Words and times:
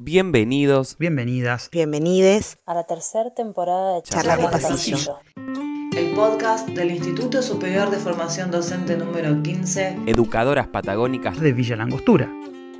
Bienvenidos, 0.00 0.96
Bienvenidas. 0.96 1.70
Bienvenides 1.72 2.58
a 2.66 2.74
la 2.74 2.84
tercera 2.84 3.34
temporada 3.34 3.96
de 3.96 4.02
Charlas 4.02 4.38
de. 4.38 4.44
Pasillo. 4.44 5.18
El 5.96 6.14
podcast 6.14 6.68
del 6.68 6.92
Instituto 6.92 7.42
Superior 7.42 7.90
de 7.90 7.96
Formación 7.96 8.52
Docente 8.52 8.96
número 8.96 9.42
15. 9.42 10.02
educadoras 10.06 10.68
patagónicas 10.68 11.40
de 11.40 11.52
Villa 11.52 11.74
Langostura. 11.74 12.32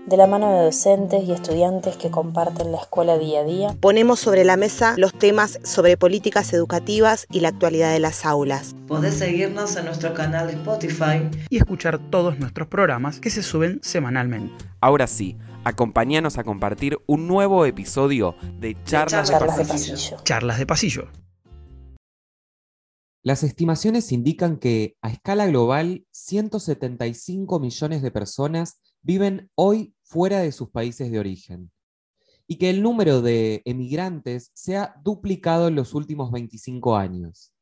De 0.07 0.17
la 0.17 0.29
mano 0.29 0.59
de 0.59 0.67
docentes 0.67 1.25
y 1.25 1.33
estudiantes 1.33 1.97
que 1.97 2.09
comparten 2.09 2.71
la 2.71 2.79
escuela 2.79 3.19
día 3.19 3.41
a 3.41 3.45
día, 3.45 3.77
ponemos 3.81 4.21
sobre 4.21 4.45
la 4.45 4.57
mesa 4.57 4.95
los 4.97 5.13
temas 5.13 5.59
sobre 5.65 5.97
políticas 5.97 6.53
educativas 6.53 7.27
y 7.33 7.41
la 7.41 7.49
actualidad 7.49 7.93
de 7.93 7.99
las 7.99 8.25
aulas. 8.27 8.77
Podés 8.87 9.15
seguirnos 9.15 9.75
en 9.75 9.87
nuestro 9.87 10.15
canal 10.15 10.47
de 10.47 10.53
Spotify. 10.53 11.29
Y 11.51 11.57
escuchar 11.57 11.99
todos 11.99 12.39
nuestros 12.39 12.69
programas 12.69 13.19
que 13.19 13.31
se 13.31 13.43
suben 13.43 13.81
semanalmente. 13.83 14.65
Ahora 14.81 15.09
sí, 15.09 15.37
acompáñanos 15.65 16.39
a 16.39 16.45
compartir 16.45 16.99
un 17.07 17.27
nuevo 17.27 17.65
episodio 17.67 18.35
de 18.59 18.77
Charlas, 18.85 19.29
de 19.29 19.35
de 19.35 19.39
Charlas 19.39 19.57
de 19.59 19.65
Pasillo. 19.65 19.95
Pasillo. 19.95 20.17
Charlas 20.25 20.59
de 20.59 20.67
pasillo. 20.67 21.09
Las 23.23 23.43
estimaciones 23.43 24.13
indican 24.13 24.59
que 24.59 24.97
a 25.03 25.11
escala 25.11 25.47
global 25.47 26.07
175 26.13 27.61
millones 27.61 28.01
de 28.03 28.11
personas 28.11 28.81
viven 29.03 29.51
hoy 29.55 29.95
fuera 30.03 30.39
de 30.41 30.53
sus 30.53 30.71
países 30.71 31.11
de 31.11 31.19
origen 31.19 31.71
y 32.47 32.57
que 32.57 32.71
el 32.71 32.81
número 32.83 33.21
de 33.21 33.61
emigrantes 33.67 34.51
se 34.55 34.77
ha 34.79 34.95
duplicado 35.05 35.69
en 35.69 35.75
los 35.75 35.93
últimos 35.95 36.31
25 36.33 36.97
años. 36.97 37.53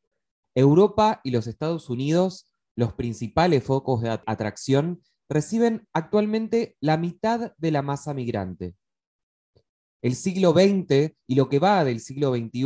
Europa 0.54 1.20
y 1.24 1.32
los 1.32 1.48
Estados 1.48 1.90
Unidos, 1.90 2.46
los 2.76 2.92
principales 2.92 3.64
focos 3.64 4.02
de 4.02 4.10
at- 4.10 4.22
atracción, 4.26 5.02
reciben 5.28 5.86
actualmente 5.92 6.76
la 6.80 6.96
mitad 6.96 7.52
de 7.56 7.70
la 7.70 7.82
masa 7.82 8.14
migrante. 8.14 8.74
El 10.02 10.14
siglo 10.14 10.52
XX 10.52 11.16
y 11.26 11.34
lo 11.34 11.48
que 11.48 11.58
va 11.58 11.84
del 11.84 12.00
siglo 12.00 12.34
XXI 12.34 12.64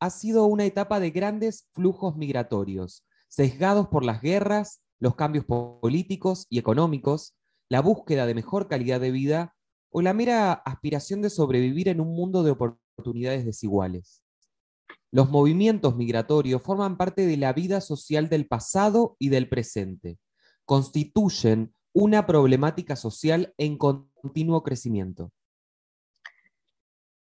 ha 0.00 0.10
sido 0.10 0.46
una 0.46 0.64
etapa 0.64 0.98
de 0.98 1.10
grandes 1.10 1.68
flujos 1.72 2.16
migratorios, 2.16 3.06
sesgados 3.28 3.88
por 3.88 4.04
las 4.04 4.20
guerras, 4.22 4.82
los 4.98 5.14
cambios 5.14 5.44
po- 5.44 5.78
políticos 5.80 6.46
y 6.50 6.58
económicos, 6.58 7.36
la 7.68 7.80
búsqueda 7.80 8.26
de 8.26 8.34
mejor 8.34 8.66
calidad 8.68 9.00
de 9.00 9.12
vida 9.12 9.54
o 9.90 10.02
la 10.02 10.12
mera 10.14 10.52
aspiración 10.52 11.22
de 11.22 11.30
sobrevivir 11.30 11.88
en 11.88 12.00
un 12.00 12.14
mundo 12.16 12.42
de 12.42 12.52
oportunidades 12.52 13.44
desiguales. 13.44 14.24
Los 15.12 15.30
movimientos 15.30 15.96
migratorios 15.96 16.62
forman 16.62 16.96
parte 16.96 17.26
de 17.26 17.36
la 17.36 17.52
vida 17.52 17.80
social 17.80 18.28
del 18.28 18.46
pasado 18.46 19.16
y 19.18 19.28
del 19.28 19.48
presente. 19.48 20.18
Constituyen 20.64 21.74
una 21.92 22.26
problemática 22.26 22.94
social 22.94 23.52
en 23.58 23.76
continuo 23.76 24.62
crecimiento. 24.62 25.32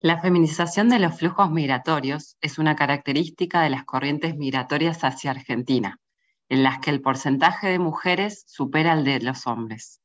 La 0.01 0.21
feminización 0.21 0.89
de 0.89 0.99
los 0.99 1.17
flujos 1.19 1.51
migratorios 1.51 2.37
es 2.41 2.59
una 2.59 2.77
característica 2.77 3.63
de 3.63 3.71
las 3.71 3.85
corrientes 3.85 4.37
migratorias 4.37 5.05
hacia 5.05 5.31
Argentina, 5.31 6.01
en 6.49 6.63
las 6.63 6.81
que 6.81 6.91
el 6.91 7.01
porcentaje 7.01 7.69
de 7.69 7.79
mujeres 7.79 8.45
supera 8.47 8.93
el 8.93 9.05
de 9.05 9.21
los 9.21 9.47
hombres. 9.47 10.01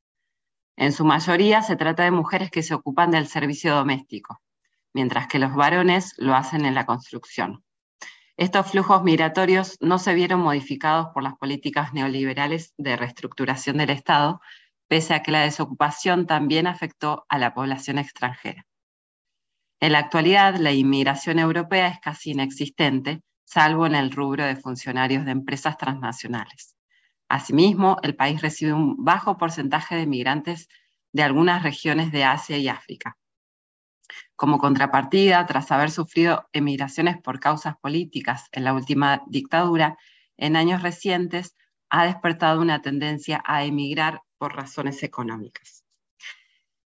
En 0.77 0.93
su 0.93 1.05
mayoría 1.05 1.61
se 1.61 1.75
trata 1.75 2.03
de 2.03 2.11
mujeres 2.11 2.49
que 2.49 2.63
se 2.63 2.73
ocupan 2.73 3.11
del 3.11 3.27
servicio 3.27 3.75
doméstico, 3.75 4.41
mientras 4.93 5.27
que 5.27 5.39
los 5.39 5.53
varones 5.53 6.13
lo 6.17 6.35
hacen 6.35 6.65
en 6.65 6.73
la 6.75 6.85
construcción. 6.85 7.63
Estos 8.37 8.71
flujos 8.71 9.03
migratorios 9.03 9.77
no 9.81 9.99
se 9.99 10.13
vieron 10.13 10.39
modificados 10.39 11.09
por 11.13 11.23
las 11.23 11.35
políticas 11.35 11.93
neoliberales 11.93 12.73
de 12.77 12.95
reestructuración 12.95 13.77
del 13.77 13.89
Estado, 13.89 14.41
pese 14.87 15.13
a 15.13 15.21
que 15.21 15.31
la 15.31 15.41
desocupación 15.41 16.25
también 16.27 16.67
afectó 16.67 17.25
a 17.29 17.37
la 17.37 17.53
población 17.53 17.97
extranjera. 17.97 18.65
En 19.79 19.93
la 19.93 19.99
actualidad, 19.99 20.55
la 20.55 20.71
inmigración 20.71 21.39
europea 21.39 21.87
es 21.87 21.99
casi 21.99 22.31
inexistente, 22.31 23.21
salvo 23.43 23.85
en 23.85 23.95
el 23.95 24.11
rubro 24.11 24.45
de 24.45 24.55
funcionarios 24.55 25.25
de 25.25 25.31
empresas 25.31 25.77
transnacionales. 25.77 26.75
Asimismo, 27.27 27.97
el 28.03 28.15
país 28.15 28.41
recibe 28.41 28.73
un 28.73 29.03
bajo 29.03 29.37
porcentaje 29.37 29.95
de 29.95 30.05
migrantes 30.05 30.67
de 31.13 31.23
algunas 31.23 31.63
regiones 31.63 32.11
de 32.11 32.23
Asia 32.25 32.57
y 32.57 32.67
África. 32.67 33.17
Como 34.35 34.57
contrapartida, 34.57 35.45
tras 35.45 35.71
haber 35.71 35.91
sufrido 35.91 36.47
emigraciones 36.53 37.17
por 37.21 37.39
causas 37.39 37.75
políticas 37.77 38.47
en 38.51 38.63
la 38.63 38.73
última 38.73 39.21
dictadura, 39.27 39.97
en 40.37 40.55
años 40.55 40.81
recientes 40.81 41.55
ha 41.89 42.05
despertado 42.05 42.61
una 42.61 42.81
tendencia 42.81 43.43
a 43.45 43.63
emigrar 43.63 44.21
por 44.37 44.55
razones 44.55 45.03
económicas. 45.03 45.83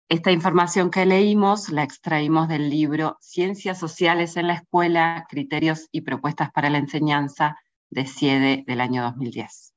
Esta 0.09 0.31
información 0.31 0.91
que 0.91 1.05
leímos 1.05 1.69
la 1.69 1.83
extraímos 1.83 2.47
del 2.47 2.69
libro 2.69 3.17
Ciencias 3.21 3.79
Sociales 3.79 4.37
en 4.37 4.47
la 4.47 4.53
Escuela, 4.53 5.25
Criterios 5.29 5.89
y 5.91 6.01
Propuestas 6.01 6.51
para 6.51 6.69
la 6.69 6.77
Enseñanza 6.77 7.57
de 7.89 8.05
CIEDE 8.05 8.63
del 8.65 8.81
año 8.81 9.03
2010. 9.03 9.74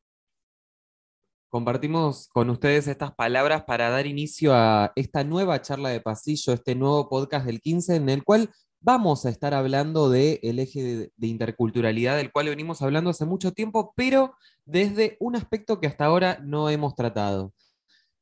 Compartimos 1.50 2.28
con 2.28 2.50
ustedes 2.50 2.88
estas 2.88 3.14
palabras 3.14 3.64
para 3.64 3.88
dar 3.88 4.06
inicio 4.06 4.54
a 4.54 4.92
esta 4.96 5.24
nueva 5.24 5.62
charla 5.62 5.88
de 5.88 6.02
pasillo, 6.02 6.52
este 6.52 6.74
nuevo 6.74 7.08
podcast 7.08 7.46
del 7.46 7.62
15, 7.62 7.96
en 7.96 8.10
el 8.10 8.22
cual 8.22 8.50
vamos 8.80 9.24
a 9.24 9.30
estar 9.30 9.54
hablando 9.54 10.10
del 10.10 10.58
eje 10.58 11.10
de, 11.16 11.26
interculturalidad, 11.26 12.18
del 12.18 12.32
cual 12.32 12.50
venimos 12.50 12.82
hablando 12.82 13.08
hace 13.08 13.24
mucho 13.24 13.52
tiempo, 13.52 13.94
pero 13.96 14.36
desde 14.66 15.16
un 15.20 15.36
aspecto 15.36 15.80
que 15.80 15.86
hasta 15.86 16.04
ahora 16.04 16.38
no 16.42 16.68
hemos 16.68 16.94
tratado. 16.94 17.54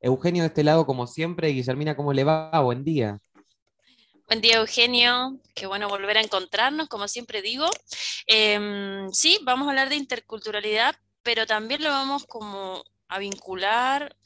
Eugenio 0.00 0.44
de 0.44 0.48
este 0.48 0.62
lado, 0.62 0.86
como 0.86 1.08
siempre, 1.08 1.48
Guillermina, 1.48 1.96
¿cómo 1.96 2.12
le 2.12 2.22
va? 2.22 2.60
Buen 2.60 2.84
día. 2.84 3.18
Buen 4.28 4.40
día, 4.40 4.58
Eugenio. 4.58 5.40
Qué 5.52 5.66
bueno 5.66 5.88
volver 5.88 6.18
a 6.18 6.22
encontrarnos, 6.22 6.88
como 6.88 7.08
siempre 7.08 7.42
digo. 7.42 7.66
Em, 8.28 9.10
sí, 9.10 9.40
vamos 9.42 9.66
a 9.66 9.70
hablar 9.70 9.88
de 9.88 9.96
interculturalidad, 9.96 10.94
pero 11.24 11.44
también 11.44 11.82
lo 11.82 11.90
vamos 11.90 12.24
como 12.24 12.84
a 13.08 13.18
vincular 13.18 14.16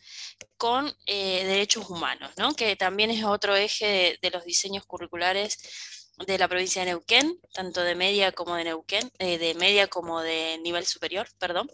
con 0.56 0.94
eh, 1.06 1.44
derechos 1.44 1.88
humanos, 1.88 2.32
¿no? 2.36 2.54
Que 2.54 2.76
también 2.76 3.10
es 3.10 3.24
otro 3.24 3.56
eje 3.56 4.18
de, 4.20 4.30
los 4.30 4.44
diseños 4.44 4.84
curriculares 4.86 5.58
de 6.26 6.38
la 6.38 6.48
provincia 6.48 6.82
de 6.82 6.90
Neuquén, 6.90 7.40
tanto 7.52 7.82
de 7.82 7.94
media 7.94 8.32
como 8.32 8.54
de 8.56 8.64
Neuquén, 8.64 9.10
eh, 9.18 9.38
de 9.38 9.54
media 9.54 9.88
como 9.88 10.20
de 10.20 10.58
nivel 10.62 10.84
superior, 10.86 11.28
perdón, 11.38 11.70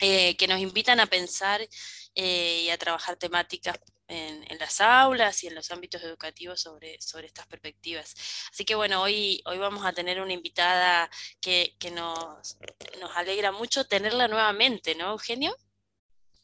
eh, 0.00 0.36
que 0.36 0.48
nos 0.48 0.60
invitan 0.60 1.00
a 1.00 1.06
pensar 1.06 1.66
y 2.14 2.68
a 2.68 2.76
trabajar 2.76 3.16
temáticas 3.16 3.78
en, 4.08 4.44
en, 4.50 4.58
las 4.58 4.82
aulas 4.82 5.42
y 5.42 5.46
en 5.46 5.54
los 5.54 5.70
ámbitos 5.70 6.02
educativos 6.02 6.60
sobre, 6.60 7.00
sobre 7.00 7.26
estas 7.28 7.46
perspectivas. 7.46 8.14
Así 8.52 8.66
que 8.66 8.74
bueno, 8.74 9.00
hoy, 9.00 9.42
hoy 9.46 9.56
vamos 9.56 9.86
a 9.86 9.92
tener 9.92 10.20
una 10.20 10.34
invitada 10.34 11.08
que, 11.40 11.74
que 11.78 11.90
nos, 11.90 12.58
nos 13.00 13.16
alegra 13.16 13.52
mucho 13.52 13.86
tenerla 13.86 14.28
nuevamente, 14.28 14.94
¿no, 14.94 15.12
Eugenio? 15.12 15.56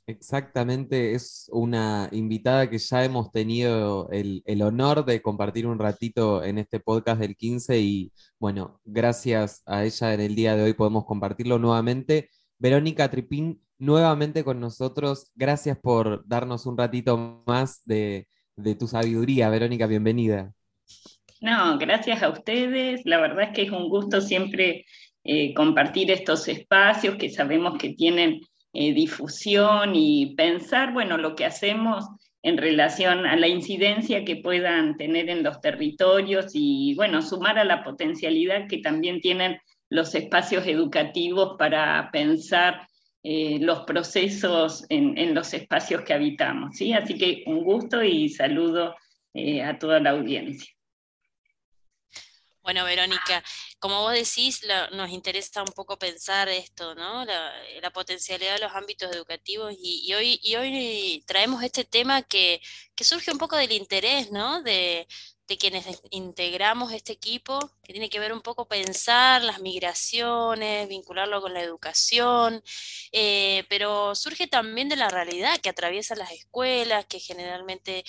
Exactamente, 0.09 1.13
es 1.13 1.51
una 1.53 2.09
invitada 2.13 2.71
que 2.71 2.79
ya 2.79 3.05
hemos 3.05 3.31
tenido 3.31 4.09
el, 4.11 4.43
el, 4.47 4.63
honor 4.63 5.05
de 5.05 5.21
compartir 5.21 5.67
un 5.67 5.79
ratito 5.79 6.43
en 6.43 6.57
este 6.57 6.81
podcast 6.81 7.21
del 7.21 7.37
15 7.37 7.79
y 7.79 8.13
bueno, 8.39 8.81
gracias 8.87 9.63
a 9.67 9.85
ella 9.85 10.15
en 10.15 10.21
el 10.21 10.35
día 10.35 10.57
de 10.57 10.63
hoy 10.63 10.73
podemos 10.73 11.05
compartirlo 11.05 11.59
nuevamente. 11.59 12.31
Verónica 12.59 13.11
Tripín, 13.11 13.61
nuevamente 13.77 14.45
con 14.45 14.61
nosotros, 14.61 15.31
gracias 15.35 15.77
por 15.79 16.27
darnos 16.27 16.65
un 16.65 16.79
ratito 16.79 17.43
más 17.47 17.83
de, 17.85 18.29
de 18.57 18.75
tu 18.77 18.87
sabiduría. 18.87 19.51
Verónica, 19.51 19.87
bienvenida. 19.87 20.55
No, 21.43 21.77
gracias 21.77 22.23
a 22.23 22.31
ustedes. 22.31 23.03
La 23.05 23.21
verdad 23.21 23.43
es 23.43 23.51
que 23.51 23.63
es 23.65 23.71
un 23.71 23.91
gusto 23.91 24.23
siempre 24.23 24.87
eh, 25.25 25.53
compartir 25.53 26.11
estos 26.11 26.49
espacios 26.49 27.17
que 27.17 27.29
sabemos 27.29 27.77
que 27.77 27.91
tienen 27.91 28.41
eh, 28.73 28.93
difusión 28.93 29.95
y 29.95 30.35
pensar, 30.37 30.93
bueno, 30.93 31.19
lo 31.19 31.35
que 31.35 31.45
hacemos 31.45 32.07
en 32.43 32.57
relación 32.57 33.27
a 33.27 33.37
la 33.37 33.49
incidencia 33.49 34.25
que 34.25 34.37
puedan 34.37 34.97
tener 34.97 35.29
en 35.29 35.43
los 35.43 35.61
territorios 35.61 36.53
y, 36.55 36.95
bueno, 36.95 37.23
sumar 37.23 37.59
a 37.59 37.65
la 37.65 37.83
potencialidad 37.83 38.69
que 38.69 38.79
también 38.79 39.21
tienen 39.21 39.59
los 39.91 40.15
espacios 40.15 40.67
educativos 40.67 41.57
para 41.59 42.11
pensar 42.13 42.87
eh, 43.23 43.59
los 43.61 43.81
procesos 43.81 44.85
en, 44.89 45.19
en, 45.19 45.35
los 45.35 45.53
espacios 45.53 46.03
que 46.03 46.15
habitamos. 46.15 46.77
¿sí? 46.77 46.93
Así 46.93 47.19
que 47.19 47.43
un 47.47 47.65
gusto 47.65 48.03
y 48.03 48.29
saludo 48.29 48.95
eh, 49.35 49.63
a 49.63 49.79
toda 49.79 50.01
la 50.01 50.11
audiencia. 50.11 50.73
Bueno, 52.69 52.85
Verónica, 52.85 53.43
como 53.79 54.03
vos 54.03 54.13
decís, 54.13 54.61
nos 54.93 55.09
interesa 55.09 55.63
un 55.63 55.73
poco 55.73 55.99
pensar 55.99 56.51
esto, 56.51 56.95
¿no? 56.95 57.25
La, 57.25 57.51
la 57.81 57.91
potencialidad 57.91 58.57
de 58.57 58.61
los 58.61 58.75
ámbitos 58.75 59.11
educativos 59.11 59.75
y, 59.81 60.13
hoy, 60.13 60.39
y 60.43 60.55
hoy 60.57 61.25
traemos 61.27 61.63
este 61.63 61.85
tema 61.85 62.21
que, 62.21 62.61
que 62.95 63.05
surge 63.05 63.33
un 63.33 63.39
poco 63.39 63.57
del 63.57 63.73
interés, 63.73 64.31
¿no? 64.33 64.63
De, 64.63 65.09
de 65.47 65.57
quienes 65.57 65.87
integramos 66.11 66.93
este 66.93 67.15
equipo, 67.15 67.59
que 67.83 67.95
tiene 67.95 68.11
que 68.11 68.21
ver 68.21 68.35
un 68.35 68.43
poco 68.43 68.69
pensar 68.69 69.43
las 69.43 69.61
migraciones, 69.61 70.89
vincularlo 70.89 71.41
con 71.41 71.55
la 71.55 71.63
educación, 71.63 72.63
eh, 73.13 73.65
pero 73.71 74.15
surge 74.15 74.47
también 74.47 74.91
de 74.91 74.97
la 74.97 75.09
realidad 75.09 75.59
que 75.63 75.71
atraviesan 75.71 76.19
las 76.19 76.33
escuelas, 76.33 77.07
que 77.07 77.19
generalmente 77.19 78.05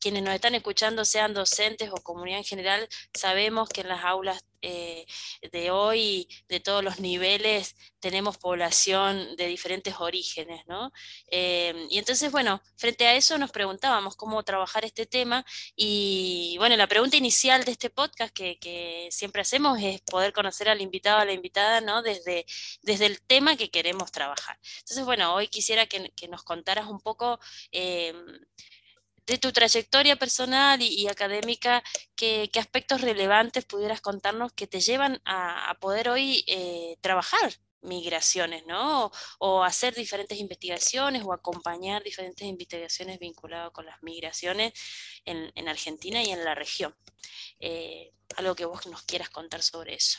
quienes 0.00 0.22
nos 0.22 0.34
están 0.34 0.54
escuchando, 0.54 1.04
sean 1.04 1.34
docentes 1.34 1.90
o 1.92 2.02
comunidad 2.02 2.38
en 2.38 2.44
general, 2.44 2.88
sabemos 3.14 3.68
que 3.68 3.82
en 3.82 3.88
las 3.88 4.04
aulas 4.04 4.44
eh, 4.62 5.06
de 5.52 5.70
hoy, 5.70 6.28
de 6.48 6.60
todos 6.60 6.84
los 6.84 7.00
niveles, 7.00 7.76
tenemos 7.98 8.36
población 8.36 9.36
de 9.36 9.46
diferentes 9.46 9.94
orígenes, 9.98 10.66
¿no? 10.66 10.92
Eh, 11.30 11.86
y 11.90 11.98
entonces, 11.98 12.30
bueno, 12.30 12.62
frente 12.76 13.06
a 13.06 13.14
eso 13.14 13.38
nos 13.38 13.52
preguntábamos 13.52 14.16
cómo 14.16 14.42
trabajar 14.42 14.84
este 14.84 15.06
tema 15.06 15.44
y, 15.76 16.56
bueno, 16.58 16.76
la 16.76 16.86
pregunta 16.86 17.16
inicial 17.16 17.64
de 17.64 17.72
este 17.72 17.90
podcast 17.90 18.34
que, 18.34 18.58
siempre 19.10 19.42
hacemos 19.42 19.78
es 19.82 20.00
poder 20.02 20.32
conocer 20.32 20.68
al 20.68 20.80
invitado, 20.80 21.18
a 21.20 21.24
la 21.24 21.32
invitada, 21.32 21.80
¿no? 21.80 22.02
Desde, 22.02 22.46
desde 22.82 23.06
el 23.06 23.20
tema 23.22 23.56
que 23.56 23.70
queremos 23.70 24.12
trabajar. 24.12 24.58
Entonces, 24.80 25.04
bueno, 25.04 25.34
hoy 25.34 25.48
quisiera 25.48 25.86
que, 25.86 26.10
nos 26.28 26.42
contaras 26.42 26.86
un 26.86 27.00
poco... 27.00 27.38
Eh, 27.72 28.12
de 29.30 29.38
tu 29.38 29.52
trayectoria 29.52 30.16
personal 30.16 30.82
y, 30.82 31.06
académica, 31.06 31.84
¿qué, 32.16 32.50
aspectos 32.58 33.00
relevantes 33.00 33.64
pudieras 33.64 34.00
contarnos 34.00 34.52
que 34.52 34.66
te 34.66 34.80
llevan 34.80 35.20
a, 35.24 35.76
poder 35.80 36.08
hoy 36.08 36.42
eh, 36.48 36.96
trabajar 37.00 37.52
migraciones, 37.82 38.66
¿no? 38.66 39.12
O, 39.38 39.62
hacer 39.62 39.94
diferentes 39.94 40.36
investigaciones 40.40 41.22
o 41.24 41.32
acompañar 41.32 42.02
diferentes 42.02 42.44
investigaciones 42.46 43.20
vinculadas 43.20 43.70
con 43.70 43.86
las 43.86 44.02
migraciones 44.02 44.72
en, 45.24 45.68
Argentina 45.68 46.20
y 46.24 46.30
en 46.30 46.44
la 46.44 46.56
región. 46.56 46.92
Eh, 47.60 48.10
algo 48.36 48.56
que 48.56 48.64
vos 48.64 48.84
nos 48.88 49.02
quieras 49.02 49.30
contar 49.30 49.62
sobre 49.62 49.94
eso. 49.94 50.18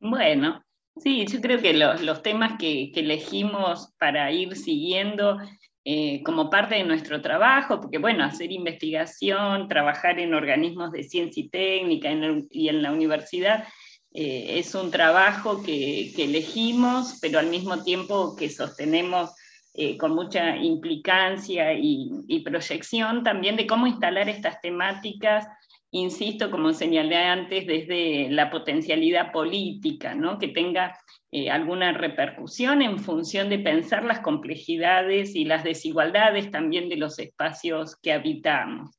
Bueno, 0.00 0.64
sí, 0.96 1.24
yo 1.28 1.40
creo 1.40 1.60
que 1.60 1.74
los, 1.74 2.22
temas 2.22 2.58
que, 2.58 2.90
que, 2.92 3.00
elegimos 3.00 3.92
para 3.98 4.32
ir 4.32 4.56
siguiendo 4.56 5.38
eh, 5.84 6.22
como 6.22 6.50
parte 6.50 6.74
de 6.74 6.84
nuestro 6.84 7.22
trabajo, 7.22 7.80
porque 7.80 7.98
bueno, 7.98 8.24
hacer 8.24 8.52
investigación, 8.52 9.68
trabajar 9.68 10.18
en 10.18 10.34
organismos 10.34 10.92
de 10.92 11.04
ciencia 11.04 11.42
y 11.42 11.48
técnica 11.48 12.10
y 12.50 12.68
en 12.68 12.82
la 12.82 12.92
universidad 12.92 13.64
eh, 14.12 14.58
es 14.58 14.74
un 14.74 14.90
trabajo 14.90 15.62
que, 15.62 16.12
elegimos, 16.16 17.18
pero 17.20 17.38
al 17.38 17.46
mismo 17.48 17.82
tiempo 17.84 18.34
que 18.36 18.48
sostenemos 18.48 19.30
eh, 19.74 19.96
con 19.96 20.14
mucha 20.14 20.56
implicancia 20.56 21.72
y, 21.74 22.10
y, 22.26 22.40
proyección 22.40 23.22
también 23.22 23.56
de 23.56 23.66
cómo 23.66 23.86
instalar 23.86 24.28
estas 24.28 24.60
temáticas, 24.60 25.46
insisto, 25.90 26.50
como 26.50 26.72
señalé 26.72 27.16
antes, 27.16 27.66
desde 27.66 28.28
la 28.30 28.50
potencialidad 28.50 29.32
política, 29.32 30.14
¿no? 30.14 30.38
que 30.38 30.48
tenga 30.48 30.98
eh, 31.30 31.50
alguna 31.50 31.92
repercusión 31.92 32.82
en 32.82 32.98
función 32.98 33.48
de 33.48 33.58
pensar 33.58 34.04
las 34.04 34.20
complejidades 34.20 35.34
y 35.34 35.44
las 35.44 35.64
desigualdades 35.64 36.50
también 36.50 36.88
de 36.88 36.96
los 36.96 37.18
espacios 37.18 37.96
que 37.96 38.12
habitamos. 38.12 38.98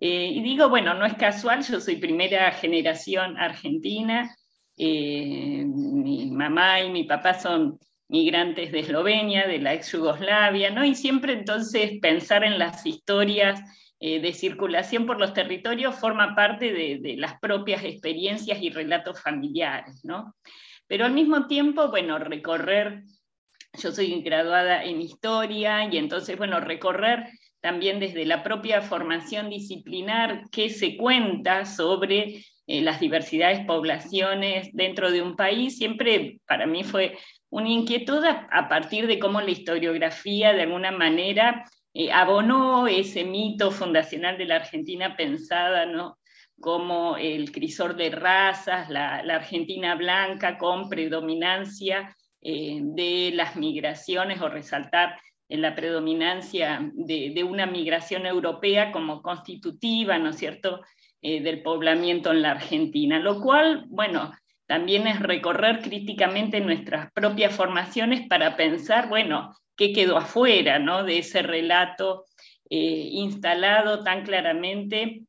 Eh, 0.00 0.30
y 0.34 0.42
digo, 0.42 0.68
bueno, 0.68 0.94
no 0.94 1.04
es 1.04 1.14
casual, 1.14 1.64
yo 1.64 1.80
soy 1.80 1.96
primera 1.96 2.52
generación 2.52 3.36
argentina, 3.36 4.34
eh, 4.76 5.64
mi 5.66 6.30
mamá 6.30 6.80
y 6.82 6.90
mi 6.90 7.04
papá 7.04 7.34
son 7.34 7.78
migrantes 8.08 8.70
de 8.70 8.80
Eslovenia, 8.80 9.46
de 9.46 9.58
la 9.58 9.74
ex 9.74 9.92
Yugoslavia, 9.92 10.70
¿no? 10.70 10.84
Y 10.84 10.94
siempre 10.94 11.32
entonces 11.32 11.98
pensar 12.00 12.44
en 12.44 12.58
las 12.58 12.86
historias 12.86 13.60
de 14.00 14.32
circulación 14.32 15.06
por 15.06 15.18
los 15.18 15.34
territorios 15.34 15.96
forma 15.96 16.34
parte 16.36 16.72
de, 16.72 16.98
de, 17.00 17.16
las 17.16 17.38
propias 17.40 17.82
experiencias 17.84 18.62
y 18.62 18.70
relatos 18.70 19.20
familiares, 19.20 20.04
¿no? 20.04 20.34
Pero 20.86 21.04
al 21.04 21.12
mismo 21.12 21.46
tiempo, 21.46 21.88
bueno, 21.88 22.18
recorrer, 22.18 23.02
yo 23.74 23.92
soy 23.92 24.22
graduada 24.22 24.84
en 24.84 25.00
historia 25.00 25.88
y 25.92 25.98
entonces, 25.98 26.36
bueno, 26.36 26.60
recorrer 26.60 27.26
también 27.60 28.00
desde 28.00 28.24
la 28.24 28.42
propia 28.42 28.82
formación 28.82 29.50
disciplinar 29.50 30.44
qué 30.52 30.70
se 30.70 30.96
cuenta 30.96 31.64
sobre 31.64 32.44
eh, 32.66 32.82
las 32.82 33.00
diversidades 33.00 33.64
poblaciones 33.66 34.70
dentro 34.72 35.10
de 35.10 35.22
un 35.22 35.36
país, 35.36 35.76
siempre 35.76 36.38
para 36.46 36.66
mí 36.66 36.84
fue 36.84 37.18
una 37.50 37.70
inquietud 37.70 38.22
a, 38.24 38.68
partir 38.68 39.06
de 39.06 39.18
cómo 39.18 39.40
la 39.40 39.50
historiografía 39.50 40.52
de 40.52 40.62
alguna 40.62 40.92
manera 40.92 41.64
eh, 41.98 42.12
abonó 42.12 42.86
ese 42.86 43.24
mito 43.24 43.72
fundacional 43.72 44.38
de 44.38 44.44
la 44.44 44.54
Argentina 44.54 45.16
pensada 45.16 45.84
¿no? 45.84 46.20
como 46.60 47.16
el 47.16 47.50
crisor 47.50 47.96
de 47.96 48.10
razas, 48.10 48.88
la, 48.88 49.16
Argentina 49.16 49.96
blanca 49.96 50.58
con 50.58 50.88
predominancia 50.88 52.16
eh, 52.40 52.78
de 52.82 53.32
las 53.34 53.56
migraciones 53.56 54.40
o 54.40 54.48
resaltar 54.48 55.18
la 55.48 55.74
predominancia 55.74 56.88
de, 56.94 57.42
una 57.42 57.66
migración 57.66 58.26
europea 58.26 58.92
como 58.92 59.20
constitutiva, 59.20 60.18
¿no 60.18 60.30
es 60.30 60.36
cierto?, 60.36 60.82
eh, 61.20 61.42
del 61.42 61.62
poblamiento 61.62 62.30
en 62.30 62.42
la 62.42 62.52
Argentina, 62.52 63.18
lo 63.18 63.40
cual, 63.40 63.86
bueno, 63.88 64.30
también 64.68 65.06
es 65.06 65.18
recorrer 65.20 65.80
críticamente 65.80 66.60
nuestras 66.60 67.10
propias 67.12 67.56
formaciones 67.56 68.28
para 68.28 68.54
pensar, 68.54 69.08
bueno, 69.08 69.56
qué 69.76 69.94
quedó 69.94 70.18
afuera, 70.18 70.78
¿no?, 70.78 71.04
de 71.04 71.18
ese 71.18 71.40
relato 71.40 72.26
eh, 72.68 73.08
instalado 73.12 74.04
tan 74.04 74.24
claramente 74.24 75.22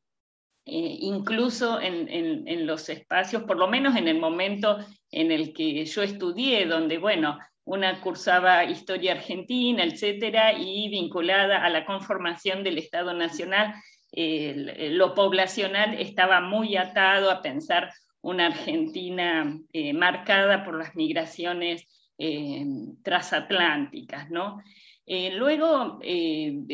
eh, 0.66 0.96
incluso 1.00 1.80
en, 1.80 2.66
los 2.66 2.90
espacios, 2.90 3.44
por 3.44 3.56
lo 3.56 3.66
menos 3.66 3.96
en 3.96 4.08
el 4.08 4.20
momento 4.20 4.76
en 5.10 5.32
el 5.32 5.54
que 5.54 5.86
yo 5.86 6.02
estudié, 6.02 6.66
donde, 6.66 6.98
bueno, 6.98 7.38
una 7.64 7.98
cursaba 8.02 8.64
historia 8.64 9.12
argentina, 9.12 9.84
etcétera, 9.84 10.52
y 10.52 10.90
vinculada 10.90 11.64
a 11.64 11.70
la 11.70 11.86
conformación 11.86 12.62
del 12.62 12.76
Estado 12.76 13.14
Nacional, 13.14 13.72
lo 14.12 15.14
poblacional 15.14 15.94
estaba 15.98 16.40
muy 16.40 16.76
atado 16.76 17.30
a 17.30 17.40
pensar 17.40 17.90
una 18.22 18.46
Argentina 18.46 19.58
eh, 19.72 19.92
marcada 19.92 20.64
por 20.64 20.76
las 20.76 20.94
migraciones 20.94 21.86
eh, 22.18 22.64
transatlánticas, 23.02 24.30
¿no? 24.30 24.62
Eh, 25.06 25.32
luego, 25.32 25.98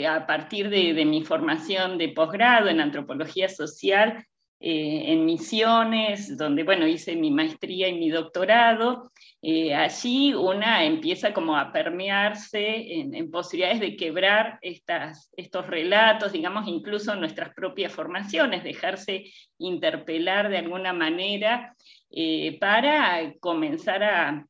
a 0.09 0.27
partir 0.27 0.69
de, 0.69 1.05
mi 1.07 1.25
formación 1.25 1.97
de 1.97 2.11
posgrado 2.11 2.69
en 2.69 2.81
antropología 2.81 3.49
social, 3.49 4.27
en 4.59 5.25
Misiones, 5.25 6.37
donde 6.37 6.65
bueno, 6.65 6.87
hice 6.87 7.15
mi 7.15 7.31
maestría 7.31 7.89
y 7.89 7.99
mi 7.99 8.11
doctorado, 8.11 9.11
allí 9.75 10.35
una 10.35 10.85
empieza 10.85 11.33
como 11.33 11.57
a 11.57 11.73
permearse 11.73 13.01
en, 13.01 13.31
posibilidades 13.31 13.81
de 13.81 13.97
quebrar 13.97 14.59
estos 14.61 15.67
relatos, 15.67 16.33
digamos, 16.33 16.67
incluso 16.67 17.15
nuestras 17.15 17.55
propias 17.55 17.93
formaciones, 17.93 18.65
dejarse 18.65 19.25
interpelar 19.59 20.49
de 20.49 20.59
alguna 20.59 20.93
manera 20.93 21.77
para 22.61 23.35
comenzar 23.39 24.03
a, 24.03 24.47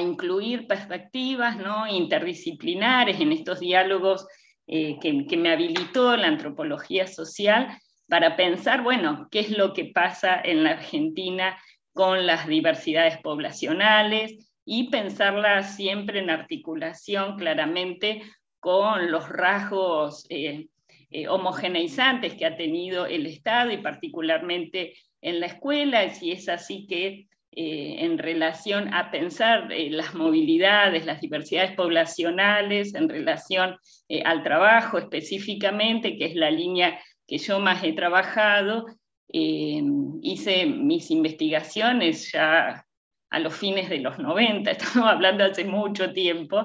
incluir 0.00 0.66
perspectivas 0.66 1.56
¿no? 1.56 1.86
interdisciplinares 1.86 3.20
en 3.20 3.32
estos 3.32 3.60
diálogos 3.60 4.26
eh, 4.68 4.98
que, 5.00 5.36
me 5.36 5.52
habilitó 5.52 6.16
la 6.16 6.26
antropología 6.26 7.06
social 7.06 7.68
para 8.08 8.36
pensar, 8.36 8.82
bueno, 8.82 9.28
qué 9.30 9.40
es 9.40 9.50
lo 9.56 9.72
que 9.72 9.86
pasa 9.86 10.40
en 10.42 10.64
la 10.64 10.70
Argentina 10.70 11.56
con 11.96 12.26
las 12.26 12.46
diversidades 12.46 13.16
poblacionales 13.22 14.52
y 14.66 14.90
pensarla 14.90 15.62
siempre 15.62 16.18
en 16.18 16.28
articulación 16.28 17.38
claramente 17.38 18.20
con 18.60 19.10
los 19.10 19.26
rasgos 19.30 20.26
eh, 20.28 20.66
eh, 21.10 21.26
homogeneizantes 21.26 22.34
que 22.34 22.44
ha 22.44 22.54
tenido 22.54 23.06
el 23.06 23.24
Estado 23.24 23.70
y 23.70 23.78
particularmente 23.78 24.92
en 25.22 25.40
la 25.40 25.46
escuela, 25.46 26.06
si 26.10 26.32
es 26.32 26.50
así 26.50 26.86
que 26.86 27.28
eh, 27.52 28.04
en 28.04 28.18
relación 28.18 28.92
a 28.92 29.10
pensar 29.10 29.70
las 29.70 30.14
movilidades, 30.14 31.06
las 31.06 31.22
diversidades 31.22 31.74
poblacionales, 31.74 32.94
en 32.94 33.08
relación 33.08 33.78
al 34.22 34.42
trabajo 34.42 34.98
específicamente, 34.98 36.18
que 36.18 36.26
es 36.26 36.34
la 36.34 36.50
línea 36.50 37.00
que 37.26 37.38
yo 37.38 37.58
más 37.58 37.82
he 37.82 37.94
trabajado. 37.94 38.84
Hice 40.22 40.66
mis 40.66 41.10
investigaciones 41.10 42.32
ya 42.32 42.86
a 43.30 43.38
los 43.38 43.54
fines 43.54 43.88
de 43.88 43.98
los 43.98 44.18
90, 44.18 44.70
estamos 44.72 45.08
hablando 45.08 45.44
hace 45.44 45.64
mucho 45.64 46.12
tiempo, 46.12 46.64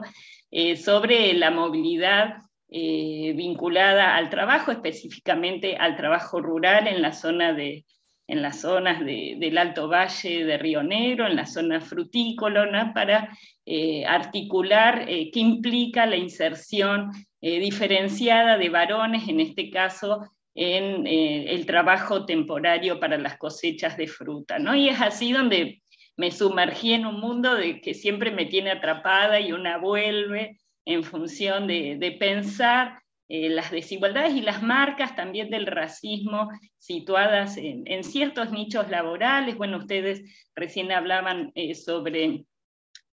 sobre 0.84 1.34
la 1.34 1.50
movilidad 1.50 2.36
vinculada 2.70 4.16
al 4.16 4.30
trabajo, 4.30 4.72
específicamente 4.72 5.78
al 5.78 5.96
trabajo 5.96 6.42
rural 6.42 6.88
en 6.88 7.01
la 7.01 7.13
zona 7.13 7.54
de, 7.54 7.86
en 8.32 8.42
las 8.42 8.62
zonas 8.62 9.04
del 9.04 9.58
Alto 9.58 9.90
Valle 9.90 10.46
de 10.46 10.58
Río 10.58 10.84
Negro, 10.84 11.28
en 11.28 11.36
la 11.36 11.46
zona 11.46 11.82
frutícola, 11.82 12.94
para 12.94 13.30
eh, 13.66 14.06
articular 14.06 15.04
eh, 15.10 15.30
qué 15.34 15.42
implica 15.42 16.06
la 16.06 16.16
inserción 16.16 17.12
eh, 17.42 17.60
diferenciada 17.60 18.58
de 18.58 18.70
varones, 18.70 19.28
en 19.28 19.42
este 19.42 19.70
caso 19.70 20.22
en 20.53 21.08
el 21.08 21.65
trabajo 21.65 22.25
temporario 22.25 23.00
para 23.00 23.17
las 23.17 23.38
cosechas 23.38 23.98
de 23.98 24.08
fruta. 24.08 24.60
¿no? 24.60 24.75
Y 24.75 24.89
es 24.89 25.00
así 25.01 25.31
donde 25.31 25.81
me 26.17 26.31
sumergí 26.31 26.93
en 26.93 27.05
un 27.05 27.20
mundo 27.20 27.58
que 27.81 27.93
siempre 27.93 28.31
me 28.31 28.46
tiene 28.46 28.72
atrapada 28.72 29.39
y 29.39 29.53
una 29.53 29.77
vuelve 29.77 30.58
en 30.86 31.03
función 31.03 31.67
de, 31.67 31.96
de 31.98 32.12
pensar 32.13 33.01
eh, 33.34 33.48
las 33.48 33.72
desigualdades 33.72 34.34
y 34.34 34.41
las 34.41 34.62
marcas 34.62 35.15
también 35.15 35.50
del 35.50 35.65
racismo 35.65 36.50
situadas 36.77 37.55
en, 37.55 38.03
ciertos 38.03 38.51
nichos 38.51 38.89
laborales. 38.89 39.55
Bueno, 39.55 39.77
ustedes 39.77 40.22
recién 40.53 40.91
hablaban 40.91 41.50
eh, 41.55 41.74
sobre 41.74 42.43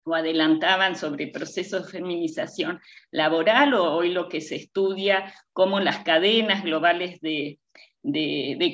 o 0.09 0.15
adelantaban 0.15 0.95
sobre 0.95 1.27
procesos 1.27 1.85
de 1.85 1.91
feminización 1.91 2.79
laboral 3.11 3.73
o 3.73 3.93
hoy 3.93 4.11
lo 4.11 4.27
que 4.27 4.41
se 4.41 4.55
estudia 4.55 5.33
como 5.53 5.79
las 5.79 5.99
cadenas 5.99 6.63
globales 6.63 7.19
de, 7.21 7.59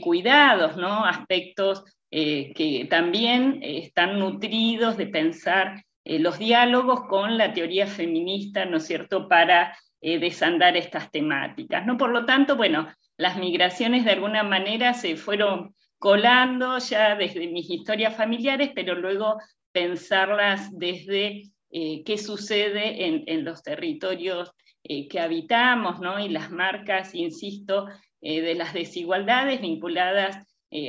cuidados, 0.02 0.78
¿no? 0.78 1.06
aspectos 1.06 1.84
eh, 2.12 2.54
que 2.54 2.86
también 2.90 3.60
están 3.62 4.20
nutridos 4.20 4.98
de 4.98 5.08
pensar 5.08 5.84
los 6.06 6.38
diálogos 6.38 7.02
con 7.10 7.38
la 7.38 7.52
teoría 7.52 7.88
feminista, 7.88 8.66
¿no 8.66 8.78
es 8.78 8.86
cierto?, 8.86 9.28
para 9.28 9.76
eh, 10.08 10.20
desandar 10.20 10.78
estas 10.78 11.10
temáticas. 11.10 11.84
¿no? 11.84 11.98
Por 11.98 12.12
lo 12.12 12.26
tanto, 12.26 12.56
bueno, 12.56 12.88
las 13.18 13.38
migraciones 13.38 14.06
de 14.06 14.12
alguna 14.12 14.44
manera 14.44 14.94
se 14.94 15.16
fueron 15.16 15.74
colando 15.98 16.78
ya 16.78 17.16
desde 17.16 17.48
mis 17.48 17.68
historias 17.72 18.16
familiares, 18.16 18.70
pero 18.76 18.94
luego 18.94 19.40
pensarlas 19.76 20.70
desde 20.72 21.52
eh, 21.70 22.04
qué 22.06 22.18
sucede 22.18 23.06
en, 23.28 23.44
los 23.44 23.62
territorios 23.62 24.54
eh, 24.84 25.10
que 25.10 25.20
habitamos, 25.20 26.00
¿no? 26.00 26.18
y 26.18 26.30
las 26.30 26.50
marcas, 26.50 27.14
insisto, 27.14 27.88
de 28.22 28.56
las 28.56 28.74
desigualdades 28.74 29.62
vinculadas 29.62 30.36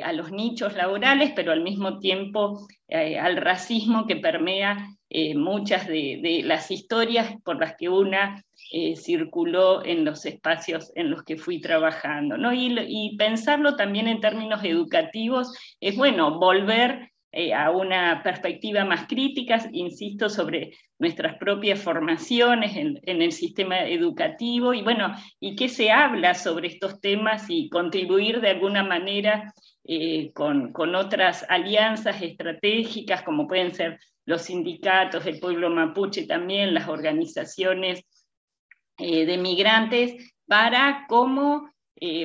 a 0.03 0.13
los 0.15 0.33
nichos 0.33 0.75
laborales, 0.75 1.33
pero 1.37 1.53
al 1.53 1.61
mismo 1.61 1.99
tiempo 1.99 2.67
al 2.89 3.37
racismo 3.37 4.07
que 4.07 4.17
permea 4.17 4.89
muchas 5.35 5.87
de, 5.87 6.41
las 6.45 6.71
historias 6.71 7.35
por 7.45 7.61
las 7.61 7.77
que 7.77 7.91
una 7.91 8.43
eh, 8.73 8.97
circuló 8.97 9.85
en 9.85 10.05
los 10.05 10.27
espacios 10.27 10.91
en 10.97 11.11
los 11.11 11.23
que 11.23 11.37
fui 11.37 11.61
trabajando. 11.61 12.37
¿no? 12.37 12.53
Y, 12.53 13.17
pensarlo 13.17 13.77
también 13.77 14.09
en 14.09 14.21
términos 14.21 14.65
educativos 14.65 15.53
es, 15.81 15.97
bueno, 15.97 16.41
volver 16.41 17.13
eh, 17.39 17.53
a 17.53 17.71
una 17.71 18.23
perspectiva 18.23 18.87
más 18.87 19.07
crítica, 19.07 19.61
insisto, 19.71 20.31
sobre 20.31 20.73
nuestras 20.99 21.37
propias 21.37 21.79
formaciones 21.79 22.75
en, 22.75 22.99
el 23.05 23.31
sistema 23.31 23.85
educativo. 23.85 24.73
Y, 24.73 24.81
bueno, 24.81 25.15
y 25.39 25.55
qué 25.55 25.69
se 25.69 25.91
habla 25.91 26.33
sobre 26.33 26.69
estos 26.69 26.99
temas 26.99 27.45
y 27.51 27.69
contribuir 27.69 28.41
de 28.41 28.49
alguna 28.49 28.83
manera 28.83 29.53
eh, 29.85 30.33
con, 30.33 30.73
con, 30.73 30.95
otras 30.95 31.45
alianzas 31.51 32.23
estratégicas, 32.23 33.23
como 33.23 33.47
pueden 33.47 33.75
ser 33.75 34.01
los 34.25 34.41
sindicatos, 34.41 35.27
el 35.27 35.39
pueblo 35.39 35.69
mapuche 35.69 36.27
también, 36.27 36.73
las 36.73 36.89
organizaciones 36.89 38.03
eh, 38.97 39.27
de 39.27 39.37
migrantes 39.37 40.33
para 40.47 41.05
cómo 41.07 41.71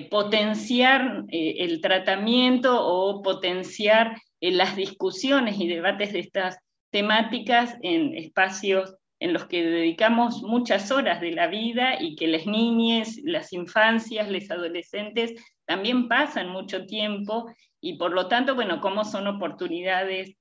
potenciar 0.10 1.24
el 1.30 1.80
tratamiento 1.80 2.78
o 2.86 3.22
potenciar 3.22 4.18
las 4.42 4.76
discusiones 4.76 5.60
y 5.60 5.68
debates 5.68 6.14
de 6.14 6.20
estas 6.20 6.58
temáticas 6.90 7.78
en 7.82 8.18
espacios 8.18 8.96
en 9.20 9.34
los 9.34 9.46
que 9.46 9.64
dedicamos 9.64 10.42
muchas 10.42 10.90
horas 10.92 11.22
de 11.22 11.32
la 11.32 11.48
vida 11.48 12.02
y 12.02 12.16
que 12.16 12.28
las 12.28 12.48
niñas, 12.48 13.18
las 13.24 13.54
infancias, 13.54 14.30
los 14.30 14.50
adolescentes 14.50 15.36
también 15.66 16.08
pasan 16.08 16.50
mucho 16.50 16.88
tiempo 16.88 17.46
y 17.80 17.98
por 17.98 18.14
lo 18.14 18.28
tanto, 18.28 18.56
bueno, 18.56 18.82
cómo 18.82 19.06
son 19.06 19.28
oportunidades 19.28 20.36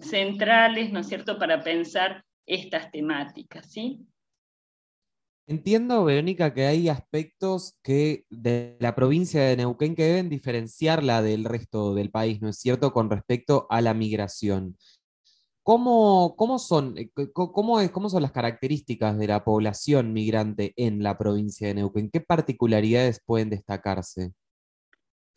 centrales, 0.00 0.92
¿no 0.92 1.00
es 1.00 1.08
cierto?, 1.08 1.38
para 1.38 1.62
pensar 1.62 2.24
estas 2.46 2.90
temáticas, 2.90 3.70
¿sí? 3.70 4.00
Entiendo, 5.48 6.04
Verónica, 6.04 6.54
que 6.54 6.66
hay 6.66 6.88
aspectos 6.88 7.76
que 7.82 8.24
de 8.30 8.76
la 8.78 8.94
provincia 8.94 9.42
de 9.42 9.56
Neuquén 9.56 9.96
que 9.96 10.04
deben 10.04 10.28
diferenciarla 10.28 11.20
del 11.20 11.44
resto 11.44 11.94
del 11.94 12.10
país, 12.10 12.40
¿no 12.40 12.48
es 12.48 12.58
cierto?, 12.58 12.92
con 12.92 13.10
respecto 13.10 13.66
a 13.68 13.80
la 13.80 13.92
migración. 13.92 14.76
¿Cómo, 15.64 16.34
cómo 16.36 16.58
son, 16.58 16.96
eh, 16.96 17.10
cómo, 17.32 17.80
es, 17.80 17.90
¿Cómo 17.90 18.08
son 18.08 18.22
las 18.22 18.32
características 18.32 19.18
de 19.18 19.26
la 19.28 19.44
población 19.44 20.12
migrante 20.12 20.72
en 20.76 21.02
la 21.02 21.18
provincia 21.18 21.68
de 21.68 21.74
Neuquén? 21.74 22.10
¿Qué 22.10 22.20
particularidades 22.20 23.20
pueden 23.24 23.50
destacarse? 23.50 24.32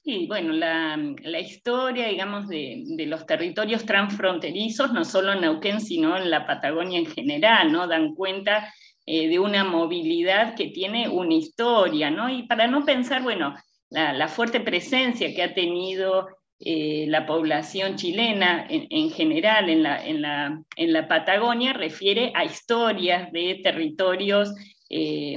Sí, 0.04 0.28
bueno, 0.28 0.54
la, 0.54 1.40
historia, 1.40 2.08
digamos, 2.08 2.48
de, 2.48 2.84
de, 2.90 3.08
los 3.08 3.26
territorios 3.26 3.86
transfronterizos, 3.86 4.94
no 4.94 5.04
solo 5.04 5.34
en 5.34 5.42
Neuquén, 5.42 5.82
sino 5.82 6.16
en 6.16 6.30
la 6.30 6.46
Patagonia 6.46 7.00
en 7.00 7.08
general, 7.08 7.72
¿no? 7.72 7.88
Dan 7.88 8.14
cuenta 8.14 8.72
eh, 9.06 9.28
de 9.28 9.40
una 9.40 9.64
movilidad 9.64 10.56
que 10.56 10.68
tiene 10.68 11.08
una 11.10 11.36
historia, 11.36 12.10
¿no? 12.10 12.30
Y 12.30 12.44
para 12.44 12.68
no 12.68 12.86
pensar, 12.86 13.22
bueno, 13.22 13.56
la, 13.90 14.28
fuerte 14.28 14.60
presencia 14.60 15.34
que 15.34 15.44
ha 15.44 15.54
tenido 15.54 16.28
eh, 16.60 17.06
la 17.08 17.26
población 17.26 17.96
chilena 17.96 18.66
en, 18.70 19.12
general 19.12 19.70
en 19.70 19.84
la, 19.84 20.06
en, 20.06 20.22
la, 20.22 20.64
en 20.76 20.94
la, 20.94 21.08
Patagonia 21.08 21.74
refiere 21.74 22.32
a 22.34 22.46
historias 22.46 23.32
de 23.32 23.60
territorios 23.64 24.54
eh, 24.88 25.36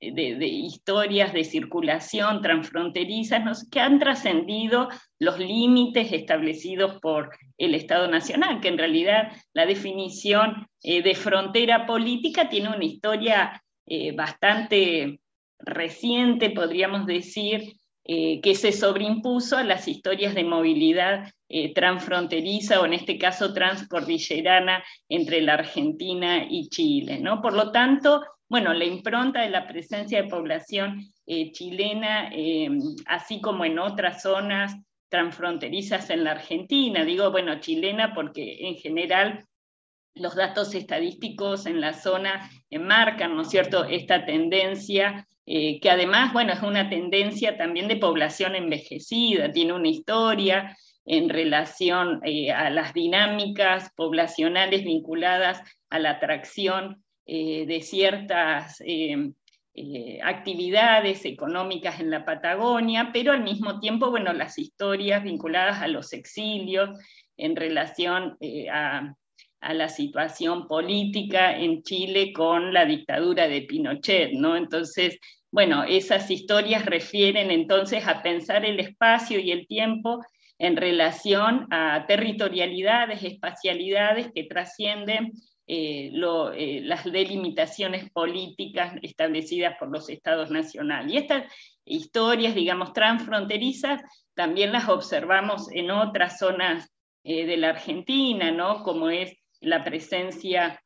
de, 0.00 0.46
historias 0.46 1.32
de 1.32 1.44
circulación 1.44 2.42
transfronterizas 2.42 3.68
que 3.70 3.78
han 3.78 4.00
trascendido 4.00 4.88
los 5.20 5.38
límites 5.38 6.12
establecidos 6.12 7.00
por 7.00 7.30
el 7.58 7.76
Estado 7.76 8.08
Nacional, 8.08 8.60
que 8.60 8.66
en 8.66 8.78
realidad 8.78 9.30
la 9.52 9.66
definición 9.66 10.66
eh, 10.82 11.02
de 11.02 11.14
frontera 11.14 11.86
política 11.86 12.48
tiene 12.48 12.70
una 12.70 12.84
historia 12.84 13.62
eh, 13.86 14.10
bastante 14.16 15.20
reciente, 15.60 16.50
podríamos 16.50 17.06
decir, 17.06 17.74
que 18.10 18.54
se 18.54 18.72
sobreimpuso 18.72 19.58
a 19.58 19.64
las 19.64 19.86
historias 19.86 20.34
de 20.34 20.42
movilidad 20.42 21.30
transfronteriza 21.74 22.80
o 22.80 22.86
en 22.86 22.94
este 22.94 23.18
caso 23.18 23.52
transcordillerana 23.52 24.82
entre 25.10 25.42
la 25.42 25.52
Argentina 25.52 26.46
y 26.48 26.70
Chile. 26.70 27.18
¿no? 27.20 27.42
Por 27.42 27.52
lo 27.52 27.70
tanto, 27.70 28.22
bueno, 28.48 28.72
la 28.72 28.84
impronta 28.84 29.42
de 29.42 29.50
la 29.50 29.66
presencia 29.66 30.22
de 30.22 30.28
población 30.28 31.04
eh, 31.26 31.52
chilena, 31.52 32.30
eh, 32.32 32.70
así 33.06 33.40
como 33.40 33.64
en 33.64 33.78
otras 33.78 34.22
zonas 34.22 34.74
transfronterizas 35.10 36.08
en 36.10 36.24
la 36.24 36.32
Argentina. 36.32 37.04
Digo, 37.04 37.30
bueno, 37.30 37.60
chilena 37.60 38.14
porque 38.14 38.68
en 38.68 38.76
general 38.76 39.44
los 40.14 40.34
datos 40.34 40.74
estadísticos 40.74 41.66
en 41.66 41.80
la 41.80 41.92
zona 41.92 42.50
marcan, 42.70 43.36
¿no 43.36 43.42
es 43.42 43.50
cierto?, 43.50 43.84
esta 43.84 44.24
tendencia, 44.24 45.26
eh, 45.46 45.78
que 45.80 45.90
además, 45.90 46.32
bueno, 46.32 46.52
es 46.54 46.62
una 46.62 46.88
tendencia 46.88 47.56
también 47.56 47.86
de 47.86 47.96
población 47.96 48.54
envejecida, 48.54 49.52
tiene 49.52 49.74
una 49.74 49.88
historia 49.88 50.76
en 51.04 51.28
relación 51.30 52.20
a 52.54 52.68
las 52.68 52.92
dinámicas 52.92 53.90
poblacionales 53.96 54.84
vinculadas 54.84 55.62
a 55.88 55.98
la 55.98 56.10
atracción 56.10 57.02
eh, 57.30 57.66
de 57.66 57.82
ciertas 57.82 58.80
eh, 58.80 59.32
eh, 59.74 60.18
actividades 60.22 61.26
económicas 61.26 62.00
en 62.00 62.08
la 62.10 62.24
Patagonia, 62.24 63.10
pero 63.12 63.32
al 63.32 63.42
mismo 63.42 63.80
tiempo, 63.80 64.08
bueno, 64.08 64.32
las 64.32 64.56
historias 64.56 65.22
vinculadas 65.22 65.82
a 65.82 65.88
los 65.88 66.14
exilios 66.14 66.88
en 67.36 67.54
relación 67.54 68.38
a, 68.72 69.14
a, 69.60 69.74
la 69.74 69.90
situación 69.90 70.66
política 70.66 71.54
en 71.54 71.82
Chile 71.82 72.32
con 72.32 72.72
la 72.72 72.86
dictadura 72.86 73.46
de 73.46 73.60
Pinochet, 73.60 74.32
¿no? 74.32 74.56
Entonces, 74.56 75.18
bueno, 75.50 75.84
esas 75.84 76.30
historias 76.30 76.86
refieren 76.86 77.50
entonces 77.50 78.06
a 78.08 78.22
pensar 78.22 78.64
el 78.64 78.80
espacio 78.80 79.38
y 79.38 79.50
el 79.50 79.66
tiempo 79.66 80.24
en 80.58 80.78
relación 80.78 81.66
a 81.70 82.06
territorialidades, 82.08 83.22
espacialidades 83.22 84.32
que 84.34 84.44
trascienden 84.44 85.32
eh, 85.70 86.10
eh, 86.54 86.80
las 86.82 87.04
delimitaciones 87.04 88.10
políticas 88.10 88.94
establecidas 89.02 89.76
por 89.78 89.90
los 89.90 90.08
estados 90.08 90.50
nacionales. 90.50 91.12
Y 91.12 91.16
estas 91.18 91.52
historias, 91.84 92.54
digamos, 92.54 92.94
transfronterizas, 92.94 94.00
también 94.34 94.72
las 94.72 94.88
observamos 94.88 95.70
en 95.70 95.90
otras 95.90 96.38
zonas 96.38 96.90
eh, 97.22 97.44
de 97.44 97.58
la 97.58 97.68
Argentina, 97.68 98.50
¿no? 98.50 98.82
como 98.82 99.10
es 99.10 99.36
la 99.60 99.84
presencia 99.84 100.82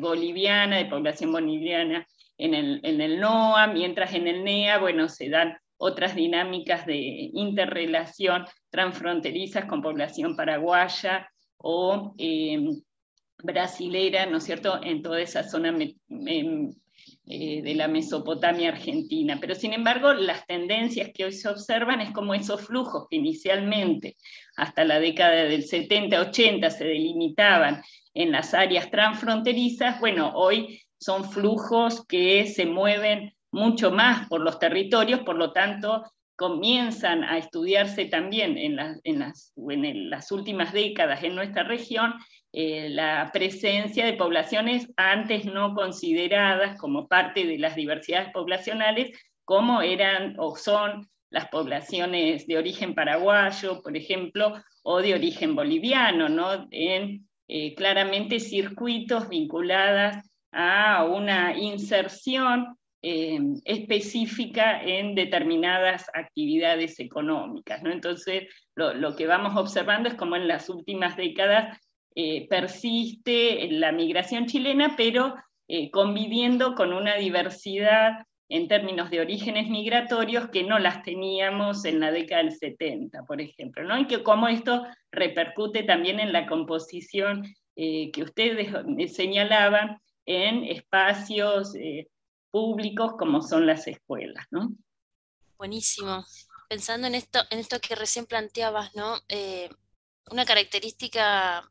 boliviana, 0.00 0.76
de 0.76 0.86
población 0.86 1.32
boliviana 1.32 2.06
en 2.36 2.54
el, 2.54 2.80
en 2.84 3.00
el 3.00 3.20
NOA, 3.20 3.68
mientras 3.68 4.12
en 4.14 4.28
el 4.28 4.44
NEA, 4.44 4.78
bueno, 4.78 5.08
se 5.08 5.28
dan 5.28 5.56
otras 5.78 6.14
dinámicas 6.14 6.84
de 6.86 6.96
interrelación 7.32 8.44
transfronterizas 8.70 9.64
con 9.66 9.82
población 9.82 10.34
paraguaya 10.36 11.28
o 11.58 12.14
brasilera, 13.42 14.26
¿no 14.26 14.38
es 14.38 14.44
cierto?, 14.44 14.80
en 14.82 15.02
toda 15.02 15.20
esa 15.20 15.44
zona 15.44 15.76
eh, 15.78 17.62
de 17.62 17.74
la 17.74 17.88
Mesopotamia 17.88 18.70
argentina. 18.70 19.38
Pero 19.40 19.54
sin 19.54 19.72
embargo, 19.72 20.12
las 20.12 20.46
tendencias 20.46 21.10
que 21.12 21.24
hoy 21.24 21.32
se 21.32 21.48
observan 21.48 22.00
es 22.00 22.12
como 22.12 22.34
esos 22.34 22.62
flujos 22.62 23.06
que 23.08 23.16
inicialmente, 23.16 24.16
hasta 24.56 24.84
la 24.84 25.00
década 25.00 25.44
del 25.44 25.64
70-80, 25.64 26.70
se 26.70 26.84
delimitaban 26.84 27.82
en 28.14 28.32
las 28.32 28.54
áreas 28.54 28.90
transfronterizas, 28.90 30.00
bueno, 30.00 30.32
hoy 30.34 30.80
son 30.98 31.30
flujos 31.30 32.06
que 32.06 32.46
se 32.46 32.64
mueven 32.64 33.34
mucho 33.50 33.90
más 33.90 34.28
por 34.28 34.40
los 34.40 34.58
territorios, 34.58 35.20
por 35.20 35.36
lo 35.36 35.52
tanto 35.52 36.02
comienzan 36.36 37.24
a 37.24 37.38
estudiarse 37.38 38.04
también 38.06 38.58
en, 38.58 38.76
las, 38.76 40.30
últimas 40.30 40.72
décadas 40.72 41.22
en 41.24 41.34
nuestra 41.34 41.62
región 41.62 42.14
eh, 42.58 42.88
la 42.88 43.28
presencia 43.34 44.06
de 44.06 44.14
poblaciones 44.14 44.90
antes 44.96 45.44
no 45.44 45.74
consideradas 45.74 46.78
como 46.78 47.06
parte 47.06 47.44
de 47.44 47.58
las 47.58 47.76
diversidades 47.76 48.32
poblacionales, 48.32 49.10
como 49.44 49.82
eran 49.82 50.36
o 50.38 50.56
son 50.56 51.06
las 51.28 51.48
poblaciones 51.48 52.46
de 52.46 52.56
origen 52.56 52.94
paraguayo, 52.94 53.82
por 53.82 53.94
ejemplo, 53.94 54.54
o 54.82 55.02
de 55.02 55.12
origen 55.12 55.54
boliviano, 55.54 56.30
¿no? 56.30 56.66
en 56.70 57.28
eh, 57.46 57.74
claramente 57.74 58.40
circuitos 58.40 59.28
vinculadas 59.28 60.26
a 60.50 61.04
una 61.04 61.58
inserción 61.58 62.78
eh, 63.02 63.38
específica 63.66 64.82
en 64.82 65.14
determinadas 65.14 66.06
actividades 66.14 66.98
económicas. 67.00 67.82
¿no? 67.82 67.92
Entonces, 67.92 68.44
lo, 68.74 69.14
que 69.14 69.26
vamos 69.26 69.54
observando 69.58 70.08
es 70.08 70.14
como 70.14 70.36
en 70.36 70.48
las 70.48 70.70
últimas 70.70 71.18
décadas 71.18 71.78
eh, 72.16 72.48
persiste 72.48 73.68
la 73.70 73.92
migración 73.92 74.46
chilena, 74.46 74.94
pero 74.96 75.36
eh, 75.68 75.90
conviviendo 75.92 76.74
con 76.74 76.92
una 76.92 77.14
diversidad 77.14 78.26
en 78.48 78.66
términos 78.66 79.10
de 79.10 79.20
orígenes 79.20 79.68
migratorios 79.68 80.48
que 80.50 80.64
no 80.64 80.80
las 80.80 81.02
teníamos 81.04 81.84
en 81.84 82.00
la 82.00 82.10
década 82.10 82.42
del 82.42 82.52
70, 82.52 83.22
por 83.24 83.40
ejemplo, 83.40 83.84
¿no? 83.84 83.98
y 83.98 84.06
que 84.06 84.22
cómo 84.24 84.48
esto 84.48 84.84
repercute 85.12 85.84
también 85.84 86.18
en 86.18 86.32
la 86.32 86.46
composición 86.46 87.54
que 87.74 88.22
ustedes 88.22 88.72
señalaban 89.14 90.00
en 90.24 90.64
espacios 90.64 91.74
públicos 92.50 93.16
como 93.18 93.42
son 93.42 93.66
las 93.66 93.86
escuelas, 93.86 94.46
¿no? 94.50 94.72
Buenísimo. 95.58 96.24
Pensando 96.68 97.06
en 97.06 97.14
esto, 97.14 97.40
en 97.50 97.58
esto 97.58 97.80
que 97.80 97.94
recién 97.94 98.26
planteabas, 98.26 98.94
¿no? 98.94 99.18
Eh, 99.28 99.68
una 100.30 100.44
característica 100.44 101.70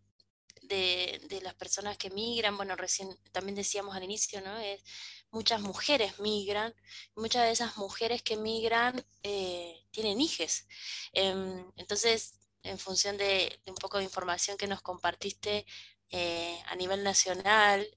de, 0.68 1.40
las 1.44 1.54
personas 1.56 1.98
que 1.98 2.10
migran, 2.10 2.58
bueno, 2.58 2.76
recién 2.76 3.10
también 3.32 3.56
decíamos 3.56 3.96
al 3.96 4.04
inicio, 4.04 4.42
¿no? 4.42 4.58
Es, 4.60 4.84
muchas 5.32 5.62
mujeres 5.62 6.20
migran, 6.20 6.74
muchas 7.16 7.44
de 7.44 7.52
esas 7.52 7.78
mujeres 7.78 8.22
que 8.24 8.38
migran 8.38 9.06
eh, 9.24 9.86
tienen 9.92 10.22
hijos. 10.22 10.66
Em, 11.14 11.72
entonces, 11.78 12.36
en 12.64 12.80
función 12.80 13.18
de, 13.18 13.60
un 13.68 13.76
poco 13.76 13.98
de 13.98 14.06
información 14.06 14.58
que 14.58 14.68
nos 14.68 14.82
compartiste 14.82 15.66
eh, 16.10 16.60
a 16.68 16.76
nivel 16.76 17.04
nacional, 17.04 17.88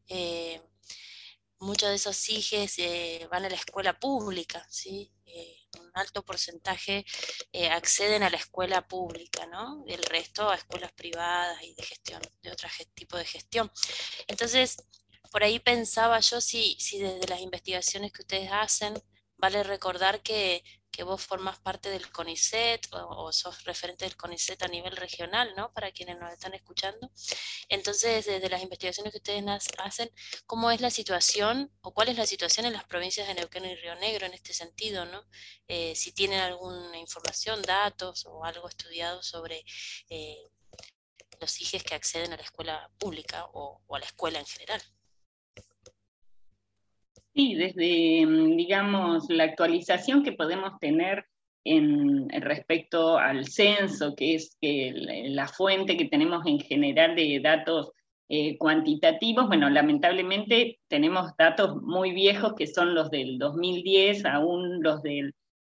muchos 1.61 1.89
de 1.89 1.97
esos 1.97 2.29
hijos 2.31 2.79
eh, 2.79 3.27
van 3.31 3.45
a 3.45 3.49
la 3.49 3.57
escuela 3.57 3.99
pública, 3.99 4.67
¿sí? 4.71 5.13
Un 5.79 5.91
alto 5.95 6.25
porcentaje 6.25 7.05
eh, 7.53 7.69
acceden 7.71 8.23
a 8.23 8.31
la 8.31 8.37
escuela 8.37 8.87
pública, 8.87 9.47
¿no? 9.47 9.85
El 9.87 10.03
resto 10.03 10.49
a 10.49 10.57
escuelas 10.57 10.93
privadas 10.93 11.63
y 11.63 11.75
de 11.75 11.83
gestión, 11.83 12.23
de 12.43 12.51
otro 12.53 12.69
tipo 12.95 13.17
de 13.17 13.25
gestión. 13.25 13.71
Entonces, 14.27 14.77
por 15.31 15.45
ahí 15.45 15.59
pensaba 15.59 16.21
yo 16.21 16.41
si, 16.41 16.77
si 16.81 16.99
desde 16.99 17.29
las 17.29 17.41
investigaciones 17.41 18.13
que 18.13 18.23
ustedes 18.23 18.51
hacen, 18.53 18.95
vale 19.37 19.63
recordar 19.63 20.23
que 20.23 20.65
que 20.91 21.03
vos 21.03 21.23
formás 21.23 21.59
parte 21.61 21.91
del 21.91 22.11
CONICET 22.11 22.89
o, 22.93 23.33
sos 23.33 23.65
referente 23.65 24.05
del 24.05 24.17
CONICET 24.17 24.63
a 24.63 24.69
nivel 24.69 24.97
regional, 24.97 25.55
¿no? 25.57 25.73
Para 25.73 25.93
quienes 25.93 26.19
nos 26.19 26.33
están 26.33 26.55
escuchando. 26.55 27.11
Entonces, 27.69 28.27
desde 28.27 28.49
las 28.49 28.63
investigaciones 28.63 29.13
que 29.13 29.19
ustedes 29.19 29.45
hacen, 29.79 30.11
¿cómo 30.47 30.71
es 30.71 30.81
la 30.81 30.91
situación 30.91 31.73
o 31.83 31.93
cuál 31.93 32.09
es 32.09 32.17
la 32.17 32.27
situación 32.27 32.67
en 32.67 32.73
las 32.73 32.85
provincias 32.85 33.29
de 33.29 33.35
Neuquén 33.35 33.65
y 33.65 33.75
Río 33.77 33.95
Negro 33.97 34.27
en 34.27 34.35
este 34.35 34.53
sentido, 34.53 35.05
¿no? 35.05 35.25
Eh, 35.69 35.95
si 35.95 36.13
tienen 36.13 36.41
alguna 36.41 36.99
información, 36.99 37.63
datos 37.63 38.27
o 38.27 38.45
algo 38.45 38.69
estudiado 38.69 39.23
sobre 39.23 39.65
eh, 40.09 40.39
los 41.41 41.61
hijos 41.61 41.83
que 41.85 41.95
acceden 41.95 42.33
a 42.33 42.37
la 42.37 42.43
escuela 42.43 42.91
pública 42.99 43.47
o 43.53 43.81
a 43.95 43.99
la 43.99 44.07
escuela 44.07 44.39
en 44.41 44.47
general. 44.47 44.83
Sí, 47.39 47.55
desde, 47.55 48.27
mm, 48.27 48.57
digamos, 48.57 49.31
la 49.31 49.45
actualización 49.45 50.25
que 50.25 50.33
podemos 50.33 50.73
tener 50.81 51.25
en, 51.65 52.29
respecto 52.31 53.17
al 53.17 53.47
censo, 53.47 54.17
que 54.17 54.35
es 54.35 54.57
la 54.61 55.47
fuente 55.47 55.97
que 55.97 56.07
tenemos 56.07 56.45
en 56.47 56.59
general 56.59 57.15
de 57.15 57.39
datos 57.41 57.93
eh, 58.29 58.59
cuantitativos, 58.59 59.47
bueno, 59.47 59.71
lamentablemente 59.71 60.81
tenemos 60.89 61.31
datos 61.39 61.81
muy 61.81 62.11
viejos 62.11 62.55
que 62.55 62.67
son 62.67 62.97
los 62.97 63.09
del 63.11 63.39
2010, 63.39 64.25
aún 64.25 64.83
los 64.83 65.01
del 65.03 65.33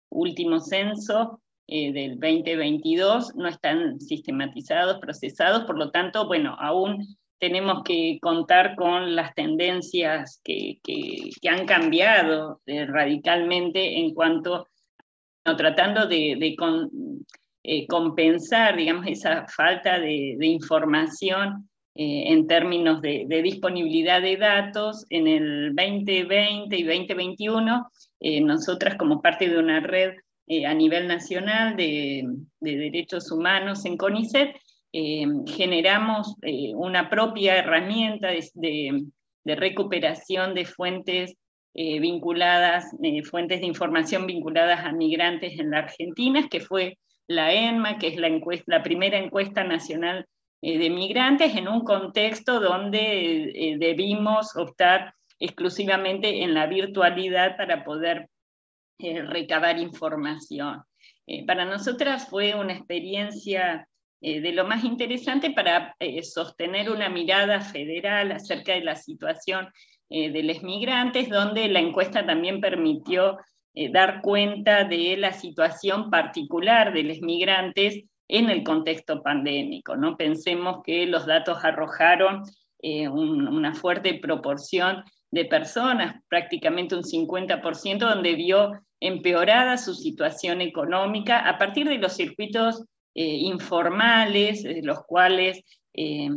último 0.10 0.60
censo 0.60 1.42
eh, 1.68 1.94
del 1.94 2.20
2022 2.20 3.36
no 3.36 3.48
están 3.48 4.02
sistematizados, 4.02 5.00
procesados, 5.00 5.64
por 5.64 5.80
lo 5.80 5.92
tanto, 5.92 6.28
bueno, 6.28 6.58
aún 6.60 7.18
tenemos 7.44 7.84
que 7.84 8.20
contar 8.22 8.74
con 8.78 9.18
las 9.18 9.36
tendencias 9.36 10.40
que, 10.46 10.80
han 11.46 11.66
cambiado 11.66 12.62
eh, 12.66 12.86
radicalmente 12.86 14.00
en 14.00 14.14
cuanto, 14.14 14.70
no, 15.46 15.58
tratando 15.58 16.08
de, 16.08 16.56
eh, 17.64 17.88
compensar, 17.88 18.78
digamos, 18.78 19.08
esa 19.08 19.46
falta 19.46 20.00
de, 20.00 20.38
información 20.40 21.68
eh, 21.96 22.32
en 22.32 22.48
términos 22.48 23.02
de, 23.02 23.26
disponibilidad 23.44 24.22
de 24.22 24.38
datos. 24.38 25.06
En 25.10 25.28
el 25.28 25.76
2020 25.76 26.78
y 26.78 26.84
2021, 26.84 27.90
nosotras 28.44 28.96
como 28.96 29.22
parte 29.22 29.50
de 29.50 29.58
una 29.58 29.82
red 29.82 30.14
a 30.66 30.74
nivel 30.74 31.10
nacional 31.10 31.76
de 31.76 32.24
derechos 32.62 33.30
humanos 33.34 33.84
en 33.84 33.98
CONICET, 33.98 34.56
eh, 34.96 35.26
generamos 35.48 36.36
eh, 36.44 36.72
una 36.76 37.10
propia 37.10 37.58
herramienta 37.58 38.30
de, 38.54 39.06
recuperación 39.44 40.54
de 40.54 40.66
fuentes 40.66 41.36
eh, 41.74 42.00
vinculadas, 42.00 42.96
fuentes 43.28 43.62
de 43.62 43.66
información 43.66 44.28
vinculadas 44.28 44.86
a 44.86 44.92
migrantes 44.92 45.60
en 45.60 45.72
la 45.72 45.80
Argentina, 45.80 46.48
que 46.48 46.60
fue 46.60 47.00
la 47.26 47.52
ENMA, 47.52 47.98
que 47.98 48.10
es 48.10 48.18
la, 48.18 48.30
la 48.68 48.84
primera 48.84 49.18
encuesta 49.18 49.64
nacional 49.64 50.28
de 50.62 50.90
migrantes, 50.92 51.56
en 51.58 51.68
un 51.68 51.84
contexto 51.84 52.62
donde 52.62 53.76
debimos 53.80 54.56
optar 54.56 55.14
exclusivamente 55.40 56.44
en 56.44 56.54
la 56.54 56.68
virtualidad 56.68 57.58
para 57.58 57.84
poder 57.84 58.30
recabar 59.00 59.78
información. 59.80 60.84
para 61.48 61.66
nosotras 61.66 62.30
fue 62.30 62.56
una 62.56 62.74
experiencia 62.74 63.90
eh, 64.26 64.40
de 64.40 64.54
lo 64.54 64.64
más 64.66 64.86
interesante 64.86 65.52
para 65.52 65.98
eh, 66.00 66.24
sostener 66.24 66.90
una 66.90 67.10
mirada 67.10 67.60
federal 67.60 68.32
acerca 68.32 68.72
de 68.72 68.80
la 68.80 68.96
situación 68.96 69.68
eh, 70.10 70.32
de 70.32 70.44
los 70.44 70.64
migrantes, 70.64 71.28
donde 71.28 71.68
la 71.68 71.82
encuesta 71.82 72.26
también 72.26 72.62
permitió 72.62 73.38
dar 73.92 74.22
cuenta 74.22 74.84
de 74.84 75.18
la 75.18 75.34
situación 75.34 76.12
particular 76.12 76.94
de 76.94 77.04
los 77.04 77.22
migrantes 77.22 78.04
en 78.28 78.52
el 78.52 78.64
contexto 78.64 79.24
pandémico. 79.24 79.98
¿no? 79.98 80.16
Pensemos 80.16 80.84
que 80.86 81.08
los 81.08 81.26
datos 81.26 81.66
arrojaron 81.66 82.44
una 82.84 83.74
fuerte 83.74 84.20
proporción 84.22 85.04
de 85.32 85.46
personas, 85.46 86.22
prácticamente 86.30 86.96
un 86.96 87.02
50%, 87.02 87.98
donde 87.98 88.36
vio 88.36 88.74
empeorada 89.00 89.78
su 89.78 89.96
situación 89.96 90.62
económica 90.62 91.40
a 91.40 91.58
partir 91.58 91.90
de 91.90 91.98
los 91.98 92.14
circuitos 92.14 92.86
eh, 93.16 93.26
informales, 93.26 94.64
de 94.64 94.82
los 94.82 95.04
cuales 95.06 95.64
eh, 95.94 96.30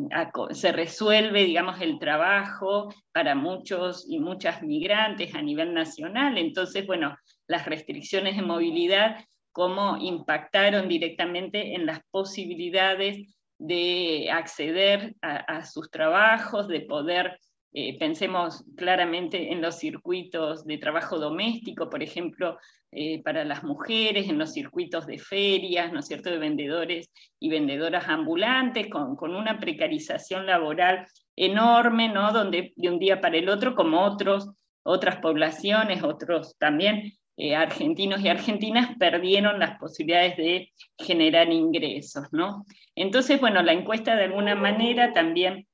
se 0.51 0.73
resuelve, 0.73 1.45
digamos, 1.45 1.81
el 1.81 1.99
trabajo 1.99 2.93
para 3.13 3.35
muchos 3.35 4.07
y 4.09 4.19
muchas 4.19 4.63
migrantes 4.63 5.35
a 5.35 5.43
nivel 5.43 5.73
nacional. 5.73 6.37
Entonces, 6.37 6.87
bueno, 6.87 7.17
las 7.47 7.67
restricciones 7.67 8.37
de 8.37 8.43
movilidad, 8.43 9.25
cómo 9.53 9.97
impactaron 9.97 10.89
directamente 10.89 11.75
en 11.75 11.87
las 11.87 12.01
posibilidades 12.11 13.35
de 13.59 14.29
acceder 14.31 15.15
a 15.23 15.65
sus 15.65 15.91
trabajos, 15.91 16.69
de 16.69 16.83
poder 16.83 17.39
eh, 17.79 17.99
pensemos 17.99 18.65
claramente 18.75 19.53
en 19.53 19.61
los 19.61 19.79
circuitos 19.79 20.65
de 20.65 20.79
trabajo 20.79 21.19
doméstico, 21.19 21.91
por 21.91 22.03
ejemplo, 22.03 22.57
eh, 22.91 23.23
para 23.23 23.45
las 23.45 23.65
mujeres, 23.65 24.31
en 24.31 24.39
los 24.39 24.55
circuitos 24.55 25.07
de 25.07 25.19
ferias, 25.19 25.93
¿no 25.93 26.01
es 26.01 26.07
cierto?, 26.07 26.31
de 26.31 26.39
vendedores 26.39 27.11
y 27.39 27.51
vendedoras 27.51 28.09
ambulantes, 28.09 28.89
con, 28.89 29.19
una 29.35 29.61
precarización 29.61 30.47
laboral 30.47 31.07
enorme, 31.37 32.09
¿no?, 32.09 32.33
donde 32.33 32.73
de 32.77 32.89
un 32.89 32.99
día 32.99 33.21
para 33.21 33.37
el 33.37 33.51
otro, 33.51 33.75
como 33.75 34.07
otros, 34.07 34.49
otras 34.83 35.17
poblaciones, 35.17 36.03
otros 36.03 36.57
también 36.57 37.13
eh, 37.37 37.57
argentinos 37.57 38.23
y 38.23 38.29
argentinas 38.29 38.97
perdieron 38.99 39.59
las 39.59 39.79
posibilidades 39.79 40.39
de 40.39 40.73
generar 40.97 41.53
ingresos, 41.53 42.25
¿no? 42.33 42.65
Entonces, 42.95 43.39
bueno, 43.39 43.63
la 43.63 43.75
encuesta 43.75 44.17
de 44.17 44.25
alguna 44.25 44.55
manera 44.55 45.13
también 45.13 45.67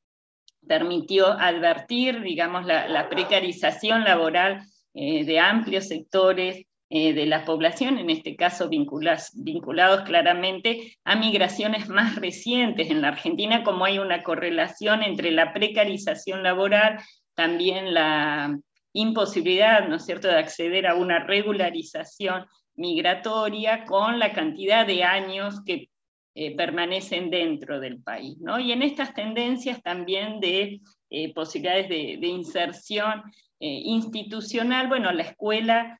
permitió 0.66 1.26
advertir, 1.28 2.20
digamos, 2.22 2.64
la, 2.66 3.08
precarización 3.08 4.04
laboral 4.04 4.62
de 4.94 5.40
amplios 5.40 5.88
sectores 5.88 6.66
de 6.90 7.26
la 7.26 7.44
población, 7.44 7.98
en 7.98 8.10
este 8.10 8.36
caso 8.36 8.68
vinculados 8.68 10.02
claramente 10.02 10.98
a 11.04 11.16
migraciones 11.16 11.88
más 11.88 12.16
recientes 12.16 12.90
en 12.90 13.00
la 13.00 13.08
Argentina, 13.08 13.64
como 13.64 13.86
hay 13.86 13.98
una 13.98 14.22
correlación 14.22 15.02
entre 15.02 15.30
la 15.30 15.54
precarización 15.54 16.42
laboral, 16.42 16.98
también 17.34 17.94
la 17.94 18.58
imposibilidad, 18.92 19.88
¿no 19.88 19.96
es 19.96 20.04
cierto?, 20.04 20.28
de 20.28 20.38
acceder 20.38 20.86
a 20.86 20.94
una 20.94 21.20
regularización 21.20 22.46
migratoria 22.74 23.84
con 23.84 24.18
la 24.18 24.32
cantidad 24.32 24.86
de 24.86 25.04
años 25.04 25.62
que 25.64 25.88
eh, 26.34 26.56
permanecen 26.56 27.28
dentro 27.28 27.78
del 27.78 28.02
país. 28.02 28.38
¿no? 28.40 28.58
Y 28.58 28.72
en 28.72 28.82
estas 28.82 29.12
tendencias 29.14 29.82
también 29.82 30.40
de 30.40 30.80
eh, 31.10 31.34
posibilidades 31.34 31.88
de, 31.88 32.26
inserción 32.26 33.22
eh, 33.60 33.82
institucional, 33.84 34.88
bueno, 34.88 35.12
la 35.12 35.24
escuela 35.24 35.98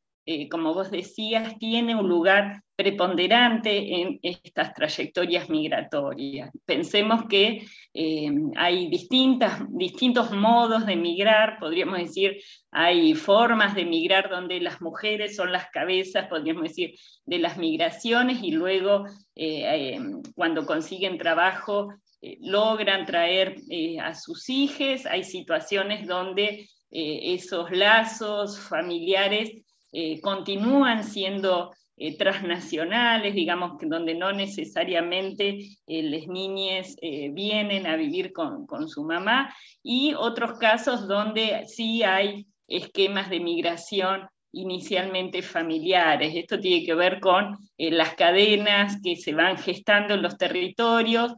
como 0.51 0.73
vos 0.73 0.92
decías, 0.92 1.59
tiene 1.59 1.97
un 1.97 2.09
lugar 2.09 2.62
preponderante 2.83 4.01
en 4.01 4.18
estas 4.23 4.75
trayectorias 4.75 5.49
migratorias. 5.49 6.51
Pensemos 6.66 7.27
que 7.29 7.64
eh, 7.95 8.31
hay 8.57 8.88
distintas, 8.88 9.61
distintos 9.68 10.33
modos 10.33 10.85
de 10.85 10.97
migrar, 10.97 11.61
podríamos 11.61 11.99
decir, 11.99 12.42
hay 12.73 13.14
formas 13.14 13.77
de 13.77 13.85
migrar 13.85 14.29
donde 14.29 14.59
las 14.61 14.81
mujeres 14.81 15.37
son 15.37 15.53
las 15.53 15.71
cabezas, 15.71 16.27
podríamos 16.27 16.64
decir, 16.64 16.95
de 17.25 17.38
las 17.38 17.57
migraciones 17.57 18.42
y 18.42 18.51
luego 18.51 19.05
eh, 19.37 20.01
cuando 20.35 20.66
consiguen 20.66 21.18
trabajo 21.18 21.95
logran 22.40 23.07
traer 23.07 23.57
a 24.01 24.14
sus 24.14 24.49
hijos, 24.49 25.07
hay 25.07 25.25
situaciones 25.25 26.07
donde 26.07 26.68
esos 26.90 27.71
lazos 27.73 28.61
familiares 28.61 29.53
eh, 29.95 30.23
continúan 30.23 31.05
siendo 31.05 31.71
eh, 31.97 32.17
transnacionales, 32.17 33.35
digamos, 33.35 33.73
donde 33.81 34.15
no 34.15 34.33
necesariamente 34.33 35.59
eh, 35.87 36.03
las 36.03 36.27
niñas 36.27 36.97
vienen 37.01 37.87
a 37.87 37.97
vivir 37.97 38.33
con, 38.33 38.67
con, 38.67 38.89
su 38.89 39.05
mamá, 39.05 39.55
y 39.83 40.15
otros 40.15 40.59
casos 40.59 41.07
donde 41.07 41.65
sí 41.67 42.03
hay 42.03 42.47
esquemas 42.69 43.31
de 43.31 43.41
migración 43.41 44.29
inicialmente 44.53 45.43
familiares. 45.43 46.35
Esto 46.35 46.61
tiene 46.61 46.85
que 46.85 46.95
ver 46.95 47.21
con 47.21 47.57
las 47.79 48.15
cadenas 48.15 49.01
que 49.03 49.17
se 49.17 49.33
van 49.33 49.57
gestando 49.57 50.15
en 50.15 50.23
los 50.23 50.37
territorios 50.37 51.35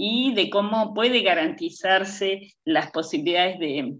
y 0.00 0.32
de 0.34 0.48
cómo 0.48 0.94
puede 0.94 1.22
garantizarse 1.22 2.54
las 2.64 2.92
posibilidades 2.92 3.58
de, 3.58 3.98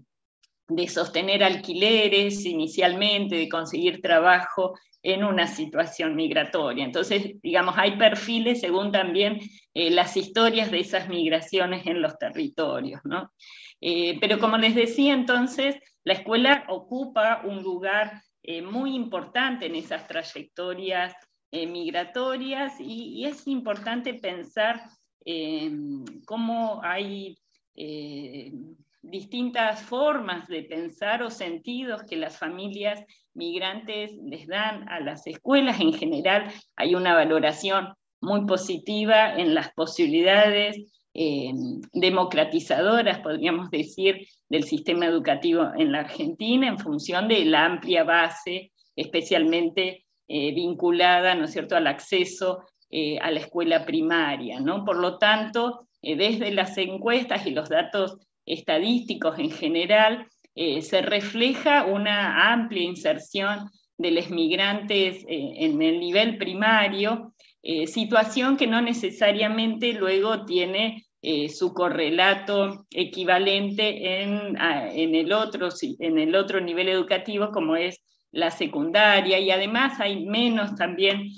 de 0.69 0.87
sostener 0.87 1.43
alquileres 1.43 2.45
inicialmente, 2.45 3.35
de 3.35 3.49
conseguir 3.49 4.01
trabajo 4.01 4.75
en 5.01 5.23
una 5.23 5.47
situación 5.47 6.15
migratoria. 6.15 6.85
Entonces, 6.85 7.41
digamos, 7.41 7.75
hay 7.77 7.97
perfiles 7.97 8.61
según 8.61 8.91
también 8.91 9.39
eh, 9.73 9.89
las 9.89 10.15
historias 10.17 10.71
de 10.71 10.79
esas 10.79 11.07
migraciones 11.07 11.85
en 11.87 12.01
los 12.01 12.17
territorios. 12.17 13.01
¿no? 13.03 13.31
Eh, 13.81 14.17
pero 14.19 14.39
como 14.39 14.57
les 14.57 14.75
decía 14.75 15.13
entonces, 15.13 15.75
la 16.03 16.13
escuela 16.13 16.65
ocupa 16.67 17.41
un 17.45 17.63
lugar 17.63 18.21
eh, 18.43 18.61
muy 18.61 18.95
importante 18.95 19.65
en 19.65 19.75
esas 19.75 20.07
trayectorias 20.07 21.13
migratorias 21.51 22.79
y, 22.79 23.21
y, 23.21 23.25
es 23.25 23.47
importante 23.47 24.13
pensar 24.13 24.83
cómo 26.27 26.79
hay 26.83 27.39
distintas 29.01 29.81
formas 29.81 30.47
de 30.47 30.63
pensar 30.63 31.23
o 31.23 31.29
sentidos 31.29 32.03
que 32.03 32.17
las 32.17 32.37
familias 32.37 33.03
migrantes 33.33 34.11
les 34.23 34.47
dan 34.47 34.87
a 34.89 34.99
las 34.99 35.25
escuelas. 35.27 35.79
En 35.79 35.93
general 35.93 36.51
hay 36.75 36.95
una 36.95 37.13
valoración 37.13 37.93
muy 38.21 38.45
positiva 38.45 39.35
en 39.35 39.53
las 39.53 39.71
posibilidades 39.73 40.77
eh, 41.13 41.51
democratizadoras, 41.93 43.19
podríamos 43.19 43.71
decir, 43.71 44.27
del 44.49 44.63
sistema 44.63 45.05
educativo 45.05 45.71
en 45.77 45.91
la 45.91 46.01
Argentina 46.01 46.67
en 46.67 46.77
función 46.77 47.27
de 47.27 47.45
la 47.45 47.65
amplia 47.65 48.03
base, 48.03 48.71
especialmente 48.95 50.05
eh, 50.27 50.53
vinculada, 50.53 51.33
¿no 51.35 51.45
es 51.45 51.51
cierto?, 51.51 51.75
al 51.75 51.87
acceso 51.87 52.63
eh, 52.91 53.17
a 53.19 53.31
la 53.31 53.39
escuela 53.39 53.85
primaria, 53.85 54.59
¿no? 54.59 54.83
Por 54.83 54.97
lo 54.97 55.17
tanto, 55.17 55.87
desde 56.01 56.51
las 56.51 56.77
encuestas 56.77 57.45
y 57.45 57.51
los 57.51 57.69
datos 57.69 58.17
estadísticos 58.49 59.37
en 59.39 59.51
general, 59.51 60.27
eh, 60.55 60.81
se 60.81 61.01
refleja 61.01 61.85
una 61.85 62.51
amplia 62.51 62.83
inserción 62.83 63.69
de 63.97 64.11
los 64.11 64.29
migrantes 64.29 65.23
eh, 65.27 65.53
en 65.57 65.81
el 65.81 65.99
nivel 65.99 66.37
primario, 66.37 67.33
eh, 67.61 67.87
situación 67.87 68.57
que 68.57 68.67
no 68.67 68.81
necesariamente 68.81 69.93
luego 69.93 70.45
tiene 70.45 71.05
su 71.49 71.73
correlato 71.73 72.85
equivalente 72.91 74.21
en, 74.21 74.55
en, 74.57 75.15
el 75.15 75.33
otro, 75.33 75.67
en 75.99 76.17
el 76.17 76.33
otro 76.33 76.61
nivel 76.61 76.87
educativo 76.87 77.51
como 77.51 77.75
es 77.75 77.99
la 78.31 78.51
secundaria. 78.51 79.37
Y 79.37 79.51
además 79.51 79.99
hay 79.99 80.25
menos 80.25 80.75
también 80.75 81.33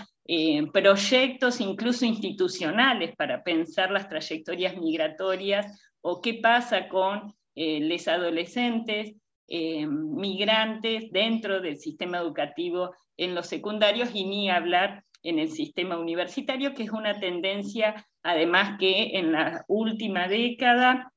proyectos 0.71 1.59
incluso 1.61 2.05
institucionales 2.05 3.15
para 3.15 3.41
pensar 3.41 3.89
las 3.89 4.07
trayectorias 4.07 4.77
migratorias 4.77 5.90
o 6.01 6.21
qué 6.21 6.35
pasa 6.35 6.87
con 6.87 7.33
eh, 7.55 7.79
los 7.81 8.07
adolescentes 8.07 9.15
eh, 9.47 9.85
migrantes 9.85 11.11
dentro 11.11 11.61
del 11.61 11.77
sistema 11.77 12.19
educativo 12.19 12.91
en 13.17 13.35
los 13.35 13.47
secundarios 13.47 14.09
y 14.13 14.23
ni 14.23 14.49
hablar 14.49 15.03
en 15.23 15.39
el 15.39 15.51
sistema 15.51 15.97
universitario, 15.97 16.73
que 16.73 16.83
es 16.83 16.91
una 16.91 17.19
tendencia 17.19 18.07
además 18.23 18.77
que 18.79 19.17
en 19.17 19.31
la 19.31 19.65
última 19.67 20.27
década, 20.27 21.11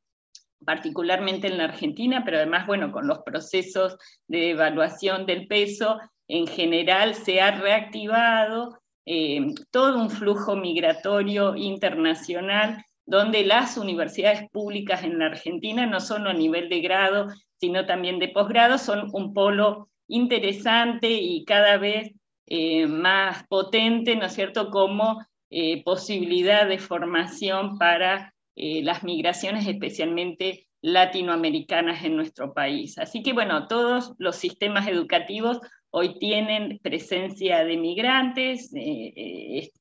particularmente 0.64 1.46
en 1.46 1.58
la 1.58 1.64
Argentina, 1.64 2.22
pero 2.24 2.38
además, 2.38 2.66
bueno, 2.66 2.90
con 2.92 3.06
los 3.06 3.20
procesos 3.20 3.96
de 4.26 4.50
evaluación 4.50 5.26
del 5.26 5.46
peso, 5.46 6.00
en 6.28 6.46
general 6.46 7.14
se 7.14 7.40
ha 7.40 7.50
reactivado 7.52 8.80
eh, 9.06 9.46
todo 9.70 10.00
un 10.00 10.10
flujo 10.10 10.56
migratorio 10.56 11.54
internacional 11.56 12.82
donde 13.06 13.44
las 13.44 13.76
universidades 13.76 14.48
públicas 14.50 15.02
en 15.02 15.18
la 15.18 15.26
Argentina, 15.26 15.86
no 15.86 16.00
solo 16.00 16.30
a 16.30 16.34
nivel 16.34 16.68
de 16.68 16.80
grado, 16.80 17.28
sino 17.60 17.86
también 17.86 18.18
de 18.18 18.28
posgrado, 18.28 18.78
son 18.78 19.10
un 19.12 19.34
polo 19.34 19.88
interesante 20.08 21.10
y 21.10 21.44
cada 21.44 21.76
vez 21.76 22.12
eh, 22.46 22.86
más 22.86 23.46
potente, 23.46 24.16
¿no 24.16 24.26
es 24.26 24.34
cierto?, 24.34 24.70
como 24.70 25.24
eh, 25.50 25.82
posibilidad 25.84 26.66
de 26.66 26.78
formación 26.78 27.78
para 27.78 28.34
eh, 28.56 28.82
las 28.82 29.02
migraciones, 29.02 29.66
especialmente 29.66 30.66
latinoamericanas 30.82 32.04
en 32.04 32.16
nuestro 32.16 32.52
país. 32.52 32.98
Así 32.98 33.22
que, 33.22 33.32
bueno, 33.32 33.66
todos 33.66 34.12
los 34.18 34.36
sistemas 34.36 34.86
educativos 34.86 35.58
hoy 35.90 36.18
tienen 36.18 36.78
presencia 36.82 37.64
de 37.64 37.76
migrantes, 37.76 38.70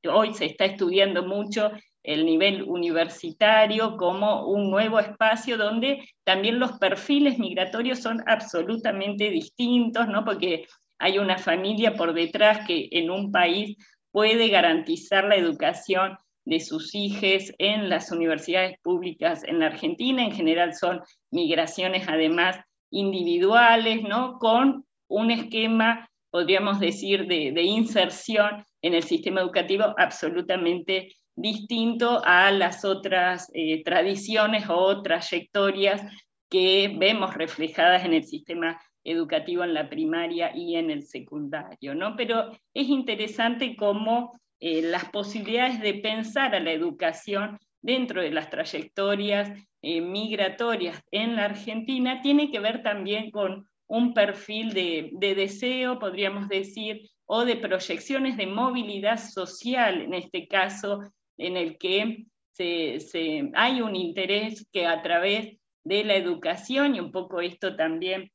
hoy 0.09 0.33
se 0.33 0.45
está 0.45 0.65
estudiando 0.65 1.25
mucho 1.25 1.71
el 2.03 2.25
nivel 2.25 2.63
universitario 2.63 3.95
como 3.97 4.45
un 4.45 4.69
nuevo 4.69 4.99
espacio 4.99 5.57
donde 5.57 6.07
también 6.23 6.59
los 6.59 6.73
perfiles 6.73 7.39
migratorios 7.39 7.99
son 7.99 8.21
absolutamente 8.27 9.29
distintos, 9.29 10.07
¿no? 10.07 10.25
porque 10.25 10.65
hay 10.99 11.17
una 11.17 11.37
familia 11.37 11.95
por 11.95 12.13
detrás 12.13 12.67
que 12.67 12.89
en 12.91 13.09
un 13.09 13.31
país 13.31 13.77
puede 14.11 14.49
garantizar 14.49 15.23
la 15.23 15.35
educación 15.35 16.17
de 16.45 16.59
sus 16.59 16.93
hijos 16.93 17.53
en 17.57 17.89
las 17.89 18.11
universidades 18.11 18.77
públicas 18.81 19.43
en 19.45 19.59
la 19.59 19.67
Argentina. 19.67 20.23
En 20.23 20.33
general 20.33 20.75
son 20.75 21.01
migraciones 21.31 22.07
además 22.07 22.57
individuales, 22.91 24.03
¿no? 24.03 24.37
con 24.39 24.85
un 25.07 25.31
esquema, 25.31 26.09
podríamos 26.29 26.79
decir, 26.79 27.27
de, 27.27 27.51
de 27.53 27.63
inserción 27.63 28.65
en 28.81 28.93
el 28.93 29.03
sistema 29.03 29.41
educativo 29.41 29.95
absolutamente 29.97 31.13
distinto 31.35 32.21
a 32.23 32.51
las 32.51 32.85
otras 32.85 33.49
eh, 33.53 33.83
tradiciones 33.83 34.65
o 34.69 35.01
trayectorias 35.01 36.01
que 36.49 36.95
vemos 36.97 37.33
reflejadas 37.33 38.05
en 38.05 38.13
el 38.13 38.23
sistema 38.23 38.79
educativo 39.03 39.63
en 39.63 39.73
la 39.73 39.89
primaria 39.89 40.55
y 40.55 40.75
en 40.75 40.89
el 40.89 41.03
secundario. 41.03 41.95
¿no? 41.95 42.15
Pero 42.15 42.51
es 42.73 42.87
interesante 42.87 43.75
cómo 43.75 44.39
eh, 44.59 44.81
las 44.81 45.05
posibilidades 45.05 45.81
de 45.81 45.95
pensar 45.95 46.55
a 46.55 46.59
la 46.59 46.71
educación 46.71 47.59
dentro 47.81 48.21
de 48.21 48.31
las 48.31 48.49
trayectorias 48.49 49.51
eh, 49.81 49.99
migratorias 49.99 51.01
en 51.11 51.35
la 51.35 51.45
Argentina 51.45 52.21
tiene 52.21 52.49
que 52.49 52.59
ver 52.59 52.81
también 52.81 53.29
con 53.31 53.67
un 53.87 54.13
perfil 54.13 54.73
de, 54.73 55.09
de 55.13 55.35
deseo, 55.35 55.99
podríamos 55.99 56.47
decir, 56.47 57.01
o 57.25 57.43
de 57.43 57.57
proyecciones 57.57 58.37
de 58.37 58.47
movilidad 58.47 59.17
social, 59.17 60.01
en 60.01 60.13
este 60.13 60.47
caso, 60.47 61.01
en 61.37 61.57
el 61.57 61.77
que 61.77 62.25
se, 62.53 63.51
hay 63.55 63.81
un 63.81 63.95
interés 63.95 64.67
que 64.71 64.85
a 64.85 65.01
través 65.01 65.57
de 65.83 66.03
la 66.03 66.15
educación, 66.15 66.95
y 66.95 66.99
un 66.99 67.11
poco 67.11 67.41
esto 67.41 67.75
también 67.75 68.31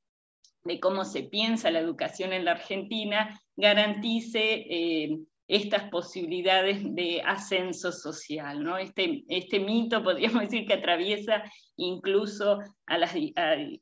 de 0.64 0.80
cómo 0.80 1.04
se 1.04 1.22
piensa 1.22 1.70
la 1.70 1.78
educación 1.78 2.32
en 2.32 2.44
la 2.44 2.52
Argentina, 2.52 3.40
garantice 3.56 4.66
eh, 4.68 5.18
estas 5.46 5.88
posibilidades 5.88 6.80
de 6.94 7.22
ascenso 7.24 7.90
social. 7.90 8.62
¿no? 8.62 8.76
Este, 8.76 9.24
este 9.28 9.60
mito, 9.60 10.02
podríamos 10.04 10.42
decir, 10.42 10.66
que 10.66 10.74
atraviesa 10.74 11.42
incluso 11.76 12.58
a 12.86 12.98
las, 12.98 13.14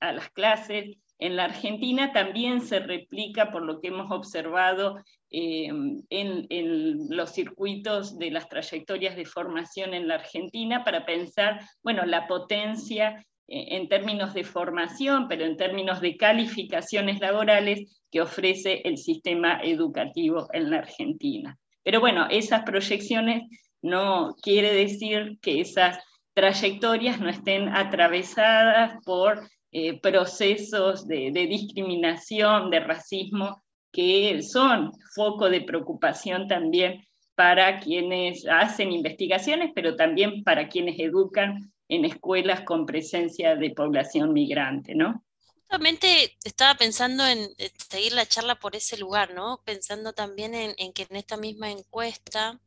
a 0.01 0.13
las 0.13 0.31
clases 0.31 0.97
en 1.19 1.37
la 1.37 1.45
Argentina 1.45 2.13
también 2.13 2.61
se 2.61 2.79
replica 2.79 3.51
por 3.51 3.63
lo 3.63 3.81
que 3.81 3.89
hemos 3.89 4.11
observado 4.11 4.99
eh, 5.31 5.69
en, 6.11 7.09
los 7.09 7.33
circuitos 7.33 8.19
de 8.19 8.31
las 8.31 8.49
trayectorias 8.49 9.17
de 9.17 9.25
formación 9.25 9.95
en 9.95 10.09
la 10.09 10.17
Argentina 10.17 10.85
para 10.85 11.07
pensar, 11.07 11.61
bueno, 11.83 12.05
la 12.05 12.27
potencia 12.27 13.25
eh, 13.49 13.77
en 13.77 13.89
términos 13.89 14.35
de 14.35 14.45
formación, 14.45 15.27
pero 15.29 15.47
en 15.47 15.57
términos 15.57 16.01
de 16.01 16.17
calificaciones 16.17 17.21
laborales 17.21 18.03
que 18.11 18.21
ofrece 18.21 18.83
el 18.85 18.99
sistema 18.99 19.61
educativo 19.63 20.49
en 20.53 20.71
la 20.71 20.79
Argentina. 20.79 21.57
Pero 21.83 22.01
bueno, 22.01 22.27
esas 22.29 22.63
proyecciones 22.65 23.45
no 23.81 24.35
quiere 24.43 24.75
decir 24.75 25.39
que 25.41 25.61
esas 25.61 25.99
trayectorias 26.35 27.21
no 27.21 27.31
estén 27.31 27.69
atravesadas 27.69 29.03
por 29.05 29.49
eh, 29.79 30.01
procesos 30.01 31.07
de, 31.07 31.31
discriminación, 31.31 32.71
de 32.71 32.81
racismo, 32.81 33.63
que 33.93 34.43
son 34.43 34.91
foco 35.15 35.51
de 35.51 35.61
preocupación 35.61 36.49
también 36.49 37.07
para 37.35 37.79
quienes 37.79 38.47
hacen 38.49 38.91
investigaciones, 38.91 39.73
pero 39.75 39.95
también 39.95 40.43
para 40.45 40.71
quienes 40.71 40.99
educan 40.99 41.71
en 41.89 42.07
escuelas 42.07 42.63
con 42.63 42.87
presencia 42.87 43.55
de 43.55 43.69
población 43.73 44.33
migrante, 44.33 44.95
¿no? 44.95 45.23
Justamente 45.69 46.39
estaba 46.43 46.75
pensando 46.77 47.27
en 47.27 47.47
seguir 47.91 48.15
la 48.15 48.25
charla 48.25 48.55
por 48.59 48.77
ese 48.77 48.97
lugar, 48.97 49.35
¿no? 49.35 49.61
Pensando 49.63 50.15
también 50.15 50.55
en, 50.55 50.75
en 50.79 50.95
que 50.95 51.07
en 51.11 51.17
esta 51.17 51.37
misma 51.37 51.71
encuesta 51.71 52.59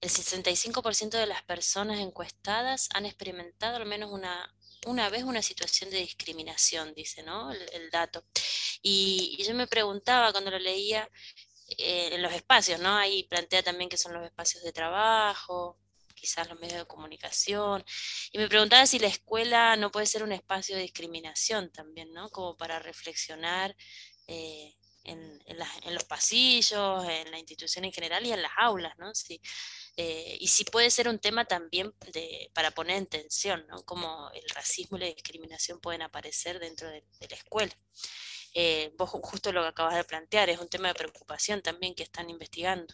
el 0.00 0.08
65% 0.08 1.10
de 1.10 1.26
las 1.26 1.42
personas 1.42 2.00
encuestadas 2.00 2.88
han 2.94 3.04
experimentado 3.04 3.76
al 3.76 3.84
menos 3.84 4.10
una, 4.10 4.53
una 4.86 5.08
vez 5.10 5.24
una 5.24 5.42
situación 5.42 5.90
de 5.90 5.98
discriminación, 5.98 6.94
dice, 6.94 7.22
¿no? 7.22 7.52
El, 7.52 7.90
dato. 7.90 8.24
Y, 8.82 9.42
yo 9.46 9.54
me 9.54 9.66
preguntaba 9.66 10.32
cuando 10.32 10.50
lo 10.50 10.58
leía 10.58 11.08
eh, 11.78 12.10
en 12.12 12.22
los 12.22 12.32
espacios, 12.32 12.80
¿no? 12.80 12.96
Ahí 12.96 13.24
plantea 13.24 13.62
también 13.62 13.88
que 13.88 13.96
son 13.96 14.14
los 14.14 14.24
espacios 14.24 14.62
de 14.62 14.72
trabajo, 14.72 15.78
quizás 16.14 16.48
los 16.48 16.58
medios 16.60 16.78
de 16.78 16.86
comunicación, 16.86 17.84
y 18.32 18.38
me 18.38 18.48
preguntaba 18.48 18.86
si 18.86 18.98
la 18.98 19.08
escuela 19.08 19.76
no 19.76 19.90
puede 19.90 20.06
ser 20.06 20.22
un 20.22 20.32
espacio 20.32 20.76
de 20.76 20.82
discriminación 20.82 21.70
también, 21.72 22.12
¿no? 22.12 22.28
Como 22.30 22.56
para 22.56 22.78
reflexionar. 22.78 23.76
Eh, 24.26 24.74
en, 25.04 25.94
los 25.94 26.04
pasillos, 26.04 27.04
en 27.08 27.30
la 27.30 27.38
institución 27.38 27.84
en 27.84 27.92
general 27.92 28.24
y 28.26 28.32
en 28.32 28.42
las 28.42 28.52
aulas, 28.56 28.94
¿no? 28.98 29.14
Sí. 29.14 29.40
Eh, 29.96 30.38
y 30.40 30.48
sí 30.48 30.64
puede 30.64 30.90
ser 30.90 31.08
un 31.08 31.20
tema 31.20 31.44
también 31.44 31.92
para 32.52 32.72
poner 32.72 32.96
en 32.96 33.06
tensión, 33.06 33.64
¿no? 33.68 33.82
Cómo 33.84 34.28
el 34.34 34.48
racismo 34.54 34.96
y 34.96 35.00
la 35.00 35.06
discriminación 35.06 35.80
pueden 35.80 36.02
aparecer 36.02 36.58
dentro 36.58 36.88
de, 36.88 37.04
la 37.30 37.36
escuela. 37.36 37.72
Eh, 38.54 38.92
vos 38.98 39.10
justo 39.10 39.52
lo 39.52 39.62
que 39.62 39.68
acabas 39.68 39.96
de 39.96 40.04
plantear, 40.04 40.50
es 40.50 40.58
un 40.58 40.68
tema 40.68 40.88
de 40.88 40.94
preocupación 40.94 41.62
también 41.62 41.94
que 41.94 42.02
están 42.02 42.28
investigando. 42.28 42.92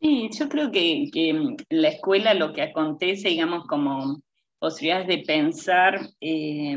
Sí, 0.00 0.28
yo 0.38 0.48
creo 0.48 0.70
que, 0.70 1.10
en 1.14 1.56
la 1.70 1.88
escuela 1.88 2.34
lo 2.34 2.52
que 2.52 2.62
acontece, 2.62 3.28
digamos, 3.28 3.66
como 3.66 4.20
posibilidades 4.58 5.06
de 5.06 5.18
pensar 5.18 6.10
eh, 6.20 6.76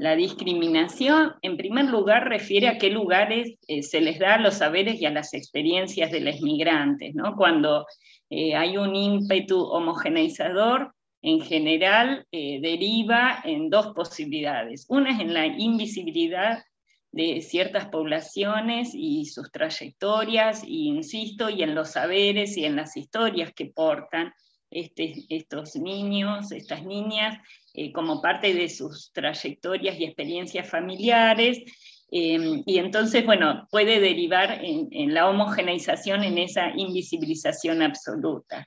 la 0.00 0.16
discriminación, 0.16 1.34
en 1.42 1.58
primer 1.58 1.84
lugar, 1.84 2.26
refiere 2.26 2.68
a 2.68 2.78
qué 2.78 2.88
lugares 2.88 3.58
eh, 3.68 3.82
se 3.82 4.00
les 4.00 4.18
da 4.18 4.36
a 4.36 4.40
los 4.40 4.54
saberes 4.54 4.98
y 4.98 5.04
a 5.04 5.10
las 5.10 5.34
experiencias 5.34 6.10
de 6.10 6.20
los 6.20 6.40
migrantes. 6.40 7.14
¿no? 7.14 7.36
Cuando 7.36 7.84
eh, 8.30 8.54
hay 8.56 8.78
un 8.78 8.96
ímpetu 8.96 9.60
homogeneizador, 9.60 10.94
en 11.20 11.42
general 11.42 12.26
eh, 12.32 12.60
deriva 12.62 13.42
en 13.44 13.68
dos 13.68 13.88
posibilidades. 13.88 14.86
Una 14.88 15.12
es 15.12 15.20
en 15.20 15.34
la 15.34 15.46
invisibilidad 15.46 16.64
de 17.12 17.42
ciertas 17.42 17.88
poblaciones 17.88 18.92
y 18.94 19.26
sus 19.26 19.52
trayectorias, 19.52 20.62
y 20.64 20.88
insisto, 20.88 21.50
y 21.50 21.62
en 21.62 21.74
los 21.74 21.90
saberes 21.90 22.56
y 22.56 22.64
en 22.64 22.74
las 22.74 22.96
historias 22.96 23.52
que 23.52 23.66
portan 23.66 24.32
este, 24.70 25.26
estos 25.28 25.76
niños, 25.76 26.52
estas 26.52 26.86
niñas, 26.86 27.36
eh, 27.74 27.92
como 27.92 28.20
parte 28.20 28.52
de 28.52 28.68
sus 28.68 29.12
trayectorias 29.12 29.98
y 29.98 30.04
experiencias 30.04 30.68
familiares. 30.68 31.58
Em, 32.10 32.62
y 32.66 32.78
entonces, 32.78 33.24
bueno, 33.24 33.68
puede 33.70 34.00
derivar 34.00 34.60
en, 34.62 35.14
la 35.14 35.28
homogeneización, 35.28 36.24
en 36.24 36.38
esa 36.38 36.70
invisibilización 36.76 37.82
absoluta. 37.82 38.66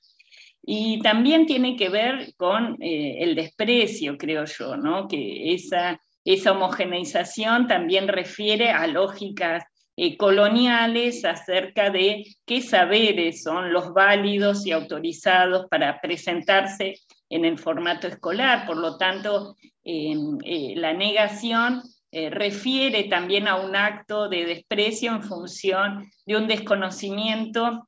Y 0.65 1.01
también 1.01 1.45
tiene 1.45 1.75
que 1.75 1.89
ver 1.89 2.33
con 2.37 2.81
eh, 2.81 3.17
el 3.19 3.35
desprecio, 3.35 4.17
creo 4.17 4.45
yo, 4.45 4.77
¿no? 4.77 5.09
que 5.09 5.53
esa, 5.53 5.99
esa 6.23 6.53
homogeneización 6.53 7.67
también 7.67 8.07
refiere 8.07 8.69
a 8.69 8.87
lógicas 8.87 9.65
eh, 9.95 10.17
coloniales 10.17 11.23
acerca 11.23 11.91
de 11.91 12.25
qué 12.45 12.61
saberes 12.61 13.43
son 13.43 13.71
los 13.71 13.93
válidos 13.93 14.65
y 14.65 14.71
autorizados 14.71 15.67
para 15.69 16.01
presentarse 16.01 16.95
en 17.33 17.45
el 17.45 17.57
formato 17.57 18.07
escolar. 18.07 18.65
Por 18.67 18.77
lo 18.77 18.97
tanto, 18.97 19.55
em, 19.83 20.37
eh, 20.45 20.73
la 20.75 20.93
negación 20.93 21.81
eh, 22.11 22.29
refiere 22.29 23.05
también 23.05 23.47
a 23.47 23.55
un 23.55 23.75
acto 23.75 24.29
de 24.29 24.45
desprecio 24.45 25.11
en 25.11 25.23
función 25.23 26.11
de 26.27 26.37
un 26.37 26.47
desconocimiento 26.47 27.87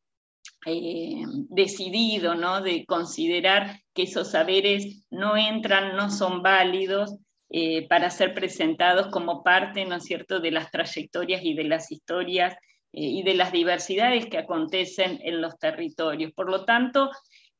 em, 0.65 1.45
decidido, 1.49 2.34
¿no? 2.34 2.62
de 2.62 2.86
considerar 2.88 3.81
que 3.93 4.03
esos 4.03 4.31
saberes 4.31 5.05
no 5.12 5.38
entran, 5.38 5.95
no 5.95 6.10
son 6.10 6.41
válidos 6.41 7.15
eh, 7.51 7.88
para 7.88 8.10
ser 8.10 8.34
presentados 8.34 9.08
como 9.12 9.43
parte, 9.43 9.86
¿no 9.86 9.97
es 9.97 10.05
cierto?, 10.05 10.39
de 10.39 10.49
las 10.49 10.71
trayectorias 10.71 11.43
y 11.43 11.53
de 11.53 11.65
las 11.65 11.91
historias 11.91 12.55
y 12.97 13.23
de 13.23 13.34
las 13.34 13.51
diversidades 13.51 14.25
que 14.27 14.38
acontecen 14.38 15.19
en 15.21 15.41
los 15.41 15.60
territorios. 15.60 16.31
Por 16.31 16.49
lo 16.49 16.63
tanto, 16.63 17.12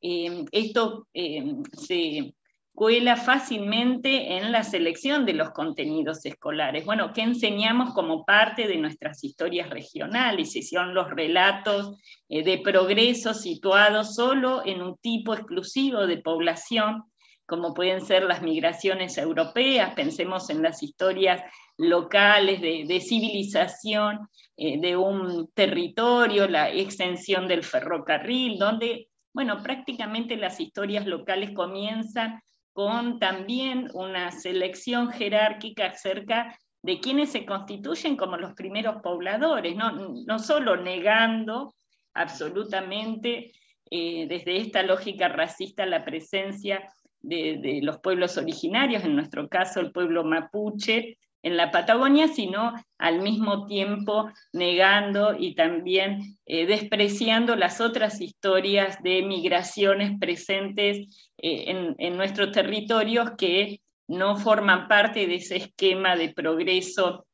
Em, 0.08 0.46
esto 0.52 1.08
em, 1.16 1.64
se 1.74 2.36
cuela 2.76 3.16
fácilmente 3.16 4.38
en 4.38 4.52
la 4.52 4.64
selección 4.64 5.26
de 5.26 5.34
los 5.34 5.50
contenidos 5.50 6.24
escolares. 6.28 6.86
Bueno, 6.86 7.12
¿qué 7.12 7.22
enseñamos 7.22 7.92
como 7.96 8.24
parte 8.24 8.68
de 8.68 8.78
nuestras 8.78 9.24
historias 9.24 9.68
regionales? 9.72 10.52
Si 10.52 10.62
son 10.62 10.94
los 10.94 11.10
relatos 11.10 11.98
eh, 12.30 12.44
de 12.44 12.60
progreso 12.60 13.34
situados 13.34 14.14
solo 14.14 14.62
en 14.64 14.84
un 14.84 14.96
tipo 14.98 15.34
exclusivo 15.34 16.06
de 16.06 16.18
población, 16.18 17.06
como 17.48 17.74
pueden 17.74 18.02
ser 18.06 18.26
las 18.26 18.44
migraciones 18.44 19.18
europeas, 19.18 19.96
pensemos 19.96 20.52
en 20.52 20.62
las 20.62 20.84
historias 20.84 21.42
locales 21.78 22.62
de, 22.62 23.02
civilización 23.02 24.30
eh, 24.56 24.80
de 24.80 24.96
un 24.96 25.50
territorio, 25.56 26.48
la 26.48 26.70
extensión 26.70 27.48
del 27.48 27.64
ferrocarril, 27.64 28.60
donde 28.60 29.08
bueno, 29.36 29.62
prácticamente 29.62 30.38
las 30.38 30.62
historias 30.62 31.06
locales 31.06 31.52
comienzan 31.52 32.40
con 32.72 33.20
también 33.20 33.90
una 33.94 34.32
selección 34.32 35.12
jerárquica 35.12 35.88
acerca 35.88 36.58
de 36.82 37.02
quienes 37.02 37.34
se 37.34 37.46
constituyen 37.46 38.16
como 38.16 38.38
los 38.38 38.54
primeros 38.54 39.02
pobladores, 39.02 39.76
no, 39.76 39.92
no 40.26 40.40
solo 40.40 40.78
negando 40.78 41.76
absolutamente 42.14 43.52
eh, 43.92 44.26
desde 44.30 44.56
esta 44.56 44.84
lógica 44.84 45.28
racista 45.28 45.86
la 45.86 46.06
presencia 46.06 46.88
de, 47.20 47.60
de, 47.62 47.82
los 47.82 48.00
pueblos 48.00 48.38
originarios, 48.38 49.04
en 49.04 49.18
nuestro 49.18 49.50
caso 49.50 49.82
el 49.82 49.92
pueblo 49.92 50.24
mapuche, 50.24 51.18
en 51.46 51.58
la 51.58 51.70
Patagonia, 51.70 52.28
sino 52.28 52.74
al 52.98 53.22
mismo 53.22 53.68
tiempo 53.68 54.32
negando 54.52 55.36
y 55.38 55.54
también 55.54 56.40
eh, 56.48 56.66
despreciando 56.66 57.56
las 57.56 57.80
otras 57.82 58.20
historias 58.20 59.02
de 59.04 59.22
migraciones 59.22 60.18
presentes 60.20 61.30
eh, 61.38 61.66
en, 61.68 61.96
en, 62.00 62.18
nuestros 62.18 62.52
territorios 62.52 63.34
que 63.38 63.80
no 64.08 64.38
forman 64.38 64.88
parte 64.88 65.28
de 65.28 65.36
ese 65.36 65.58
esquema 65.58 66.16
de 66.16 66.34
progreso 66.34 67.28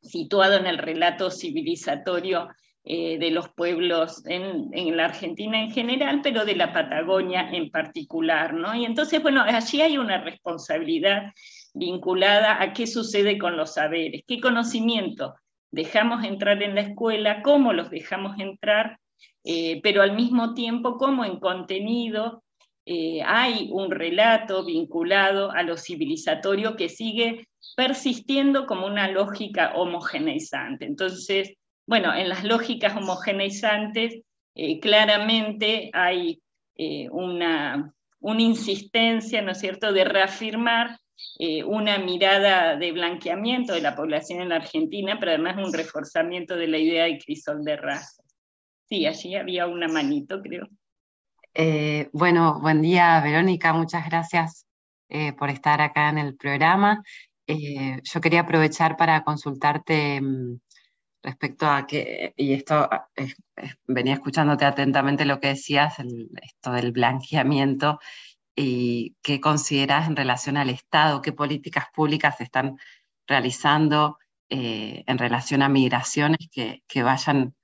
situado 0.00 0.56
en 0.56 0.66
el 0.66 0.78
relato 0.78 1.30
civilizatorio 1.30 2.48
eh, 2.82 3.18
de 3.18 3.30
los 3.30 3.50
pueblos 3.50 4.24
en, 4.24 4.70
en, 4.72 4.96
la 4.96 5.04
Argentina 5.04 5.60
en 5.60 5.70
general, 5.70 6.20
pero 6.22 6.46
de 6.46 6.56
la 6.56 6.72
Patagonia 6.72 7.50
en 7.52 7.70
particular. 7.70 8.54
¿no? 8.54 8.74
Y 8.74 8.86
entonces, 8.86 9.22
bueno, 9.22 9.42
allí 9.42 9.82
hay 9.82 9.98
una 9.98 10.24
responsabilidad 10.24 11.24
vinculada 11.74 12.62
a 12.62 12.72
qué 12.72 12.86
sucede 12.86 13.38
con 13.38 13.56
los 13.56 13.74
saberes, 13.74 14.22
qué 14.26 14.40
conocimiento 14.40 15.34
dejamos 15.70 16.24
entrar 16.24 16.62
en 16.62 16.74
la 16.74 16.82
escuela, 16.82 17.42
cómo 17.42 17.72
los 17.72 17.90
dejamos 17.90 18.38
entrar, 18.38 18.98
eh, 19.44 19.80
pero 19.82 20.02
al 20.02 20.14
mismo 20.14 20.54
tiempo 20.54 20.98
cómo 20.98 21.24
en 21.24 21.38
contenido 21.38 22.42
eh, 22.86 23.22
hay 23.24 23.68
un 23.70 23.90
relato 23.90 24.64
vinculado 24.64 25.52
a 25.52 25.62
lo 25.62 25.76
civilizatorio 25.76 26.76
que 26.76 26.88
sigue 26.88 27.46
persistiendo 27.76 28.66
como 28.66 28.86
una 28.86 29.08
lógica 29.08 29.74
homogeneizante. 29.74 30.86
Entonces, 30.86 31.54
bueno, 31.86 32.14
en 32.14 32.28
las 32.28 32.44
lógicas 32.44 32.96
homogeneizantes 32.96 34.22
eh, 34.54 34.80
claramente 34.80 35.90
hay 35.92 36.40
una, 37.10 37.92
una, 38.20 38.40
insistencia, 38.40 39.42
¿no 39.42 39.52
es 39.52 39.60
cierto?, 39.60 39.92
de 39.92 40.04
reafirmar 40.04 40.98
una 41.66 41.98
mirada 41.98 42.76
de 42.76 42.92
blanqueamiento 42.92 43.72
de 43.72 43.80
la 43.80 43.94
población 43.94 44.42
en 44.42 44.50
la 44.50 44.56
Argentina, 44.56 45.16
pero 45.18 45.32
además 45.32 45.56
un 45.56 45.72
reforzamiento 45.72 46.56
de 46.56 46.68
la 46.68 46.78
idea 46.78 47.04
de 47.04 47.18
crisol 47.18 47.64
de 47.64 47.76
razas. 47.76 48.20
Sí, 48.90 49.06
allí 49.06 49.36
había 49.36 49.66
una 49.66 49.86
manito, 49.86 50.42
creo. 50.42 50.68
Eh, 51.54 52.08
bueno, 52.12 52.60
buen 52.60 52.80
día 52.82 53.20
Verónica, 53.20 53.72
muchas 53.72 54.04
gracias 54.08 54.66
eh, 55.08 55.32
por 55.32 55.50
estar 55.50 55.80
acá 55.80 56.08
en 56.08 56.18
el 56.18 56.36
programa. 56.36 57.02
Eh, 57.46 58.00
yo 58.02 58.20
quería 58.20 58.40
aprovechar 58.40 58.96
para 58.96 59.24
consultarte 59.24 60.20
mm, 60.20 60.60
respecto 61.22 61.66
a 61.66 61.86
que, 61.86 62.32
y 62.36 62.52
esto 62.52 62.88
venía 63.86 64.14
escuchándote 64.14 64.64
atentamente 64.64 65.24
lo 65.24 65.40
que 65.40 65.48
decías, 65.48 65.96
esto 66.42 66.72
del 66.72 66.92
blanqueamiento, 66.92 67.98
y 68.60 69.16
qué 69.22 69.40
consideras 69.40 70.08
en 70.08 70.16
relación 70.16 70.56
al 70.56 70.70
Estado, 70.70 71.22
qué 71.22 71.32
políticas 71.32 71.86
públicas 71.94 72.36
se 72.36 72.44
están 72.44 72.76
realizando 73.26 74.18
en 74.52 75.16
relación 75.16 75.62
a 75.62 75.68
migraciones 75.68 76.48
que, 76.50 77.02
vayan 77.02 77.54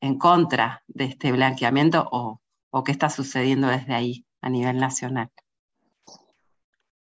en 0.00 0.18
contra 0.18 0.82
de 0.86 1.04
este 1.04 1.32
blanqueamiento 1.32 2.08
o, 2.10 2.40
qué 2.84 2.92
está 2.92 3.08
sucediendo 3.08 3.68
desde 3.68 3.94
ahí 3.94 4.24
a 4.42 4.50
nivel 4.50 4.76
nacional? 4.76 5.30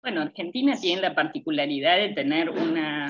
Bueno, 0.03 0.21
Argentina 0.21 0.75
tiene 0.79 1.01
la 1.01 1.15
particularidad 1.15 1.97
de 1.97 2.09
tener 2.09 2.49
una 2.49 3.07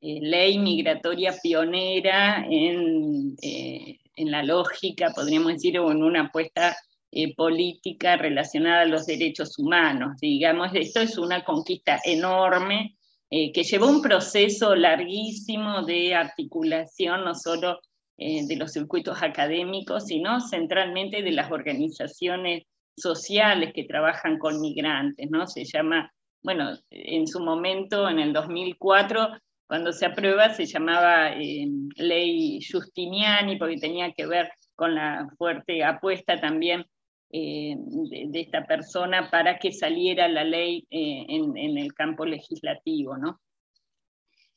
eh, 0.00 0.18
ley 0.20 0.58
migratoria 0.58 1.34
pionera 1.42 2.46
eh, 2.48 3.98
en, 4.14 4.30
la 4.30 4.42
lógica, 4.42 5.10
podríamos 5.14 5.54
decir, 5.54 5.78
o 5.78 5.90
en 5.90 6.02
una 6.02 6.26
apuesta 6.26 6.76
eh, 7.10 7.34
política 7.34 8.16
relacionada 8.16 8.82
a 8.82 8.86
los 8.86 9.06
derechos 9.06 9.58
humanos. 9.58 10.18
Digamos, 10.20 10.70
esto 10.74 11.00
es 11.00 11.18
una 11.18 11.44
conquista 11.44 12.00
enorme 12.04 12.94
que 13.30 13.62
llevó 13.62 13.88
un 13.88 14.00
proceso 14.00 14.74
larguísimo 14.74 15.82
de 15.82 16.14
articulación, 16.14 17.26
no 17.26 17.34
solo 17.34 17.78
eh, 18.20 18.44
de 18.48 18.56
los 18.56 18.72
circuitos 18.72 19.22
académicos, 19.22 20.06
sino 20.06 20.40
centralmente 20.40 21.22
de 21.22 21.30
las 21.30 21.52
organizaciones 21.52 22.64
sociales 22.96 23.72
que 23.72 23.84
trabajan 23.84 24.38
con 24.38 24.60
migrantes, 24.60 25.30
¿no? 25.30 25.46
Se 25.46 25.64
llama, 25.64 26.12
bueno, 26.42 26.72
en 26.90 27.28
su 27.28 27.38
momento, 27.38 28.08
en 28.08 28.18
el 28.18 28.32
2004, 28.32 29.28
cuando 29.68 29.92
se 29.92 30.06
aprueba, 30.06 30.52
se 30.52 30.66
llamaba 30.66 31.30
eh, 31.34 31.68
ley 31.94 32.58
Justiniani, 32.60 33.56
porque 33.56 33.76
tenía 33.76 34.12
que 34.12 34.26
ver 34.26 34.50
con 34.74 34.96
la 34.96 35.28
fuerte 35.38 35.84
apuesta 35.84 36.40
también 36.40 36.84
eh, 37.30 37.76
de, 37.78 38.40
esta 38.40 38.66
persona 38.66 39.30
para 39.30 39.58
que 39.58 39.72
saliera 39.72 40.28
la 40.28 40.44
ley 40.44 40.86
en, 40.90 41.56
en, 41.56 41.78
el 41.78 41.92
campo 41.94 42.24
legislativo, 42.24 43.16
¿no? 43.16 43.40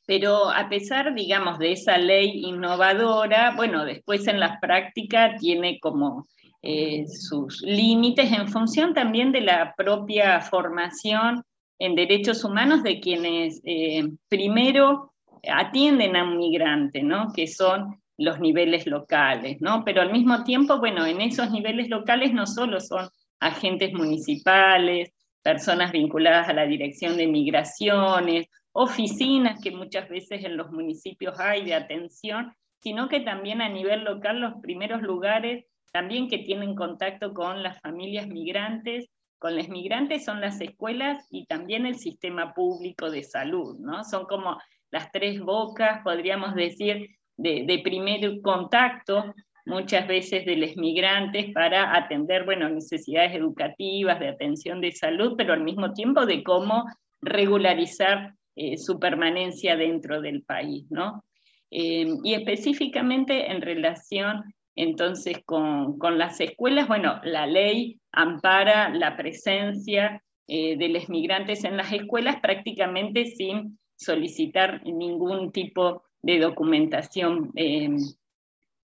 Pero 0.06 0.50
a 0.50 0.68
pesar, 0.68 1.14
digamos, 1.14 1.58
de 1.58 1.72
esa 1.72 1.96
ley 1.98 2.44
innovadora, 2.44 3.54
bueno, 3.54 3.84
después 3.84 4.26
en 4.26 4.40
la 4.40 4.58
práctica 4.60 5.36
tiene 5.38 5.78
como 5.80 6.26
eh, 6.64 7.06
sus 7.08 7.60
límites 7.62 8.30
en 8.30 8.48
función 8.48 8.94
también 8.94 9.32
de 9.32 9.40
la 9.40 9.74
propia 9.76 10.40
formación 10.40 11.42
en 11.80 11.96
derechos 11.96 12.44
humanos 12.44 12.84
de 12.84 13.00
quienes 13.00 13.60
eh, 13.64 14.08
primero 14.28 15.12
atienden 15.48 16.14
a 16.14 16.22
un 16.22 16.36
migrante, 16.36 17.02
¿no? 17.02 17.32
que 17.34 17.48
son 17.48 18.00
los 18.22 18.40
niveles 18.40 18.86
locales, 18.86 19.60
¿no? 19.60 19.84
pero 19.84 20.00
al 20.00 20.12
mismo 20.12 20.44
tiempo, 20.44 20.78
bueno, 20.78 21.04
en 21.06 21.20
esos 21.20 21.50
niveles 21.50 21.88
locales 21.88 22.32
no 22.32 22.46
solo 22.46 22.80
son 22.80 23.08
agentes 23.40 23.92
municipales, 23.92 25.12
personas 25.42 25.92
vinculadas 25.92 26.48
a 26.48 26.52
la 26.52 26.66
dirección 26.66 27.16
de 27.16 27.26
migraciones 27.26 28.46
oficinas 28.72 29.60
que 29.60 29.70
muchas 29.70 30.08
veces 30.08 30.44
en 30.44 30.56
los 30.56 30.70
municipios 30.70 31.38
hay 31.38 31.64
de 31.64 31.74
atención, 31.74 32.54
sino 32.80 33.08
que 33.08 33.20
también 33.20 33.60
a 33.60 33.68
nivel 33.68 34.04
local 34.04 34.40
los 34.40 34.54
primeros 34.62 35.02
lugares 35.02 35.66
también 35.92 36.28
que 36.28 36.38
tienen 36.38 36.74
contacto 36.74 37.34
con 37.34 37.62
las 37.62 37.80
familias 37.80 38.26
migrantes, 38.26 39.10
con 39.38 39.56
los 39.56 39.68
migrantes 39.68 40.24
son 40.24 40.40
las 40.40 40.60
escuelas 40.60 41.26
y 41.30 41.46
también 41.46 41.84
el 41.84 41.96
sistema 41.96 42.54
público 42.54 43.10
de 43.10 43.22
salud, 43.22 43.78
¿no? 43.78 44.04
Son 44.04 44.24
como 44.24 44.58
las 44.90 45.10
tres 45.10 45.40
bocas, 45.40 46.00
podríamos 46.02 46.54
decir, 46.54 47.10
de, 47.36 47.80
primer 47.82 48.40
contacto 48.40 49.34
muchas 49.64 50.06
veces 50.08 50.44
de 50.44 50.56
los 50.56 50.76
migrantes 50.76 51.52
para 51.52 51.96
atender, 51.96 52.44
bueno, 52.44 52.68
necesidades 52.68 53.34
educativas, 53.34 54.18
de 54.18 54.28
atención 54.28 54.80
de 54.80 54.92
salud, 54.92 55.34
pero 55.36 55.52
al 55.52 55.62
mismo 55.62 55.92
tiempo 55.92 56.26
de 56.26 56.42
cómo 56.42 56.84
regularizar 57.20 58.34
eh, 58.56 58.76
su 58.76 58.98
permanencia 58.98 59.76
dentro 59.76 60.20
del 60.20 60.42
país, 60.42 60.84
¿no? 60.90 61.24
Eh, 61.70 62.06
y 62.22 62.34
específicamente 62.34 63.50
en 63.50 63.62
relación 63.62 64.42
entonces 64.74 65.38
con, 65.44 65.98
con, 65.98 66.18
las 66.18 66.40
escuelas, 66.40 66.88
bueno, 66.88 67.20
la 67.24 67.46
ley 67.46 68.00
ampara 68.10 68.88
la 68.90 69.16
presencia 69.16 70.22
eh, 70.48 70.76
de 70.76 70.88
los 70.88 71.08
migrantes 71.08 71.64
en 71.64 71.76
las 71.76 71.92
escuelas 71.92 72.36
prácticamente 72.40 73.26
sin 73.26 73.78
solicitar 73.96 74.82
ningún 74.84 75.52
tipo 75.52 76.02
de 76.22 76.38
documentación 76.38 77.52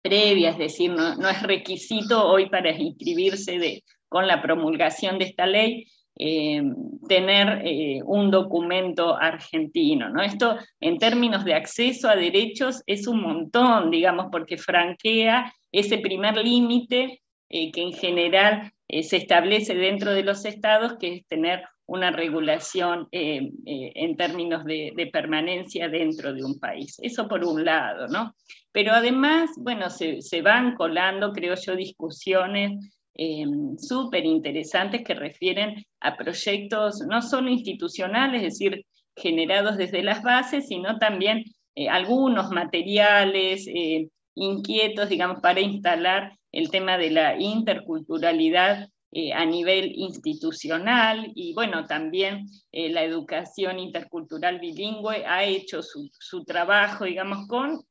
previa, 0.03 0.51
es 0.51 0.59
decir, 0.59 0.90
no, 0.90 1.16
no, 1.16 1.29
es 1.29 1.42
requisito 1.42 2.27
hoy 2.27 2.48
para 2.48 2.70
inscribirse 2.70 3.83
con 4.09 4.27
la 4.27 4.42
promulgación 4.42 5.18
de 5.18 5.27
esta 5.27 5.46
ley 5.46 5.87
eh, 6.20 6.61
tener 7.09 7.64
eh, 7.64 8.01
un 8.05 8.33
documento 8.33 9.16
argentino. 9.16 10.09
¿no? 10.09 10.20
Esto 10.20 10.57
en 10.81 10.98
términos 10.98 11.44
de 11.44 11.55
acceso 11.55 12.09
a 12.09 12.16
derechos 12.16 12.83
es 12.87 13.07
un 13.07 13.22
montón, 13.22 13.92
digamos, 13.92 14.27
porque 14.33 14.59
franquea 14.59 15.53
ese 15.70 15.98
primer 15.98 16.37
límite 16.37 17.22
eh, 17.48 17.70
que 17.70 17.83
en 17.83 17.92
general 17.92 18.72
se 18.88 19.18
establece 19.18 19.74
dentro 19.74 20.12
de 20.12 20.24
los 20.24 20.44
estados, 20.44 20.96
que 20.98 21.14
es 21.14 21.27
tener 21.27 21.62
una 21.88 22.11
regulación 22.11 23.09
en 23.11 24.16
términos 24.16 24.64
de, 24.64 25.09
permanencia 25.11 25.88
dentro 25.88 26.35
de 26.35 26.44
un 26.44 26.59
país. 26.61 26.98
Eso 27.03 27.27
por 27.27 27.42
un 27.44 27.64
lado, 27.64 28.07
¿no? 28.09 28.35
Pero 28.72 28.92
además, 28.92 29.51
bueno, 29.57 29.88
se, 29.88 30.42
van 30.42 30.74
colando, 30.77 31.33
creo 31.33 31.55
yo, 31.55 31.74
discusiones 31.74 32.72
eh, 33.14 33.46
súper 33.79 34.27
interesantes 34.27 35.03
que 35.03 35.14
refieren 35.14 35.83
a 36.01 36.16
proyectos 36.16 37.01
no 37.09 37.22
solo 37.22 37.48
institucionales, 37.48 38.42
es 38.42 38.59
decir, 38.59 38.85
generados 39.16 39.79
desde 39.79 40.03
las 40.03 40.22
bases, 40.22 40.68
sino 40.68 40.98
también 40.98 41.42
eh, 41.74 41.88
algunos 41.88 42.51
materiales 42.51 43.66
eh, 43.66 44.09
inquietos, 44.35 45.09
digamos, 45.09 45.40
para 45.40 45.61
instalar 45.61 46.37
el 46.53 46.70
tema 46.70 46.98
de 46.98 47.11
la 47.11 47.40
interculturalidad 47.40 48.88
a 49.35 49.44
nivel 49.47 49.92
institucional 49.97 51.33
y 51.35 51.55
bueno, 51.55 51.87
también 51.87 52.47
la 52.73 53.03
educación 53.03 53.79
intercultural 53.79 54.61
bilingüe 54.61 55.25
ha 55.27 55.44
hecho 55.44 55.83
su, 55.83 56.11
su 56.12 56.44
trabajo, 56.44 57.07
digamos, 57.07 57.47
con 57.49 57.83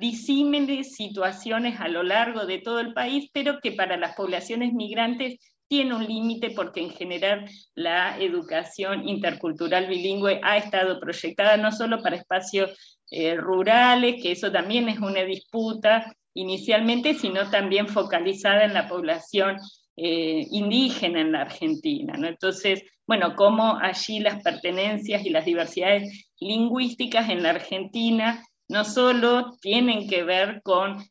disímiles 0.00 0.94
situaciones 0.94 1.80
a 1.80 1.88
lo 1.88 2.02
largo 2.02 2.46
de 2.46 2.58
todo 2.58 2.80
el 2.80 2.92
país, 2.92 3.30
pero 3.32 3.60
que 3.60 3.72
para 3.72 3.96
las 3.96 4.14
poblaciones 4.14 4.72
migrantes 4.72 5.38
tiene 5.68 5.94
un 5.94 6.06
límite 6.06 6.50
porque 6.50 6.80
en 6.80 6.90
general 6.90 7.48
la 7.74 8.18
educación 8.18 9.08
intercultural 9.08 9.86
bilingüe 9.86 10.38
ha 10.42 10.58
estado 10.58 11.00
proyectada 11.00 11.56
no 11.56 11.72
solo 11.72 12.02
para 12.02 12.16
espacios 12.16 12.98
eh, 13.10 13.36
rurales, 13.36 14.22
que 14.22 14.32
eso 14.32 14.52
también 14.52 14.88
es 14.88 14.98
una 14.98 15.22
disputa 15.22 16.14
inicialmente, 16.34 17.14
sino 17.14 17.48
también 17.50 17.88
focalizada 17.88 18.64
en 18.64 18.74
la 18.74 18.88
población 18.88 19.56
eh, 19.96 20.46
indígena 20.50 21.20
en 21.20 21.32
la 21.32 21.42
Argentina. 21.42 22.14
Entonces, 22.16 22.82
bueno, 23.06 23.34
cómo 23.36 23.78
allí 23.78 24.20
las 24.20 24.42
pertenencias 24.42 25.24
y 25.24 25.30
las 25.30 25.44
diversidades 25.44 26.30
lingüísticas 26.40 27.28
en 27.28 27.42
la 27.42 27.50
Argentina 27.50 28.42
no 28.68 28.84
solo 28.84 29.56
tienen 29.60 30.08
que 30.08 30.22
ver 30.22 30.62
con 30.62 31.04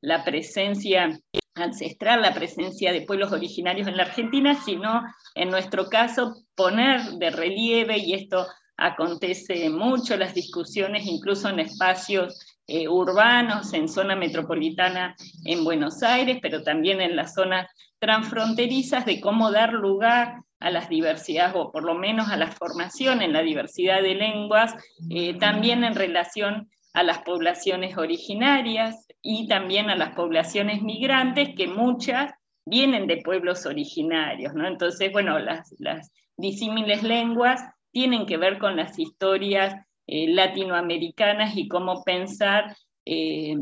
la 0.00 0.24
presencia 0.24 1.18
ancestral, 1.54 2.22
la 2.22 2.34
presencia 2.34 2.92
de 2.92 3.02
pueblos 3.02 3.32
originarios 3.32 3.88
en 3.88 3.96
la 3.96 4.04
Argentina, 4.04 4.60
sino 4.64 5.02
en 5.34 5.50
nuestro 5.50 5.88
caso 5.88 6.34
poner 6.54 7.00
de 7.18 7.30
relieve, 7.30 7.98
y 7.98 8.14
esto 8.14 8.46
acontece 8.76 9.70
mucho, 9.70 10.16
las 10.16 10.34
discusiones 10.34 11.06
incluso 11.06 11.48
en 11.48 11.60
espacios 11.60 12.45
eh, 12.66 12.88
urbanos, 12.88 13.72
en 13.74 13.88
zona 13.88 14.16
metropolitana 14.16 15.14
en 15.44 15.64
Buenos 15.64 16.02
Aires, 16.02 16.38
pero 16.42 16.62
también 16.62 17.00
en 17.00 17.16
las 17.16 17.34
zonas 17.34 17.68
transfronterizas 17.98 19.06
de 19.06 19.20
cómo 19.20 19.50
dar 19.50 19.72
lugar 19.72 20.42
a 20.58 20.70
las 20.70 20.88
diversidades, 20.88 21.54
o 21.54 21.70
por 21.70 21.84
lo 21.84 21.94
menos 21.94 22.28
a 22.28 22.36
la 22.36 22.48
formación 22.48 23.22
en 23.22 23.32
la 23.32 23.42
diversidad 23.42 24.02
de 24.02 24.14
lenguas, 24.14 24.74
eh, 25.10 25.34
también 25.34 25.84
en 25.84 25.94
relación 25.94 26.70
a 26.92 27.02
las 27.02 27.18
poblaciones 27.18 27.98
originarias 27.98 29.06
y 29.22 29.48
también 29.48 29.90
a 29.90 29.96
las 29.96 30.14
poblaciones 30.14 30.82
migrantes, 30.82 31.50
que 31.56 31.68
muchas 31.68 32.32
vienen 32.64 33.06
de 33.06 33.18
pueblos 33.18 33.66
originarios. 33.66 34.54
¿no? 34.54 34.66
Entonces, 34.66 35.12
bueno, 35.12 35.38
las, 35.38 35.74
las 35.78 36.10
disímiles 36.36 37.02
lenguas 37.02 37.62
tienen 37.92 38.26
que 38.26 38.38
ver 38.38 38.58
con 38.58 38.76
las 38.76 38.98
historias 38.98 39.85
eh, 40.06 40.28
latinoamericanas 40.28 41.56
y 41.56 41.68
cómo 41.68 42.04
pensar 42.04 42.76
eh, 43.04 43.56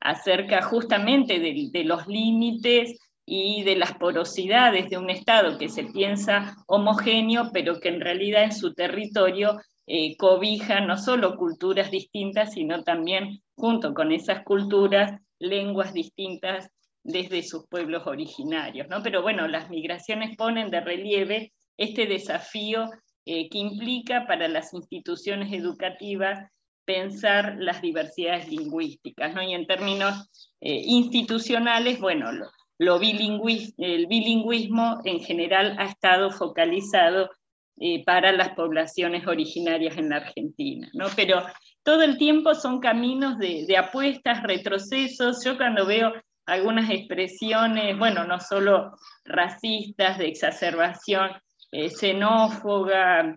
acerca 0.00 0.62
justamente 0.62 1.38
de, 1.38 1.84
los 1.84 2.06
límites 2.06 2.98
y 3.26 3.62
de 3.64 3.76
las 3.76 3.94
porosidades 3.94 4.88
de 4.88 4.96
un 4.96 5.10
Estado 5.10 5.58
que 5.58 5.68
se 5.68 5.84
piensa 5.84 6.56
homogéneo, 6.66 7.50
pero 7.52 7.78
que 7.80 7.90
en 7.90 8.00
realidad 8.00 8.44
en 8.44 8.52
su 8.52 8.72
territorio 8.72 9.58
eh, 9.86 10.16
cobija 10.16 10.80
no 10.80 10.96
solo 10.96 11.36
culturas 11.36 11.90
distintas, 11.90 12.54
sino 12.54 12.82
también 12.82 13.42
junto 13.54 13.92
con 13.92 14.10
esas 14.12 14.42
culturas, 14.42 15.20
lenguas 15.38 15.92
distintas 15.92 16.70
desde 17.02 17.42
sus 17.42 17.66
pueblos 17.68 18.06
originarios. 18.06 18.88
¿no? 18.88 19.02
Pero 19.02 19.22
bueno, 19.22 19.48
las 19.48 19.68
migraciones 19.68 20.36
ponen 20.36 20.70
de 20.70 20.80
relieve 20.80 21.52
este 21.76 22.06
desafío 22.06 22.88
eh, 23.26 23.48
que 23.48 23.58
implica 23.58 24.26
para 24.26 24.48
las 24.48 24.72
instituciones 24.72 25.52
educativas 25.52 26.50
pensar 26.84 27.56
las 27.58 27.82
diversidades 27.82 28.48
lingüísticas, 28.48 29.34
¿no? 29.34 29.42
Y 29.42 29.54
en 29.54 29.66
términos 29.66 30.28
eh, 30.60 30.82
institucionales, 30.86 32.00
bueno, 32.00 32.32
lo, 32.32 33.00
el 33.00 34.06
bilingüismo 34.06 35.00
en 35.04 35.20
general 35.20 35.76
ha 35.78 35.84
estado 35.84 36.30
focalizado 36.30 37.30
eh, 37.78 38.02
para 38.04 38.32
las 38.32 38.50
poblaciones 38.50 39.26
originarias 39.26 39.96
en 39.98 40.08
la 40.08 40.16
Argentina, 40.16 40.88
¿no? 40.94 41.06
Pero 41.14 41.42
todo 41.82 42.02
el 42.02 42.18
tiempo 42.18 42.54
son 42.54 42.80
caminos 42.80 43.38
de, 43.38 43.66
de 43.66 43.76
apuestas, 43.76 44.42
retrocesos. 44.42 45.44
Yo 45.44 45.56
cuando 45.56 45.86
veo 45.86 46.12
algunas 46.46 46.90
expresiones, 46.90 47.96
bueno, 47.98 48.24
no 48.24 48.40
solo 48.40 48.96
racistas, 49.24 50.18
de 50.18 50.26
exacerbación 50.26 51.30
eh, 51.72 51.90
xenófoba, 51.90 53.36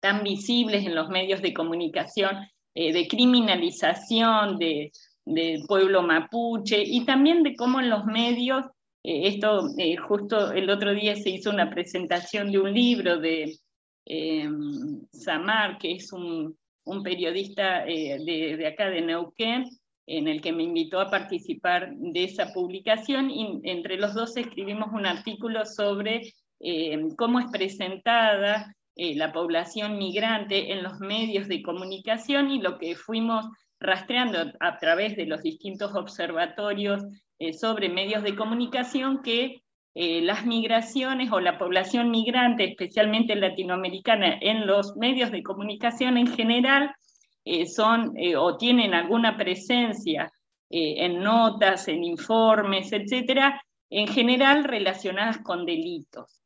tan 0.00 0.24
visibles 0.24 0.86
en 0.86 0.94
los 0.94 1.08
medios 1.08 1.42
de 1.42 1.52
comunicación, 1.52 2.38
eh, 2.74 2.92
de 2.92 3.06
criminalización 3.06 4.58
del 4.58 5.62
pueblo 5.68 6.02
mapuche 6.02 6.82
y 6.82 7.04
también 7.04 7.42
de 7.42 7.54
cómo 7.54 7.80
en 7.80 7.90
los 7.90 8.06
medios, 8.06 8.64
eh, 9.02 9.28
esto 9.28 9.68
justo 10.08 10.52
el 10.52 10.70
otro 10.70 10.94
día 10.94 11.14
se 11.14 11.30
hizo 11.30 11.50
una 11.50 11.70
presentación 11.70 12.50
de 12.50 12.58
un 12.58 12.72
libro 12.72 13.18
de 13.18 13.58
Samar, 15.12 15.78
que 15.78 15.92
es 15.92 16.12
un, 16.12 16.56
periodista 17.04 17.84
de, 17.84 18.56
de, 18.58 18.66
acá 18.66 18.88
de 18.88 19.02
Neuquén, 19.02 19.64
en 20.06 20.26
el 20.26 20.40
que 20.40 20.52
me 20.52 20.64
invitó 20.64 21.00
a 21.00 21.10
participar 21.10 21.94
de 21.94 22.24
esa 22.24 22.52
publicación 22.52 23.30
y 23.30 23.60
entre 23.62 23.98
los 23.98 24.14
dos 24.14 24.36
escribimos 24.36 24.88
un 24.92 25.06
artículo 25.06 25.64
sobre 25.64 26.32
eh, 26.64 26.96
cómo 27.16 27.40
es 27.40 27.46
presentada 27.50 28.76
eh, 28.94 29.16
la 29.16 29.32
población 29.32 29.98
migrante 29.98 30.72
en 30.72 30.84
los 30.84 31.00
medios 31.00 31.48
de 31.48 31.60
comunicación 31.60 32.52
y 32.52 32.60
lo 32.60 32.78
que 32.78 32.94
fuimos 32.94 33.46
rastreando 33.80 34.52
a 34.60 34.78
través 34.78 35.16
de 35.16 35.26
los 35.26 35.42
distintos 35.42 35.92
observatorios 35.96 37.02
eh, 37.40 37.52
sobre 37.52 37.88
medios 37.88 38.22
de 38.22 38.36
comunicación 38.36 39.22
que 39.22 39.60
las 39.94 40.46
migraciones 40.46 41.30
o 41.32 41.40
la 41.40 41.58
población 41.58 42.10
migrante, 42.10 42.64
especialmente 42.64 43.36
latinoamericana, 43.36 44.38
en 44.40 44.66
los 44.66 44.96
medios 44.96 45.30
de 45.30 45.42
comunicación 45.42 46.16
en 46.16 46.28
general, 46.28 46.94
son 47.66 48.14
o 48.38 48.56
tienen 48.56 48.94
alguna 48.94 49.36
presencia 49.36 50.32
en 50.70 51.22
notas, 51.22 51.88
en 51.88 52.04
informes, 52.04 52.90
etcétera, 52.90 53.62
en 53.90 54.08
general 54.08 54.64
relacionadas 54.64 55.36
con 55.42 55.66
delitos. 55.66 56.41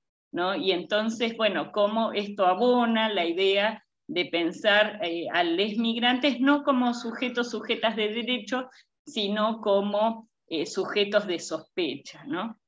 Y 0.56 0.72
entonces, 0.72 1.36
bueno, 1.36 1.72
cómo 1.72 2.12
esto 2.12 2.46
abona 2.46 3.08
la 3.08 3.24
idea 3.24 3.82
de 4.06 4.26
pensar 4.26 5.00
eh, 5.02 5.26
a 5.32 5.42
los 5.42 5.76
migrantes 5.78 6.40
no 6.40 6.62
como 6.62 6.94
sujetos, 6.94 7.50
sujetas 7.50 7.96
de 7.96 8.08
derecho, 8.08 8.68
sino 9.06 9.60
como 9.60 10.28
eh, 10.48 10.66
sujetos 10.66 11.26
de 11.26 11.38
sospecha, 11.38 12.24
¿no? 12.24 12.58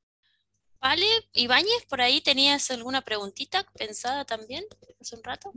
Vale, 0.81 1.07
Ibáñez, 1.33 1.85
por 1.89 2.01
ahí 2.01 2.21
tenías 2.21 2.71
alguna 2.71 3.03
preguntita 3.03 3.65
pensada 3.77 4.25
también 4.25 4.65
hace 5.01 5.17
un 5.17 5.25
rato. 5.25 5.53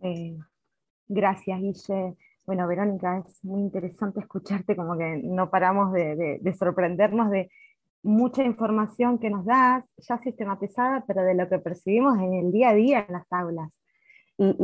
Eh, 0.00 0.36
gracias, 1.08 1.60
Guille. 1.60 2.16
Bueno, 2.44 2.66
Verónica, 2.66 3.24
es 3.26 3.44
muy 3.44 3.60
interesante 3.60 4.20
escucharte, 4.20 4.74
como 4.74 4.98
que 4.98 5.20
no 5.22 5.50
paramos 5.50 5.92
de 5.92 6.54
sorprendernos 6.58 7.30
de, 7.30 7.48
mucha 8.02 8.44
información 8.44 9.18
que 9.18 9.30
nos 9.30 9.44
das, 9.44 9.84
ya 9.98 10.18
sistematizada, 10.18 11.04
pero 11.06 11.22
de 11.22 11.34
lo 11.34 11.48
que 11.48 11.58
percibimos 11.58 12.18
en 12.18 12.34
el 12.34 12.52
día 12.52 12.70
a 12.70 12.74
día 12.74 13.04
en 13.06 13.12
las 13.12 13.32
aulas. 13.32 13.70
Y, 14.38 14.56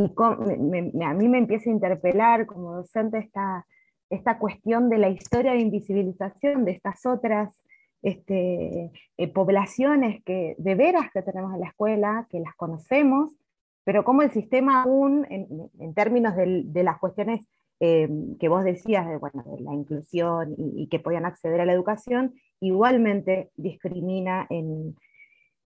a 1.04 1.14
mí 1.14 1.28
me 1.28 1.38
empieza 1.38 1.68
a 1.68 1.72
interpelar 1.72 2.46
como 2.46 2.76
docente 2.76 3.18
esta, 3.18 3.66
esta 4.08 4.38
cuestión 4.38 4.88
de 4.88 4.98
la 4.98 5.10
historia 5.10 5.52
de 5.52 5.60
invisibilización 5.60 6.64
de 6.64 6.72
estas 6.72 7.04
otras 7.04 7.62
este, 8.02 8.90
eh, 9.18 9.28
poblaciones 9.32 10.22
que 10.24 10.54
de 10.58 10.74
veras 10.74 11.10
que 11.12 11.22
tenemos 11.22 11.52
en 11.52 11.60
la 11.60 11.68
escuela, 11.68 12.26
que 12.30 12.40
las 12.40 12.54
conocemos, 12.54 13.36
pero 13.84 14.04
como 14.04 14.22
el 14.22 14.30
sistema 14.30 14.82
aún, 14.82 15.26
en, 15.28 15.94
términos 15.94 16.34
de 16.36 16.82
las 16.82 16.98
cuestiones 16.98 17.46
eh, 17.80 18.08
que 18.40 18.48
vos 18.48 18.64
decías, 18.64 19.06
de, 19.06 19.18
bueno, 19.18 19.44
la 19.60 19.74
inclusión 19.74 20.54
y, 20.56 20.88
que 20.88 20.98
podían 20.98 21.26
acceder 21.26 21.60
a 21.60 21.66
la 21.66 21.72
educación, 21.72 22.34
igualmente 22.60 23.50
discrimina 23.56 24.46
en, 24.48 24.96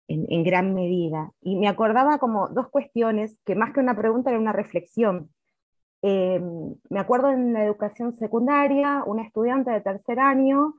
en, 0.09 0.43
gran 0.43 0.75
medida. 0.75 1.33
Y 1.41 1.57
me 1.57 1.69
acordaba 1.69 2.19
como 2.19 2.49
dos 2.49 2.69
cuestiones, 2.69 3.41
que 3.45 3.55
más 3.55 3.73
que 3.73 3.81
una 3.81 3.97
pregunta 3.97 4.31
era 4.31 4.41
una 4.41 4.53
reflexión. 4.53 5.31
Eh, 6.03 6.41
me 6.89 6.99
acuerdo 6.99 7.31
en 7.31 7.53
la 7.53 7.65
educación 7.65 8.13
secundaria, 8.13 9.05
una 9.07 9.23
estudiante 9.23 9.71
de 9.71 9.81
tercer 9.81 10.19
año, 10.19 10.75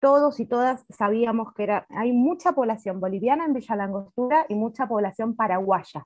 todos 0.00 0.38
y 0.38 0.46
todas 0.46 0.84
sabíamos 0.90 1.54
que 1.54 1.80
hay 1.88 2.12
mucha 2.12 2.52
población 2.52 3.00
boliviana 3.00 3.46
en 3.46 3.54
Villa 3.54 3.76
Langostura 3.76 4.44
y 4.50 4.54
mucha 4.54 4.86
población 4.86 5.34
paraguaya. 5.34 6.04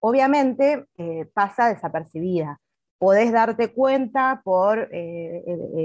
Obviamente 0.00 0.86
eh, 0.96 1.26
pasa 1.32 1.68
desapercibida 1.68 2.60
podés 2.98 3.32
darte 3.32 3.72
cuenta 3.72 4.42
por 4.44 4.88
eh, 4.92 5.44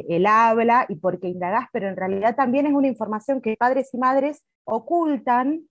el, 0.09 0.26
habla 0.26 0.86
y 0.89 0.95
porque 0.95 1.28
indagás, 1.28 1.68
pero 1.72 1.88
en 1.88 1.95
realidad 1.95 2.36
también 2.36 2.66
es 2.66 2.74
una 2.74 2.88
información 2.88 3.41
que 3.41 3.55
padres 3.57 3.93
y 3.93 3.97
madres 3.97 4.43
ocultan 4.66 5.61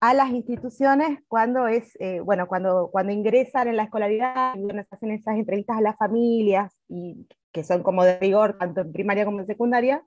a 0.00 0.14
las 0.14 0.30
instituciones 0.30 1.20
cuando 1.28 1.68
es, 1.68 1.96
eh, 2.00 2.20
bueno, 2.20 2.46
cuando, 2.48 2.88
cuando 2.90 3.12
ingresan 3.12 3.68
en 3.68 3.76
la 3.76 3.84
escolaridad, 3.84 4.54
se 4.54 4.86
hacen 4.90 5.12
esas 5.12 5.36
entrevistas 5.36 5.78
a 5.78 5.80
las 5.80 5.96
familias, 5.96 6.72
y 6.88 7.26
que 7.52 7.62
son 7.62 7.82
como 7.82 8.04
de 8.04 8.18
rigor, 8.18 8.58
tanto 8.58 8.80
en 8.80 8.92
primaria 8.92 9.24
como 9.24 9.40
en 9.40 9.46
secundaria, 9.46 10.02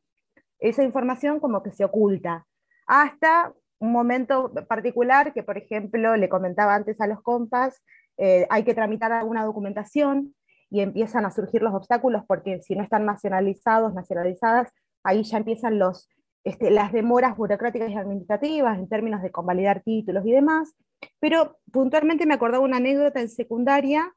esa 0.60 0.84
información 0.84 1.40
como 1.40 1.64
que 1.64 1.72
se 1.72 1.86
oculta. 1.86 2.46
Hasta 2.88 3.54
un 3.80 3.92
momento 3.92 4.52
particular 4.68 5.34
que, 5.34 5.44
por 5.44 5.58
ejemplo, 5.58 6.16
le 6.18 6.30
comentaba 6.30 6.76
antes 6.76 7.00
a 7.00 7.08
los 7.08 7.22
compas, 7.22 7.82
eh, 8.18 8.46
hay 8.50 8.64
que 8.64 8.74
tramitar 8.74 9.12
alguna 9.12 9.46
documentación 9.46 10.36
y 10.76 10.82
empiezan 10.82 11.26
a 11.26 11.32
surgir 11.32 11.62
los 11.62 11.74
obstáculos 11.74 12.24
porque 12.28 12.62
si 12.62 12.76
no 12.76 12.84
están 12.84 13.06
nacionalizados, 13.06 13.94
nacionalizadas, 13.94 14.74
ahí 15.06 15.24
ya 15.24 15.38
empiezan 15.38 15.80
los, 15.80 16.10
este, 16.44 16.70
las 16.70 16.92
demoras 16.92 17.38
burocráticas 17.38 17.90
y 17.90 17.96
administrativas 17.96 18.78
en 18.78 18.90
términos 18.90 19.22
de 19.22 19.32
convalidar 19.32 19.82
títulos 19.84 20.26
y 20.26 20.34
demás. 20.34 20.76
Pero 21.22 21.60
puntualmente 21.72 22.26
me 22.26 22.34
acordaba 22.34 22.62
una 22.62 22.76
anécdota 22.76 23.22
en 23.22 23.30
secundaria 23.30 24.14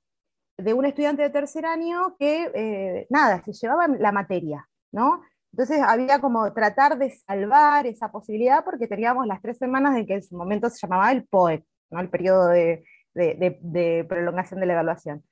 de 0.56 0.74
un 0.74 0.84
estudiante 0.84 1.22
de 1.22 1.30
tercer 1.30 1.64
año 1.64 2.16
que, 2.18 2.50
eh, 2.52 3.06
nada, 3.08 3.40
se 3.44 3.52
llevaba 3.52 3.86
la 3.86 4.10
materia, 4.10 4.68
¿no? 4.90 5.22
Entonces 5.52 5.80
había 5.80 6.20
como 6.20 6.52
tratar 6.52 6.98
de 6.98 7.10
salvar 7.10 7.86
esa 7.86 8.10
posibilidad 8.10 8.64
porque 8.64 8.88
teníamos 8.88 9.28
las 9.28 9.40
tres 9.40 9.58
semanas 9.58 9.96
en 9.96 10.06
que 10.06 10.14
en 10.14 10.24
su 10.24 10.36
momento 10.36 10.68
se 10.70 10.84
llamaba 10.84 11.12
el 11.12 11.24
POET, 11.24 11.64
¿no? 11.90 12.00
el 12.00 12.10
periodo 12.10 12.48
de, 12.48 12.84
de, 13.14 13.58
de 13.62 14.04
prolongación 14.08 14.58
de 14.58 14.66
la 14.66 14.72
evaluación. 14.72 15.22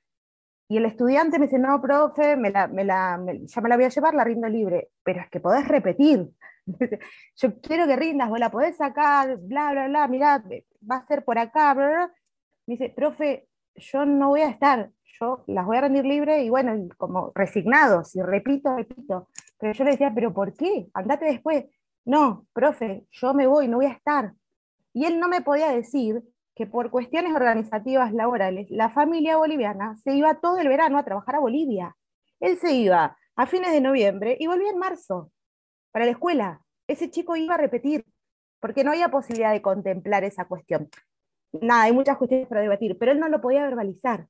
Y 0.69 0.77
el 0.77 0.85
estudiante 0.85 1.39
me 1.39 1.45
dice, 1.45 1.59
no, 1.59 1.81
profe, 1.81 2.31
ya 2.31 2.37
me 2.37 2.89
la 2.89 3.75
voy 3.75 3.85
a 3.85 3.89
llevar, 3.89 4.13
la 4.13 4.23
rindo 4.23 4.49
libre. 4.49 4.89
Pero 5.03 5.21
es 5.21 5.29
que 5.29 5.39
podés 5.39 5.67
repetir. 5.67 6.29
Yo 7.35 7.61
quiero 7.61 7.87
que 7.87 7.95
rindas, 7.95 8.29
vos 8.29 8.39
la 8.39 8.51
podés 8.51 8.75
sacar, 8.75 9.37
bla, 9.43 9.71
bla, 9.71 9.87
bla, 9.87 10.07
mirá, 10.07 10.43
va 10.89 10.97
a 10.97 11.05
ser 11.05 11.23
por 11.23 11.37
acá, 11.39 11.73
bla, 11.73 11.87
bla. 11.87 12.13
Me 12.65 12.73
dice, 12.73 12.89
profe, 12.89 13.47
yo 13.75 14.05
no 14.05 14.29
voy 14.29 14.41
a 14.41 14.49
estar, 14.49 14.89
yo 15.19 15.43
las 15.47 15.65
voy 15.65 15.77
a 15.77 15.81
rendir 15.81 16.05
libre 16.05 16.43
y 16.43 16.49
bueno, 16.49 16.89
como 16.97 17.31
resignados, 17.33 18.15
y 18.15 18.21
repito, 18.21 18.75
repito. 18.75 19.29
Pero 19.59 19.73
yo 19.73 19.83
le 19.85 19.91
decía, 19.91 20.11
¿pero 20.13 20.33
por 20.33 20.53
qué? 20.53 20.87
Andate 20.93 21.25
después. 21.25 21.65
No, 22.05 22.45
profe, 22.53 23.05
yo 23.11 23.33
me 23.33 23.47
voy, 23.47 23.67
no 23.67 23.77
voy 23.77 23.85
a 23.85 23.91
estar. 23.91 24.33
Y 24.93 25.05
él 25.05 25.19
no 25.19 25.29
me 25.29 25.41
podía 25.41 25.69
decir 25.69 26.21
que 26.57 26.65
por 26.65 26.89
cuestiones 26.89 27.35
organizativas 27.35 28.11
laborales, 28.13 28.67
la 28.71 28.89
familia 28.89 29.37
boliviana 29.37 29.95
se 29.97 30.15
iba 30.15 30.39
todo 30.39 30.57
el 30.57 30.67
verano 30.67 30.97
a 30.97 31.05
trabajar 31.05 31.35
a 31.35 31.39
Bolivia. 31.39 31.95
Él 32.39 32.57
se 32.57 32.73
iba 32.73 33.15
a 33.35 33.45
fines 33.45 33.71
de 33.71 33.79
noviembre 33.79 34.35
y 34.39 34.47
volvía 34.47 34.71
en 34.71 34.79
marzo 34.79 35.31
para 35.91 36.05
la 36.05 36.11
escuela. 36.11 36.61
Ese 36.87 37.11
chico 37.11 37.35
iba 37.35 37.53
a 37.53 37.57
repetir, 37.57 38.05
porque 38.59 38.83
no 38.83 38.91
había 38.91 39.09
posibilidad 39.09 39.51
de 39.51 39.61
contemplar 39.61 40.23
esa 40.23 40.45
cuestión. 40.45 40.89
Nada, 41.61 41.83
hay 41.83 41.93
muchas 41.93 42.17
cuestiones 42.17 42.47
para 42.47 42.61
debatir, 42.61 42.97
pero 42.97 43.11
él 43.11 43.19
no 43.19 43.29
lo 43.29 43.39
podía 43.39 43.63
verbalizar 43.63 44.27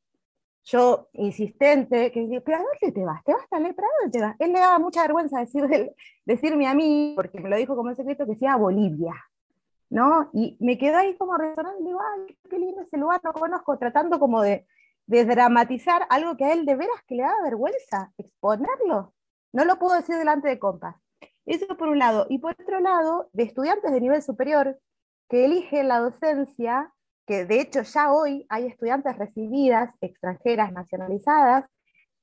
yo 0.68 1.08
insistente, 1.14 2.12
que 2.12 2.22
decía, 2.22 2.42
pero 2.42 2.58
¿a 2.58 2.62
dónde 2.62 2.92
te 2.94 3.06
vas? 3.06 3.24
¿Te 3.24 3.34
vas 3.34 3.48
tan 3.50 3.64
¿Para 3.74 3.88
dónde 4.02 4.12
te 4.12 4.22
vas? 4.22 4.36
Él 4.40 4.52
le 4.52 4.60
daba 4.60 4.80
mucha 4.80 5.02
vergüenza 5.02 5.40
decir, 5.40 5.64
decirme 6.26 6.68
a 6.68 6.74
mí, 6.74 7.14
porque 7.16 7.40
me 7.40 7.50
lo 7.50 7.56
dijo 7.56 7.76
como 7.76 7.90
un 7.90 7.96
secreto, 7.96 8.26
que 8.26 8.36
sea 8.36 8.54
a 8.54 8.58
Bolivia, 8.58 9.14
¿no? 9.90 10.30
Y 10.34 10.58
me 10.60 10.78
quedó 10.78 10.98
ahí 10.98 11.16
como 11.18 11.38
resonando, 11.38 11.84
digo, 11.84 12.00
ay, 12.02 12.38
qué 12.50 12.60
lindo 12.60 12.82
ese 12.82 12.98
lugar, 12.98 13.22
no 13.24 13.34
conozco, 13.34 13.78
tratando 13.78 14.20
como 14.20 14.42
de, 14.42 14.66
dramatizar 15.08 16.06
algo 16.10 16.36
que 16.36 16.46
a 16.46 16.54
él 16.54 16.66
de 16.66 16.76
veras 16.76 17.02
que 17.08 17.16
le 17.16 17.24
daba 17.24 17.44
vergüenza, 17.44 18.12
exponerlo. 18.18 19.14
No 19.54 19.66
lo 19.66 19.80
puedo 19.80 19.96
decir 19.96 20.18
delante 20.18 20.50
de 20.50 20.60
compas. 20.60 20.96
Eso 21.46 21.66
por 21.78 21.88
un 21.88 22.00
lado. 22.00 22.28
Y 22.30 22.40
por 22.40 22.52
otro 22.60 22.82
lado, 22.82 23.30
de 23.32 23.44
estudiantes 23.44 23.92
de 23.92 24.02
nivel 24.02 24.22
superior 24.22 24.78
que 25.30 25.46
eligen 25.46 25.88
la 25.88 26.00
docencia 26.00 26.92
que 27.28 27.46
de 27.46 27.60
hecho 27.60 27.82
ya 27.82 28.12
hoy 28.12 28.46
hay 28.50 28.66
estudiantes 28.66 29.18
recibidas, 29.18 29.94
extranjeras, 30.02 30.72
nacionalizadas, 30.72 31.70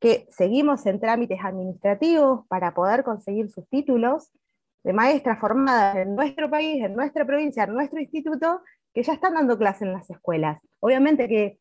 que 0.00 0.26
seguimos 0.30 0.84
en 0.86 0.98
trámites 0.98 1.38
administrativos 1.42 2.46
para 2.48 2.74
poder 2.74 3.04
conseguir 3.04 3.50
sus 3.50 3.68
títulos 3.68 4.32
de 4.84 4.92
maestras 4.92 5.40
formadas 5.40 5.96
en 5.96 6.14
nuestro 6.14 6.48
país, 6.50 6.84
en 6.84 6.94
nuestra 6.94 7.24
provincia, 7.24 7.64
en 7.64 7.74
nuestro 7.74 7.98
instituto, 8.00 8.60
que 8.92 9.02
ya 9.02 9.14
están 9.14 9.34
dando 9.34 9.58
clase 9.58 9.84
en 9.84 9.92
las 9.92 10.08
escuelas. 10.08 10.60
Obviamente 10.80 11.26
que 11.26 11.58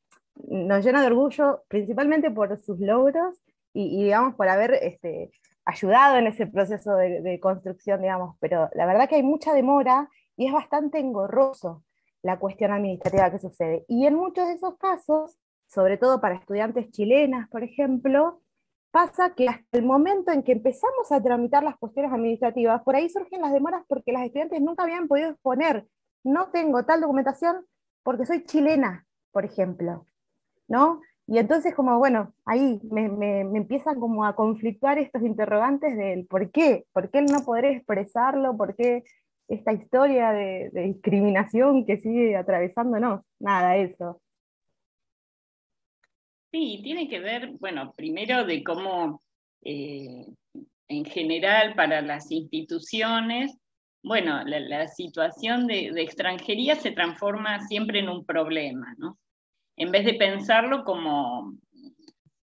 nos 0.47 0.83
llena 0.83 1.01
de 1.01 1.07
orgullo, 1.07 1.63
principalmente 1.67 2.29
por 2.29 2.59
sus 2.59 2.79
logros 2.79 3.41
y, 3.73 4.03
digamos, 4.03 4.35
por 4.35 4.49
haber 4.49 4.73
este, 4.73 5.31
ayudado 5.65 6.17
en 6.17 6.27
ese 6.27 6.47
proceso 6.47 6.95
de, 6.95 7.21
de 7.21 7.39
construcción, 7.39 8.01
digamos, 8.01 8.35
pero 8.39 8.69
la 8.73 8.85
verdad 8.85 9.07
que 9.07 9.15
hay 9.15 9.23
mucha 9.23 9.53
demora 9.53 10.09
y 10.35 10.47
es 10.47 10.53
bastante 10.53 10.99
engorroso 10.99 11.83
la 12.21 12.39
cuestión 12.39 12.71
administrativa 12.71 13.31
que 13.31 13.39
sucede. 13.39 13.85
Y 13.87 14.05
en 14.05 14.15
muchos 14.15 14.47
de 14.47 14.53
esos 14.53 14.77
casos, 14.77 15.37
sobre 15.67 15.97
todo 15.97 16.21
para 16.21 16.35
estudiantes 16.35 16.91
chilenas, 16.91 17.49
por 17.49 17.63
ejemplo, 17.63 18.41
pasa 18.93 19.33
que 19.33 19.49
hasta 19.49 19.79
el 19.79 19.85
momento 19.85 20.31
en 20.31 20.43
que 20.43 20.51
empezamos 20.51 21.11
a 21.11 21.21
tramitar 21.21 21.63
las 21.63 21.77
cuestiones 21.79 22.13
administrativas, 22.13 22.83
por 22.83 22.95
ahí 22.95 23.09
surgen 23.09 23.41
las 23.41 23.51
demoras 23.51 23.83
porque 23.87 24.11
las 24.11 24.23
estudiantes 24.23 24.61
nunca 24.61 24.83
habían 24.83 25.07
podido 25.07 25.31
exponer, 25.31 25.87
no 26.23 26.51
tengo 26.51 26.85
tal 26.85 27.01
documentación 27.01 27.65
porque 28.03 28.27
soy 28.27 28.43
chilena, 28.45 29.07
por 29.31 29.45
ejemplo, 29.45 30.05
¿no? 30.67 31.01
Y 31.25 31.39
entonces 31.39 31.73
como, 31.73 31.97
bueno, 31.97 32.35
ahí 32.45 32.79
me, 32.83 33.09
me, 33.09 33.39
empiezan 33.41 33.99
como 33.99 34.25
a 34.25 34.35
conflictuar 34.35 34.99
estos 34.99 35.23
interrogantes 35.23 35.97
del 35.97 36.27
por 36.27 36.51
qué, 36.51 36.85
por 36.93 37.09
qué 37.09 37.23
no 37.23 37.39
podré 37.39 37.77
expresarlo, 37.77 38.55
por 38.55 38.75
qué 38.75 39.03
esta 39.47 39.73
historia 39.73 40.31
de, 40.33 40.69
discriminación 40.71 41.87
que 41.87 41.97
sigue 41.97 42.35
atravesándonos. 42.35 43.21
Nada, 43.39 43.75
eso. 43.77 44.21
Sí, 46.53 46.81
tiene 46.83 47.09
que 47.09 47.19
ver, 47.19 47.49
bueno, 47.59 47.95
primero 47.97 48.45
de 48.45 48.63
cómo 48.63 49.19
eh, 49.63 50.27
en 50.87 51.03
general 51.03 51.73
para 51.73 51.99
las 52.03 52.29
instituciones, 52.29 53.57
bueno, 54.03 54.43
la, 54.45 54.87
situación 54.87 55.65
de, 55.65 55.87
extranjería 55.97 56.75
se 56.75 56.91
transforma 56.91 57.59
siempre 57.61 58.01
en 58.01 58.09
un 58.09 58.23
problema, 58.23 58.93
¿no? 58.99 59.17
En 59.77 59.89
vez 59.89 60.05
de 60.05 60.13
pensarlo 60.13 60.83
como 60.83 61.57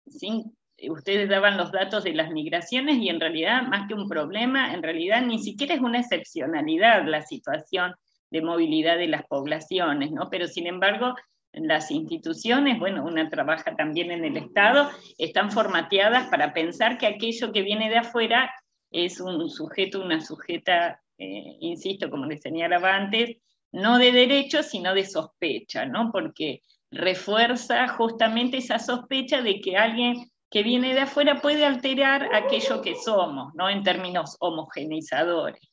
sin, 0.07 0.57
ustedes 0.89 1.29
daban 1.29 1.57
los 1.57 1.71
datos 1.71 2.03
de 2.03 2.15
las 2.15 2.31
migraciones 2.31 2.97
y 2.97 3.09
en 3.09 3.19
realidad, 3.19 3.67
más 3.67 3.87
que 3.87 3.93
un 3.93 4.09
problema, 4.09 4.73
en 4.73 4.81
realidad 4.81 5.21
ni 5.23 5.37
siquiera 5.37 5.75
es 5.75 5.81
una 5.81 5.99
excepcionalidad 5.99 7.05
la 7.05 7.21
situación 7.21 7.93
de 8.31 8.41
movilidad 8.41 8.97
de 8.97 9.09
las 9.09 9.27
poblaciones, 9.27 10.11
¿no? 10.11 10.27
Pero 10.31 10.47
sin 10.47 10.65
embargo, 10.65 11.13
las 11.53 11.91
instituciones, 11.91 12.79
bueno, 12.79 13.03
una 13.03 13.29
trabaja 13.29 13.75
también 13.75 14.11
en 14.11 14.23
el 14.23 14.37
Estado, 14.37 14.89
están 15.17 15.51
formateadas 15.51 16.27
para 16.29 16.53
pensar 16.53 16.97
que 16.97 17.07
aquello 17.07 17.51
que 17.51 17.61
viene 17.61 17.89
de 17.89 17.97
afuera 17.97 18.51
es 18.89 19.19
un 19.19 19.49
sujeto, 19.49 20.01
una 20.01 20.21
sujeta, 20.21 21.01
eh, 21.17 21.57
insisto, 21.59 22.09
como 22.09 22.25
les 22.25 22.41
señalaba 22.41 22.95
antes, 22.95 23.37
no 23.71 23.97
de 23.97 24.11
derecho, 24.11 24.63
sino 24.63 24.93
de 24.93 25.05
sospecha, 25.05 25.85
¿no? 25.85 26.11
Porque 26.11 26.61
refuerza 26.91 27.87
justamente 27.87 28.57
esa 28.57 28.79
sospecha 28.79 29.41
de 29.41 29.61
que 29.61 29.77
alguien 29.77 30.29
que 30.49 30.63
viene 30.63 30.93
de 30.93 31.01
afuera 31.01 31.39
puede 31.41 31.65
alterar 31.65 32.35
aquello 32.35 32.81
que 32.81 32.95
somos, 32.95 33.53
¿no? 33.55 33.69
En 33.69 33.83
términos 33.83 34.35
homogeneizadores. 34.39 35.70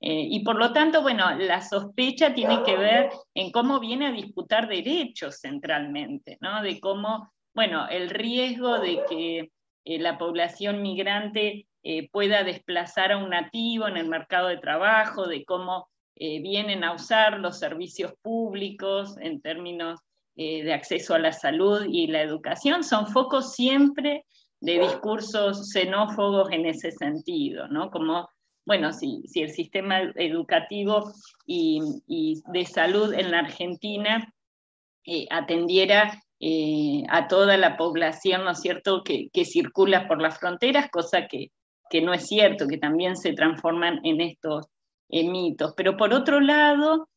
Eh, 0.00 0.28
y 0.30 0.44
por 0.44 0.56
lo 0.56 0.72
tanto, 0.72 1.02
bueno, 1.02 1.34
la 1.36 1.60
sospecha 1.60 2.32
tiene 2.32 2.62
que 2.62 2.76
ver 2.76 3.10
en 3.34 3.50
cómo 3.50 3.80
viene 3.80 4.06
a 4.06 4.12
disputar 4.12 4.68
derechos 4.68 5.40
centralmente, 5.40 6.38
¿no? 6.40 6.62
De 6.62 6.78
cómo, 6.78 7.32
bueno, 7.52 7.88
el 7.88 8.10
riesgo 8.10 8.78
de 8.78 9.02
que 9.08 9.50
eh, 9.84 9.98
la 9.98 10.16
población 10.16 10.82
migrante 10.82 11.66
eh, 11.82 12.08
pueda 12.10 12.44
desplazar 12.44 13.12
a 13.12 13.16
un 13.16 13.30
nativo 13.30 13.88
en 13.88 13.96
el 13.96 14.08
mercado 14.08 14.48
de 14.48 14.58
trabajo, 14.58 15.26
de 15.26 15.44
cómo 15.44 15.88
vienen 16.20 16.82
a 16.82 16.94
usar 16.94 17.38
los 17.38 17.60
servicios 17.60 18.12
públicos 18.22 19.16
en 19.20 19.40
términos 19.40 20.00
de 20.34 20.72
acceso 20.72 21.14
a 21.14 21.20
la 21.20 21.30
salud 21.30 21.86
y 21.88 22.08
la 22.08 22.22
educación 22.22 22.82
son 22.82 23.06
focos 23.06 23.54
siempre 23.54 24.24
de 24.60 24.80
discursos 24.80 25.70
xenófobos 25.70 26.50
en 26.50 26.66
ese 26.66 26.90
sentido, 26.90 27.68
¿no? 27.68 27.88
Como, 27.92 28.28
bueno, 28.68 28.92
si, 28.92 29.22
si 29.26 29.40
el 29.40 29.50
sistema 29.50 29.98
educativo 30.14 31.10
y, 31.46 31.80
de 32.52 32.66
salud 32.66 33.14
en 33.14 33.30
la 33.30 33.38
Argentina 33.38 34.34
eh, 35.04 35.26
atendiera 35.30 36.22
eh, 36.38 37.02
a 37.08 37.26
toda 37.28 37.56
la 37.56 37.78
población, 37.78 38.44
¿no 38.44 38.50
es 38.50 38.60
cierto?, 38.60 39.02
que, 39.02 39.30
que 39.32 39.46
circula 39.46 40.06
por 40.06 40.20
las 40.20 40.38
fronteras, 40.38 40.90
cosa 40.90 41.26
que, 41.26 41.50
que, 41.88 42.02
no 42.02 42.12
es 42.12 42.26
cierto, 42.26 42.68
que 42.68 42.76
también 42.76 43.16
se 43.16 43.32
transforman 43.32 44.00
en 44.04 44.20
estos 44.20 44.66
mitos. 45.08 45.72
Pero 45.74 45.96
por 45.96 46.12
otro 46.12 46.38
lado, 46.38 47.08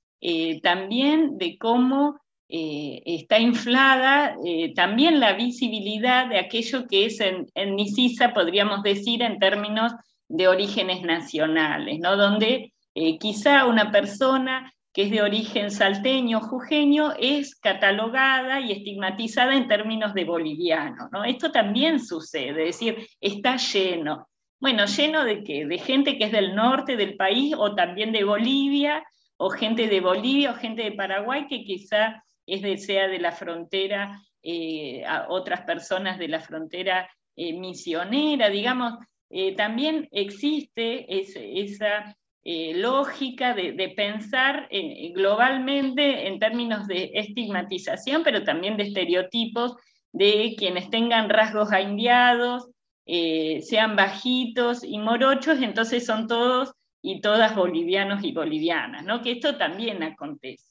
también 0.64 1.38
de 1.38 1.58
cómo 1.58 2.22
eh, 2.54 3.02
está 3.06 3.40
inflada 3.40 4.36
eh, 4.44 4.74
también 4.76 5.22
la 5.22 5.32
visibilidad 5.36 6.28
de 6.28 6.38
aquello 6.38 6.86
que 6.86 7.06
es 7.06 7.22
en, 7.22 7.48
en 7.56 7.78
Nicisa, 7.78 8.34
podríamos 8.34 8.84
decir, 8.84 9.22
en 9.22 9.40
términos 9.40 9.94
de 10.32 10.48
orígenes 10.48 11.02
nacionales, 11.02 12.00
¿no? 12.00 12.16
donde 12.16 12.74
eh, 12.96 13.18
quizá 13.18 13.66
una 13.66 13.92
persona 13.92 14.74
que 14.94 15.04
es 15.04 15.12
de 15.12 15.22
origen 15.22 15.72
salteño, 15.72 16.42
jujeño, 16.42 17.14
es 17.18 17.56
catalogada 17.56 18.60
y 18.60 18.72
estigmatizada 18.72 19.56
en 19.56 19.68
términos 19.68 20.14
de 20.14 20.26
boliviano. 20.26 21.10
¿no? 21.12 21.24
Esto 21.24 21.52
también 21.52 22.00
sucede, 22.00 22.70
es 22.70 22.80
decir, 22.80 23.08
está 23.22 23.58
lleno. 23.58 24.28
Bueno, 24.60 24.86
lleno 24.86 25.24
de 25.24 25.44
qué? 25.44 25.66
De 25.66 25.78
gente 25.78 26.18
que 26.18 26.26
es 26.26 26.32
del 26.32 26.56
norte 26.56 26.98
del 26.98 27.16
país 27.16 27.56
o 27.58 27.74
también 27.74 28.12
de 28.12 28.24
Bolivia, 28.24 29.04
o 29.38 29.50
gente 29.50 29.88
de 29.88 30.02
Bolivia 30.02 30.52
o 30.52 30.56
gente 30.56 30.84
de 30.84 30.92
Paraguay 30.92 31.48
que 31.48 31.64
quizá 31.64 32.24
es 32.46 32.62
de, 32.62 32.78
sea 32.78 33.08
de 33.08 33.20
la 33.20 33.32
frontera, 33.32 34.22
eh, 34.44 35.04
a 35.06 35.28
otras 35.30 35.62
personas 35.62 36.20
de 36.20 36.28
la 36.28 36.40
frontera 36.40 37.10
eh, 37.36 37.54
misionera, 37.54 38.50
digamos, 38.50 38.94
eh, 39.32 39.56
también 39.56 40.08
existe 40.12 41.06
esa 41.10 42.16
lógica 42.44 43.54
de, 43.54 43.94
pensar 43.96 44.68
globalmente 45.14 46.28
en 46.28 46.40
términos 46.40 46.88
de 46.88 47.12
estigmatización, 47.14 48.24
pero 48.24 48.44
también 48.44 48.78
de 48.78 48.84
estereotipos 48.84 49.76
de 50.12 50.56
quienes 50.58 50.90
tengan 50.90 51.30
rasgos 51.30 51.72
aindiados, 51.72 52.72
sean 53.06 53.96
bajitos 53.96 54.84
y 54.84 54.98
morochos, 54.98 55.62
entonces 55.62 56.04
son 56.04 56.28
todos 56.28 56.74
y 57.02 57.22
todas 57.22 57.56
bolivianos 57.56 58.24
y 58.24 58.32
bolivianas, 58.32 59.04
¿no? 59.06 59.22
que 59.22 59.32
esto 59.32 59.58
también 59.58 60.04
acontece. 60.04 60.71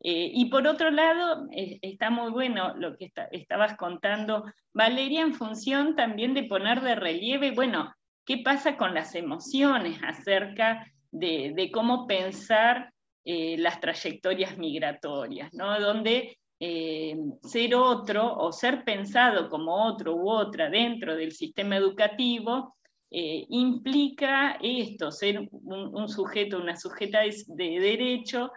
Eh, 0.00 0.30
y 0.34 0.46
por 0.46 0.66
otro 0.66 0.90
lado, 0.90 1.46
está 1.50 2.10
muy 2.10 2.30
bueno 2.30 2.74
lo 2.76 2.96
que 2.96 3.12
estabas 3.32 3.76
contando, 3.76 4.44
Valeria, 4.72 5.22
en 5.22 5.34
función 5.34 5.96
también 5.96 6.34
de 6.34 6.44
poner 6.44 6.82
de 6.82 6.94
relieve, 6.94 7.52
bueno, 7.52 7.92
qué 8.24 8.38
pasa 8.38 8.76
con 8.76 8.94
las 8.94 9.14
emociones 9.14 9.98
acerca 10.04 10.86
de, 11.10 11.70
cómo 11.72 12.06
pensar 12.06 12.92
eh, 13.24 13.56
las 13.58 13.80
trayectorias 13.80 14.58
migratorias, 14.58 15.52
¿no? 15.54 15.80
Donde 15.80 16.38
ser 16.58 17.74
otro 17.74 18.34
o 18.34 18.50
ser 18.50 18.82
pensado 18.82 19.50
como 19.50 19.74
otro 19.74 20.16
u 20.16 20.30
otra 20.30 20.70
dentro 20.70 21.14
del 21.14 21.32
sistema 21.32 21.76
educativo 21.76 22.76
implica 23.10 24.56
esto, 24.62 25.12
ser 25.12 25.46
un, 25.50 26.08
sujeto, 26.08 26.58
una 26.58 26.76
sujeta 26.76 27.20
de, 27.20 27.80
derecho, 27.80 28.50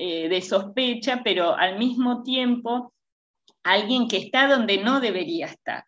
de 0.00 0.40
sospecha, 0.42 1.20
pero 1.22 1.54
al 1.54 1.78
mismo 1.78 2.22
tiempo 2.22 2.92
alguien 3.62 4.08
que 4.08 4.16
está 4.16 4.48
donde 4.48 4.78
no 4.78 5.00
debería 5.00 5.46
estar. 5.46 5.84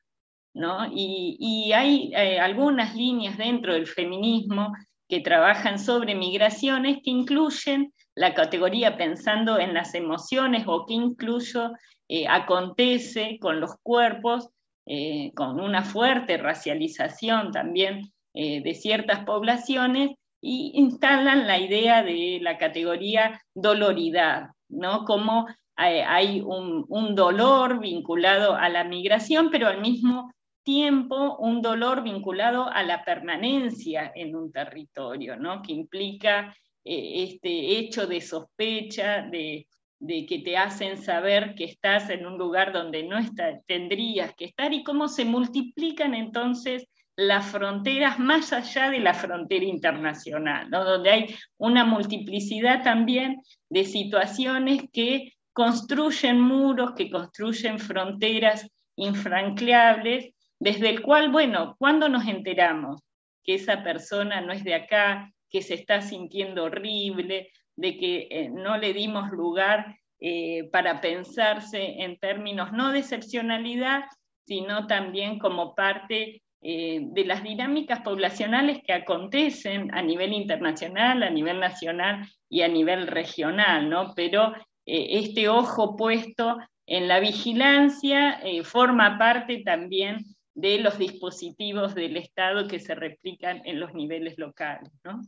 ¿no? 0.54 0.86
Y, 0.92 1.72
hay 1.72 2.12
eh, 2.14 2.38
algunas 2.38 2.94
líneas 2.94 3.38
dentro 3.38 3.74
del 3.74 3.86
feminismo 3.86 4.72
que 5.08 5.20
trabajan 5.20 5.78
sobre 5.78 6.14
migraciones 6.14 6.98
que 7.02 7.10
incluyen 7.10 7.92
la 8.14 8.34
categoría 8.34 8.96
pensando 8.96 9.58
en 9.58 9.72
las 9.74 9.94
emociones 9.94 10.64
o 10.66 10.84
que 10.86 10.94
incluso 10.94 11.72
eh, 12.08 12.26
acontece 12.28 13.38
con 13.40 13.60
los 13.60 13.76
cuerpos, 13.82 14.50
eh, 14.86 15.32
con 15.34 15.60
una 15.60 15.82
fuerte 15.82 16.36
racialización 16.36 17.52
también 17.52 18.12
de 18.34 18.74
ciertas 18.74 19.26
poblaciones 19.26 20.12
y 20.42 20.72
instalan 20.74 21.46
la 21.46 21.58
idea 21.58 22.02
de 22.02 22.38
la 22.42 22.58
categoría 22.58 23.40
doloridad, 23.54 24.48
¿no? 24.68 25.06
Como 25.06 25.46
hay 25.76 26.42
un, 26.42 26.84
un, 26.88 27.14
dolor 27.14 27.80
vinculado 27.80 28.54
a 28.54 28.68
la 28.68 28.84
migración, 28.84 29.48
pero 29.50 29.68
al 29.68 29.80
mismo 29.80 30.30
tiempo 30.62 31.36
un 31.38 31.62
dolor 31.62 32.02
vinculado 32.02 32.68
a 32.68 32.82
la 32.82 33.04
permanencia 33.04 34.12
en 34.14 34.36
un 34.36 34.52
territorio, 34.52 35.36
¿no? 35.36 35.62
que 35.62 35.72
implica 35.72 36.54
eh, 36.84 37.24
este 37.24 37.78
hecho 37.78 38.06
de 38.06 38.20
sospecha, 38.20 39.22
de, 39.22 39.66
que 40.00 40.42
te 40.44 40.56
hacen 40.56 40.96
saber 40.96 41.54
que 41.54 41.64
estás 41.64 42.10
en 42.10 42.26
un 42.26 42.36
lugar 42.36 42.72
donde 42.72 43.04
no 43.04 43.18
tendrías 43.66 44.34
que 44.34 44.46
estar 44.46 44.72
y 44.72 44.82
cómo 44.82 45.06
se 45.06 45.24
multiplican 45.24 46.14
entonces 46.14 46.88
las 47.16 47.46
fronteras 47.46 48.18
más 48.18 48.52
allá 48.52 48.90
de 48.90 49.00
la 49.00 49.14
frontera 49.14 49.64
internacional, 49.64 50.70
donde 50.70 51.10
hay 51.10 51.34
una 51.58 51.84
multiplicidad 51.84 52.82
también 52.82 53.42
de 53.68 53.84
situaciones 53.84 54.84
que 54.92 55.34
construyen 55.52 56.40
muros, 56.40 56.92
que 56.96 57.10
construyen 57.10 57.78
fronteras 57.78 58.66
infranqueables 58.96 60.34
desde 60.58 60.90
el 60.90 61.02
cual, 61.02 61.30
bueno, 61.30 61.74
cuando 61.78 62.08
nos 62.08 62.26
enteramos 62.26 63.02
que 63.44 63.54
esa 63.54 63.82
persona 63.82 64.40
no 64.40 64.52
es 64.52 64.62
de 64.64 64.74
acá, 64.74 65.32
que 65.50 65.60
se 65.60 65.74
está 65.74 66.00
sintiendo 66.00 66.64
horrible, 66.64 67.50
de 67.76 67.98
que 67.98 68.28
eh, 68.30 68.48
no 68.48 68.78
le 68.78 68.92
dimos 68.92 69.30
lugar 69.32 69.96
eh, 70.20 70.68
para 70.70 71.00
pensarse 71.00 72.02
en 72.02 72.16
términos 72.18 72.72
no 72.72 72.92
de 72.92 73.00
excepcionalidad, 73.00 74.04
sino 74.46 74.86
también 74.86 75.38
como 75.38 75.74
parte 75.74 76.42
eh, 76.62 77.00
de 77.02 77.24
las 77.24 77.42
dinámicas 77.42 78.00
poblacionales 78.00 78.80
que 78.86 78.92
acontecen 78.92 79.92
a 79.94 80.02
nivel 80.02 80.32
internacional, 80.32 81.22
a 81.22 81.30
nivel 81.30 81.60
nacional 81.60 82.28
y 82.48 82.62
a 82.62 82.68
nivel 82.68 83.06
regional, 83.06 83.90
¿no? 83.90 84.14
Pero 84.14 84.52
este 84.84 85.48
ojo 85.48 85.96
puesto 85.96 86.58
en 86.86 87.06
la 87.06 87.20
vigilancia 87.20 88.40
forma 88.64 89.16
parte 89.16 89.62
también 89.64 90.24
de 90.54 90.78
los 90.78 90.98
dispositivos 90.98 91.94
del 91.94 92.16
Estado 92.16 92.68
que 92.68 92.78
se 92.78 92.94
replican 92.94 93.62
en 93.64 93.80
los 93.80 93.94
niveles 93.94 94.38
locales. 94.38 94.90
¿no? 95.04 95.22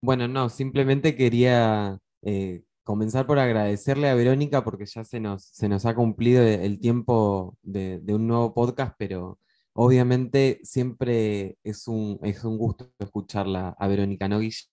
Bueno, 0.00 0.28
no, 0.28 0.48
simplemente 0.48 1.16
quería 1.16 1.98
eh, 2.22 2.62
comenzar 2.84 3.26
por 3.26 3.38
agradecerle 3.38 4.08
a 4.08 4.14
Verónica 4.14 4.62
porque 4.62 4.86
ya 4.86 5.04
se 5.04 5.20
nos, 5.20 5.44
se 5.44 5.68
nos 5.68 5.86
ha 5.86 5.94
cumplido 5.94 6.42
el 6.42 6.78
tiempo 6.78 7.56
de, 7.62 8.00
un 8.08 8.26
nuevo 8.26 8.54
podcast, 8.54 8.94
pero 8.98 9.38
obviamente 9.76 10.60
siempre 10.64 11.58
es 11.62 11.86
un, 11.86 12.18
es 12.22 12.42
un 12.44 12.58
gusto 12.58 12.92
escucharla 12.98 13.76
a 13.78 13.88
Verónica, 13.88 14.28
¿no, 14.28 14.40
Guille? 14.40 14.64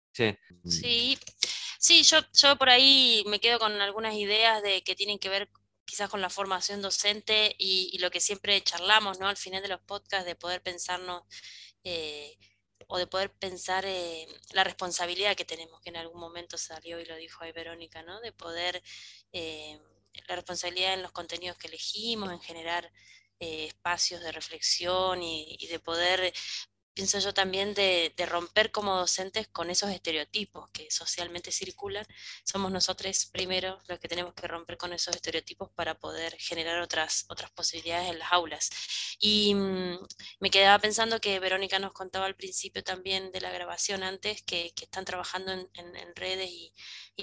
Sí, 0.66 1.18
sí, 1.80 2.04
yo, 2.04 2.20
yo 2.34 2.56
por 2.58 2.70
ahí 2.70 3.24
me 3.28 3.40
quedo 3.40 3.60
con 3.60 3.74
algunas 3.82 4.16
ideas 4.16 4.62
de 4.62 4.84
que 4.84 4.96
tienen 4.96 5.20
que 5.20 5.30
ver 5.30 5.50
quizás 5.86 6.10
con 6.10 6.22
la 6.22 6.30
formación 6.30 6.82
docente 6.82 7.56
y, 7.58 7.98
lo 8.00 8.10
que 8.10 8.20
siempre 8.20 8.62
charlamos, 8.62 9.20
¿no? 9.20 9.28
Al 9.28 9.38
final 9.38 9.62
de 9.62 9.70
los 9.70 9.82
podcasts, 9.82 10.26
de 10.26 10.36
poder 10.36 10.62
pensarnos 10.62 11.24
eh, 11.84 12.38
o 12.88 12.98
de 12.98 13.08
poder 13.08 13.32
pensar 13.32 13.86
eh, 13.86 14.28
la 14.54 14.64
responsabilidad 14.64 15.36
que 15.36 15.46
tenemos, 15.46 15.82
que 15.82 15.90
en 15.90 15.98
algún 15.98 16.20
momento 16.20 16.58
salió 16.58 17.00
y 17.00 17.06
lo 17.06 17.16
dijo 17.16 17.44
ahí 17.44 17.52
Verónica, 17.52 18.04
¿no? 18.04 18.22
De 18.22 18.32
poder, 18.32 18.82
eh, 19.34 19.80
la 20.28 20.36
responsabilidad 20.36 20.94
en 20.94 21.02
los 21.02 21.12
contenidos 21.12 21.58
que 21.58 21.68
elegimos, 21.68 22.32
en 22.32 22.40
generar 22.40 22.92
espacios 23.44 24.22
de 24.22 24.32
reflexión 24.32 25.22
y, 25.22 25.56
y, 25.60 25.68
de 25.68 25.80
poder 25.80 26.34
pienso 26.94 27.20
yo 27.20 27.34
también 27.34 27.74
de, 27.74 28.14
romper 28.30 28.72
como 28.72 28.96
docentes 28.96 29.48
con 29.48 29.70
esos 29.70 29.90
estereotipos 29.90 30.70
que 30.72 30.90
socialmente 30.90 31.52
circulan. 31.52 32.06
Somos 32.44 32.72
nosotros 32.72 33.26
primero 33.32 33.80
los 33.88 34.00
que 34.00 34.08
tenemos 34.08 34.34
que 34.34 34.48
romper 34.48 34.78
con 34.78 34.94
esos 34.94 35.16
estereotipos 35.16 35.70
para 35.72 35.96
poder 36.00 36.36
generar 36.38 36.80
otras, 36.82 37.26
otras 37.30 37.52
posibilidades 37.52 38.10
en 38.10 38.20
las 38.20 38.32
aulas. 38.32 38.70
Y 39.20 39.54
mm, 39.56 40.00
me 40.40 40.50
quedaba 40.50 40.80
pensando 40.80 41.20
que 41.20 41.40
Verónica 41.40 41.80
nos 41.80 41.94
contaba 41.94 42.26
al 42.26 42.36
principio 42.36 42.84
también 42.84 43.32
de 43.32 43.42
la 43.42 43.52
grabación 43.52 44.04
antes, 44.04 44.42
que, 44.44 44.74
están 44.84 45.06
trabajando 45.06 45.52
en, 45.52 46.16
redes 46.16 46.50
y, 46.50 46.74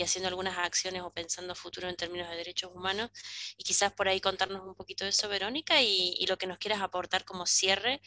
haciendo 0.03 0.29
algunas 0.29 0.57
acciones 0.59 1.03
o 1.03 1.13
pensando 1.13 1.55
futuro 1.55 1.89
en 1.89 1.97
términos 1.97 2.29
de 2.31 2.37
derechos 2.37 2.71
humanos. 2.75 3.11
Y 3.57 3.65
quizás 3.65 3.93
por 3.93 4.09
ahí 4.09 4.21
contarnos 4.21 4.67
un 4.67 4.75
poquito 4.75 5.05
de 5.05 5.11
eso, 5.11 5.29
Verónica, 5.29 5.83
y, 5.83 6.17
y 6.19 6.27
lo 6.27 6.39
que 6.39 6.47
nos 6.47 6.59
quieras 6.59 6.81
aportar 6.81 7.25
como 7.25 7.47
cierre 7.47 8.01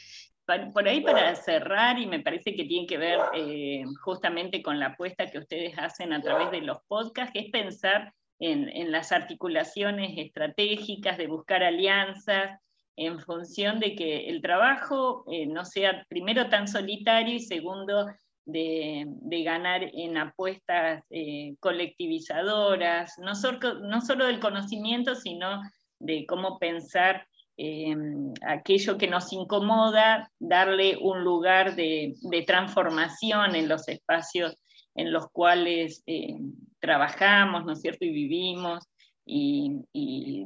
por 0.45 0.87
ahí 0.87 1.01
para 1.01 1.35
cerrar, 1.35 1.99
y 1.99 2.05
me 2.05 2.19
parece 2.19 2.55
que 2.55 2.65
tiene 2.65 2.87
que 2.87 2.97
ver 2.97 3.19
eh, 3.33 3.83
justamente 4.01 4.61
con 4.61 4.79
la 4.79 4.87
apuesta 4.87 5.29
que 5.29 5.39
ustedes 5.39 5.77
hacen 5.77 6.13
a 6.13 6.21
través 6.21 6.51
de 6.51 6.61
los 6.61 6.79
podcasts, 6.87 7.31
que 7.33 7.39
es 7.39 7.51
pensar 7.51 8.13
en, 8.39 8.91
las 8.91 9.11
articulaciones 9.11 10.17
estratégicas, 10.17 11.17
de 11.17 11.27
buscar 11.27 11.63
alianzas, 11.63 12.59
en 12.95 13.19
función 13.19 13.79
de 13.79 13.95
que 13.95 14.29
el 14.29 14.41
trabajo 14.41 15.23
eh, 15.31 15.47
no 15.47 15.65
sea 15.65 16.05
primero 16.09 16.49
tan 16.49 16.67
solitario 16.67 17.35
y 17.35 17.39
segundo 17.39 18.07
de, 18.45 19.07
ganar 19.43 19.83
en 19.83 20.17
apuestas 20.17 21.03
eh, 21.09 21.55
colectivizadoras, 21.59 23.17
no, 23.17 23.31
no 23.81 24.01
solo 24.01 24.25
del 24.27 24.39
conocimiento, 24.39 25.15
sino 25.15 25.61
de 25.99 26.25
cómo 26.27 26.59
pensar 26.59 27.25
Em, 27.55 28.33
aquello 28.47 28.97
que 28.97 29.07
nos 29.07 29.31
incomoda, 29.31 30.31
darle 30.39 30.97
un 30.99 31.23
lugar 31.23 31.75
de, 31.75 32.15
transformación 32.47 33.55
en 33.55 33.69
los 33.69 33.87
espacios 33.87 34.55
en 34.95 35.13
los 35.13 35.27
cuales 35.31 36.01
eh, 36.07 36.35
trabajamos, 36.79 37.63
¿no 37.63 37.73
es 37.73 37.81
cierto? 37.81 38.05
Y 38.05 38.11
vivimos 38.11 38.83
y, 39.25 39.83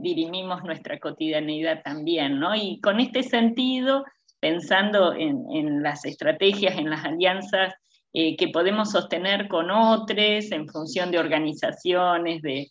dirimimos 0.02 0.64
nuestra 0.64 1.00
cotidianidad 1.00 1.82
también, 1.82 2.40
¿no? 2.40 2.54
Y 2.56 2.82
con 2.82 3.00
este 3.00 3.24
sentido, 3.24 4.04
pensando 4.42 5.14
en, 5.14 5.82
las 5.82 6.04
estrategias, 6.04 6.78
en 6.78 6.90
las 6.90 7.06
alianzas 7.06 7.74
eh, 8.14 8.36
que 8.36 8.50
podemos 8.50 8.92
sostener 8.92 9.48
con 9.48 9.72
otros 9.72 10.52
en 10.52 10.68
función 10.68 11.12
de 11.12 11.20
organizaciones, 11.20 12.42
de 12.42 12.70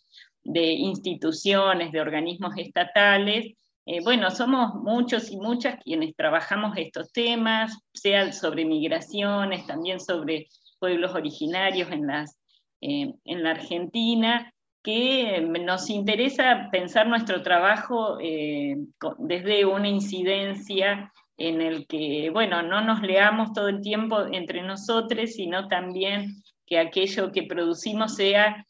instituciones, 0.73 1.91
de 1.91 2.01
organismos 2.01 2.53
estatales, 2.57 3.55
eh, 3.89 4.01
bueno, 4.03 4.29
somos 4.31 4.75
muchos 4.75 5.31
y 5.31 5.37
muchas 5.37 5.81
quienes 5.81 6.13
trabajamos 6.13 6.75
estos 6.75 7.09
temas, 7.13 7.73
sea 7.93 8.33
sobre 8.33 8.65
migraciones, 8.65 9.65
también 9.65 10.01
sobre 10.01 10.49
pueblos 10.77 11.15
originarios 11.15 11.89
en, 11.91 12.05
las, 12.05 12.37
eh, 12.81 13.13
en 13.23 13.43
la 13.43 13.51
Argentina, 13.51 14.53
que 14.83 15.39
nos 15.39 15.89
interesa 15.89 16.67
pensar 16.69 17.07
nuestro 17.07 17.41
trabajo 17.43 18.17
eh, 18.19 18.75
desde 19.19 19.65
una 19.65 19.87
incidencia 19.87 21.13
en 21.37 21.61
el 21.61 21.87
que, 21.87 22.29
bueno, 22.29 22.61
no 22.63 22.81
nos 22.81 23.01
leamos 23.01 23.53
todo 23.53 23.69
el 23.69 23.79
tiempo 23.79 24.25
entre 24.33 24.63
nosotros, 24.63 25.31
sino 25.31 25.69
también 25.69 26.43
que 26.65 26.77
aquello 26.77 27.31
que 27.31 27.43
producimos 27.43 28.15
sea 28.15 28.65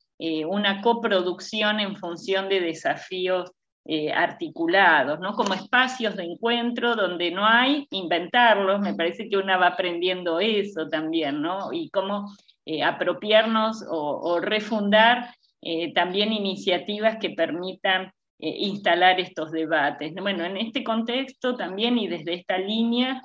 una 0.47 0.81
coproducción 0.81 1.79
en 1.79 1.95
función 1.95 2.49
de 2.49 2.59
desafíos 2.59 3.51
eh, 3.89 4.11
articulados, 4.11 5.21
¿no? 5.21 5.33
como 5.33 5.53
espacios 5.53 6.17
de 6.17 6.25
encuentro 6.25 6.93
donde 6.97 7.31
no 7.31 7.45
hay, 7.45 7.87
inventarlos, 7.91 8.81
me 8.81 8.93
parece 8.93 9.29
que 9.29 9.37
una 9.37 9.55
va 9.55 9.67
aprendiendo 9.67 10.41
eso 10.41 10.89
también, 10.89 11.41
¿no? 11.41 11.71
y 11.71 11.89
cómo 11.91 12.29
eh, 12.65 12.83
apropiarnos 12.83 13.85
o, 13.89 14.41
refundar 14.41 15.33
eh, 15.61 15.93
también 15.93 16.33
iniciativas 16.33 17.15
que 17.21 17.29
permitan 17.29 18.11
instalar 18.39 19.21
estos 19.21 19.53
debates. 19.53 20.13
Bueno, 20.15 20.43
en 20.43 20.57
este 20.57 20.83
contexto 20.83 21.55
también 21.55 21.97
y 21.97 22.09
desde 22.09 22.33
esta 22.33 22.57
línea 22.57 23.21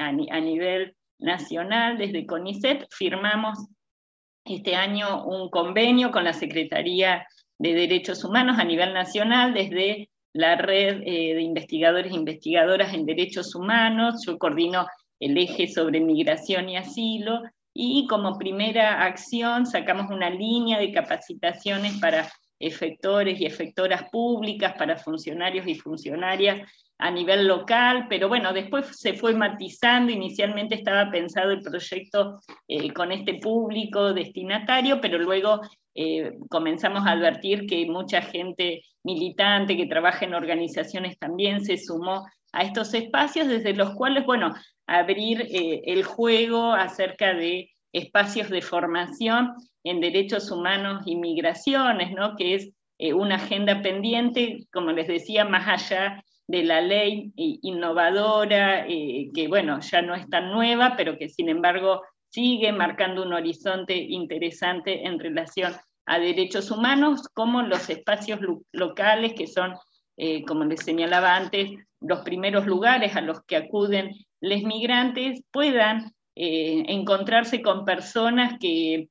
a, 0.00 0.08
a 0.08 0.40
nivel 0.40 0.96
nacional, 1.18 1.98
desde 1.98 2.24
CONICET, 2.24 2.86
firmamos 2.90 3.58
este 4.46 4.74
año 4.74 5.26
un 5.26 5.50
convenio 5.50 6.10
con 6.10 6.24
la 6.24 6.32
Secretaría 6.32 7.26
de 7.58 7.74
derechos 7.74 8.24
humanos 8.24 8.58
a 8.58 8.64
nivel 8.64 8.92
nacional 8.92 9.54
desde 9.54 10.10
la 10.32 10.56
red 10.56 11.02
eh, 11.04 11.34
de 11.34 11.42
investigadores 11.42 12.12
e 12.12 12.16
investigadoras 12.16 12.92
en 12.92 13.06
derechos 13.06 13.54
humanos. 13.54 14.24
Yo 14.26 14.38
coordino 14.38 14.86
el 15.20 15.36
eje 15.38 15.66
sobre 15.66 16.00
migración 16.00 16.68
y 16.68 16.76
asilo 16.76 17.42
y 17.72 18.06
como 18.06 18.38
primera 18.38 19.04
acción 19.04 19.66
sacamos 19.66 20.10
una 20.10 20.30
línea 20.30 20.78
de 20.78 20.92
capacitaciones 20.92 21.98
para 22.00 22.30
efectores 22.58 23.40
y 23.40 23.46
efectoras 23.46 24.08
públicas, 24.10 24.74
para 24.78 24.96
funcionarios 24.96 25.66
y 25.66 25.74
funcionarias 25.74 26.70
a 26.98 27.10
nivel 27.10 27.46
local, 27.46 28.06
pero 28.08 28.28
bueno, 28.28 28.54
después 28.54 28.86
se 28.98 29.12
fue 29.12 29.34
matizando, 29.34 30.10
inicialmente 30.10 30.76
estaba 30.76 31.10
pensado 31.10 31.50
el 31.50 31.60
proyecto 31.60 32.40
eh, 32.66 32.90
con 32.94 33.12
este 33.12 33.34
público 33.34 34.14
destinatario, 34.14 34.98
pero 35.00 35.18
luego 35.18 35.60
eh, 35.98 36.32
comenzamos 36.50 37.06
a 37.06 37.12
advertir 37.12 37.66
que 37.66 37.86
mucha 37.86 38.20
gente 38.20 38.82
militante 39.02 39.78
que 39.78 39.86
trabaja 39.86 40.26
en 40.26 40.34
organizaciones 40.34 41.18
también 41.18 41.64
se 41.64 41.78
sumó 41.78 42.26
a 42.52 42.64
estos 42.64 42.92
espacios 42.92 43.48
desde 43.48 43.74
los 43.74 43.94
cuales, 43.94 44.26
bueno, 44.26 44.54
abrir 44.86 45.40
eh, 45.42 45.82
el 45.86 46.04
juego 46.04 46.72
acerca 46.72 47.32
de 47.32 47.70
espacios 47.92 48.50
de 48.50 48.60
formación 48.60 49.54
en 49.84 50.00
derechos 50.00 50.50
humanos 50.50 51.02
y 51.06 51.16
migraciones, 51.16 52.12
¿no? 52.12 52.36
que 52.36 52.56
es 52.56 52.70
eh, 52.98 53.14
una 53.14 53.36
agenda 53.36 53.80
pendiente, 53.80 54.66
como 54.70 54.92
les 54.92 55.08
decía, 55.08 55.46
más 55.46 55.66
allá 55.66 56.22
de 56.46 56.62
la 56.62 56.82
ley 56.82 57.32
innovadora, 57.36 58.86
que 58.86 59.46
bueno, 59.48 59.80
ya 59.80 60.00
no 60.00 60.14
es 60.14 60.28
tan 60.28 60.52
nueva, 60.52 60.94
pero 60.96 61.18
que 61.18 61.28
sin 61.28 61.48
embargo 61.48 62.02
sigue 62.28 62.72
marcando 62.72 63.22
un 63.22 63.32
horizonte 63.32 63.96
interesante 63.96 65.06
en 65.06 65.18
relación 65.18 65.74
a 66.06 66.18
derechos 66.18 66.70
humanos, 66.70 67.28
como 67.34 67.62
los 67.62 67.88
espacios 67.90 68.40
locales, 68.72 69.34
que 69.34 69.46
son, 69.46 69.74
como 70.46 70.64
les 70.64 70.80
señalaba 70.80 71.34
antes, 71.34 71.70
los 72.00 72.20
primeros 72.20 72.66
lugares 72.66 73.16
a 73.16 73.20
los 73.20 73.42
que 73.42 73.56
acuden 73.56 74.12
los 74.40 74.62
migrantes 74.62 75.42
puedan 75.50 76.12
eh, 76.34 76.84
encontrarse 76.88 77.62
con 77.62 77.84
personas 77.84 78.58
que, 78.60 79.08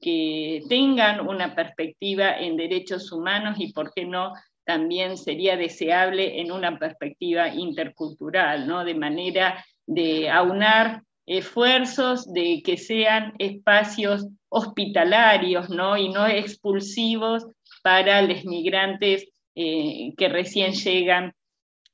que 0.00 0.62
tengan 0.68 1.26
una 1.26 1.54
perspectiva 1.54 2.38
en 2.38 2.56
derechos 2.56 3.10
humanos 3.12 3.56
y, 3.58 3.72
por 3.72 3.92
qué 3.92 4.04
no, 4.04 4.32
también 4.64 5.16
sería 5.16 5.56
deseable 5.56 6.40
en 6.40 6.52
una 6.52 6.78
perspectiva 6.78 7.48
intercultural, 7.48 8.66
¿no? 8.68 8.84
de 8.84 8.94
manera 8.94 9.64
de 9.86 10.30
aunar 10.30 11.02
esfuerzos 11.28 12.32
de 12.32 12.62
que 12.64 12.78
sean 12.78 13.34
espacios 13.38 14.26
hospitalarios 14.48 15.68
¿no? 15.68 15.96
y 15.96 16.08
no 16.08 16.26
expulsivos 16.26 17.46
para 17.82 18.22
los 18.22 18.44
migrantes 18.44 19.28
eh, 19.54 20.14
que 20.16 20.28
recién 20.28 20.72
llegan 20.72 21.34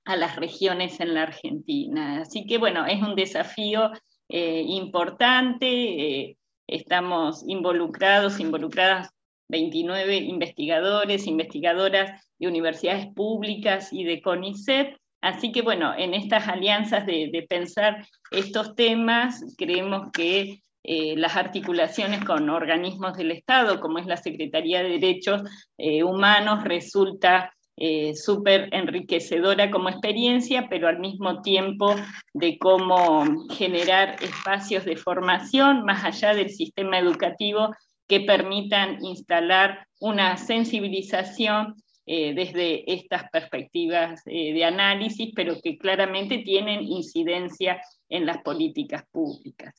a 0.04 0.16
las 0.16 0.36
regiones 0.36 1.00
en 1.00 1.14
la 1.14 1.24
Argentina. 1.24 2.20
Así 2.20 2.46
que 2.46 2.58
bueno, 2.58 2.86
es 2.86 3.02
un 3.02 3.16
desafío 3.16 3.90
eh, 4.28 4.62
importante, 4.66 5.66
eh, 5.66 6.36
estamos 6.68 7.42
involucrados, 7.46 8.38
involucradas 8.38 9.10
29 9.48 10.16
investigadores, 10.16 11.26
investigadoras 11.26 12.24
de 12.38 12.48
universidades 12.48 13.08
públicas 13.14 13.92
y 13.92 14.04
de 14.04 14.22
CONICET, 14.22 14.96
Así 15.24 15.52
que 15.52 15.62
bueno, 15.62 15.94
en 15.96 16.12
estas 16.12 16.48
alianzas 16.48 17.06
de, 17.06 17.46
pensar 17.48 18.06
estos 18.30 18.74
temas, 18.74 19.54
creemos 19.56 20.12
que 20.12 20.62
eh, 20.82 21.14
las 21.16 21.36
articulaciones 21.36 22.24
con 22.24 22.50
organismos 22.50 23.16
del 23.16 23.30
Estado, 23.30 23.80
como 23.80 23.98
es 23.98 24.06
la 24.06 24.18
Secretaría 24.18 24.82
de 24.82 24.90
Derechos 24.90 25.42
Humanos, 25.78 26.62
resulta 26.64 27.54
eh, 27.76 28.14
súper 28.14 28.68
enriquecedora 28.72 29.68
como 29.68 29.88
experiencia, 29.88 30.68
pero 30.68 30.86
al 30.86 31.00
mismo 31.00 31.42
tiempo 31.42 31.92
de 32.32 32.56
cómo 32.56 33.24
generar 33.50 34.16
espacios 34.22 34.84
de 34.84 34.96
formación 34.96 35.84
más 35.84 36.04
allá 36.04 36.34
del 36.34 36.50
sistema 36.50 36.98
educativo 37.00 37.74
que 38.06 38.20
permitan 38.20 39.04
instalar 39.04 39.88
una 39.98 40.36
sensibilización 40.36 41.74
eh, 42.06 42.34
desde 42.34 42.92
estas 42.92 43.30
perspectivas 43.30 44.22
eh, 44.26 44.52
de 44.52 44.64
análisis, 44.64 45.32
pero 45.34 45.60
que 45.60 45.78
claramente 45.78 46.38
tienen 46.38 46.82
incidencia 46.82 47.80
en 48.08 48.26
las 48.26 48.38
políticas 48.38 49.04
públicas. 49.10 49.74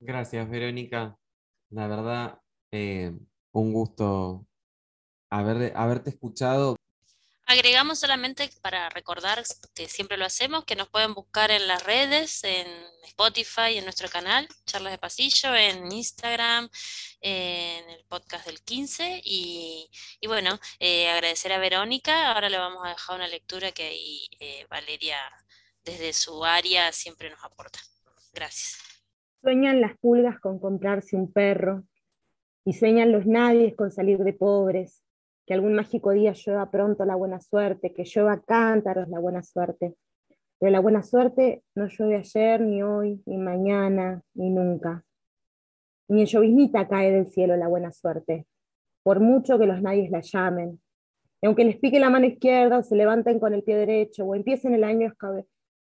Gracias, 0.00 0.48
Verónica. 0.48 1.16
La 1.70 1.86
verdad, 1.86 2.38
un 3.52 3.72
gusto 3.72 4.46
haberte 5.30 6.10
escuchado. 6.10 6.76
Agregamos 7.52 7.98
solamente 7.98 8.48
para 8.62 8.88
recordar 8.88 9.42
que 9.74 9.86
siempre 9.86 10.16
lo 10.16 10.24
hacemos, 10.24 10.64
que 10.64 10.74
nos 10.74 10.88
pueden 10.88 11.12
buscar 11.12 11.50
en 11.50 11.68
las 11.68 11.84
redes, 11.84 12.42
en 12.44 12.66
Spotify, 13.04 13.76
en 13.76 13.84
nuestro 13.84 14.08
canal, 14.08 14.48
Charlas 14.64 14.92
de 14.92 14.98
Pasillo, 14.98 15.54
en 15.54 15.92
Instagram, 15.92 16.70
en 17.20 17.90
el 17.90 18.06
podcast 18.08 18.46
del 18.46 18.62
15. 18.62 19.20
Y, 19.22 19.90
bueno, 20.26 20.58
eh, 20.80 21.10
agradecer 21.10 21.52
a 21.52 21.58
Verónica. 21.58 22.32
Ahora 22.32 22.48
le 22.48 22.56
vamos 22.56 22.86
a 22.86 22.88
dejar 22.88 23.16
una 23.16 23.28
lectura 23.28 23.70
que 23.70 23.82
ahí 23.82 24.26
eh, 24.40 24.64
Valeria, 24.70 25.18
desde 25.84 26.14
su 26.14 26.46
área, 26.46 26.90
siempre 26.90 27.28
nos 27.28 27.44
aporta. 27.44 27.80
Gracias. 28.32 28.78
Sueñan 29.42 29.82
las 29.82 29.98
pulgas 29.98 30.40
con 30.40 30.58
comprarse 30.58 31.16
un 31.16 31.30
perro 31.30 31.84
y 32.64 32.72
sueñan 32.72 33.12
los 33.12 33.26
nadies 33.26 33.76
con 33.76 33.90
salir 33.92 34.16
de 34.20 34.32
pobres 34.32 35.02
que 35.52 35.56
algún 35.56 35.74
mágico 35.74 36.12
día 36.12 36.32
llueva 36.32 36.70
pronto 36.70 37.04
la 37.04 37.14
buena 37.14 37.38
suerte, 37.38 37.92
que 37.92 38.04
llueva 38.04 38.40
cántaros 38.40 39.10
la 39.10 39.18
buena 39.18 39.42
suerte. 39.42 39.94
Pero 40.58 40.72
la 40.72 40.80
buena 40.80 41.02
suerte 41.02 41.62
no 41.74 41.88
llueve 41.88 42.16
ayer, 42.16 42.62
ni 42.62 42.82
hoy, 42.82 43.22
ni 43.26 43.36
mañana, 43.36 44.22
ni 44.32 44.48
nunca. 44.48 45.04
Ni 46.08 46.22
en 46.22 46.26
lloviznita 46.26 46.88
cae 46.88 47.12
del 47.12 47.26
cielo 47.26 47.54
la 47.56 47.68
buena 47.68 47.92
suerte, 47.92 48.46
por 49.02 49.20
mucho 49.20 49.58
que 49.58 49.66
los 49.66 49.82
nadies 49.82 50.10
la 50.10 50.22
llamen. 50.22 50.80
Y 51.42 51.46
aunque 51.46 51.64
les 51.64 51.76
pique 51.76 52.00
la 52.00 52.08
mano 52.08 52.24
izquierda 52.24 52.78
o 52.78 52.82
se 52.82 52.96
levanten 52.96 53.38
con 53.38 53.52
el 53.52 53.62
pie 53.62 53.76
derecho 53.76 54.24
o 54.24 54.34
empiecen 54.34 54.72
el 54.72 54.84
año 54.84 55.12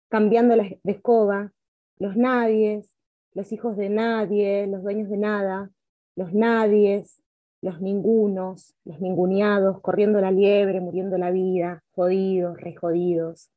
cambiando 0.09 0.57
de 0.57 0.81
escoba, 0.85 1.53
los 1.99 2.17
nadies, 2.17 2.91
los 3.35 3.53
hijos 3.53 3.77
de 3.77 3.91
nadie, 3.91 4.67
los 4.67 4.83
dueños 4.83 5.11
de 5.11 5.19
nada, 5.19 5.71
los 6.17 6.33
nadies, 6.33 7.21
los 7.61 7.81
ningunos, 7.81 8.75
los 8.85 9.01
ninguneados, 9.01 9.81
corriendo 9.81 10.21
la 10.21 10.31
liebre, 10.31 10.81
muriendo 10.81 11.19
la 11.19 11.31
vida, 11.31 11.83
jodidos, 11.91 12.61
rejodidos, 12.61 13.51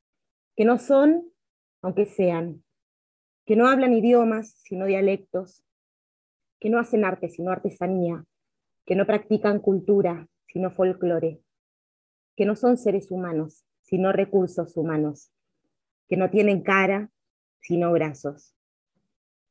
que 0.55 0.65
no 0.65 0.77
son, 0.77 1.31
aunque 1.81 2.05
sean, 2.05 2.63
que 3.45 3.55
no 3.55 3.67
hablan 3.67 3.93
idiomas, 3.93 4.55
sino 4.63 4.85
dialectos, 4.85 5.63
que 6.59 6.69
no 6.69 6.79
hacen 6.79 7.05
arte, 7.05 7.29
sino 7.29 7.51
artesanía, 7.51 8.23
que 8.85 8.95
no 8.95 9.05
practican 9.05 9.59
cultura, 9.59 10.27
sino 10.47 10.71
folclore, 10.71 11.41
que 12.35 12.45
no 12.45 12.55
son 12.55 12.77
seres 12.77 13.11
humanos, 13.11 13.65
sino 13.81 14.11
recursos 14.11 14.77
humanos, 14.77 15.31
que 16.07 16.17
no 16.17 16.29
tienen 16.29 16.61
cara, 16.61 17.09
sino 17.61 17.91
brazos. 17.91 18.55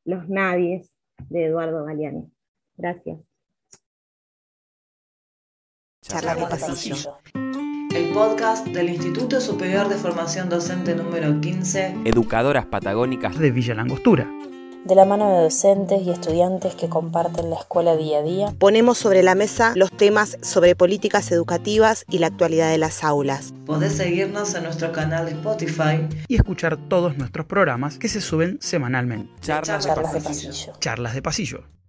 Los 0.05 0.29
nadies 0.29 0.97
de 1.29 1.47
Eduardo 1.47 1.85
Galeani. 1.85 2.31
Gracias. 2.77 3.30
Charla 6.11 6.35
de 6.35 6.47
pasillo. 6.47 7.19
El 7.95 8.11
podcast 8.13 8.67
del 8.67 8.89
Instituto 8.89 9.41
Superior 9.41 9.89
de 9.89 9.95
Formación 9.95 10.49
Docente 10.49 10.97
número 10.97 11.41
15. 11.41 11.99
Educadoras 12.05 12.67
Patagónicas 12.67 13.39
de 13.39 13.53
Villa 13.53 13.77
Langostura. 13.77 14.29
De 14.85 14.97
la 14.97 15.05
mano 15.05 15.33
de 15.33 15.43
docentes 15.45 16.03
y 16.03 16.11
estudiantes 16.11 16.75
que 16.75 16.89
comparten 16.89 17.51
la 17.51 17.57
escuela 17.61 17.95
día 17.95 18.19
a 18.19 18.23
día, 18.23 18.55
ponemos 18.59 18.99
sobre 18.99 19.23
la 19.23 19.37
mesa 19.37 19.73
los 19.77 19.93
temas 19.93 20.37
sobre 20.43 20.75
políticas 20.75 21.31
educativas 21.31 22.05
y 22.11 22.19
la 22.19 22.27
actualidad 22.27 22.73
de 22.73 22.79
las 22.79 23.05
aulas. 23.05 23.55
Podés 23.65 23.93
seguirnos 23.93 24.53
en 24.57 24.65
nuestro 24.65 24.91
canal 24.91 25.27
de 25.27 25.33
Spotify 25.33 26.09
y 26.27 26.35
escuchar 26.35 26.77
todos 26.89 27.17
nuestros 27.19 27.47
programas 27.47 27.99
que 27.99 28.09
se 28.09 28.21
suben 28.21 28.59
semanalmente. 28.61 29.33
Charlas, 29.43 29.85
de 29.85 30.21
pasillo. 30.21 30.73
Charlas 30.81 31.15
de 31.15 31.23
pasillo. 31.23 31.80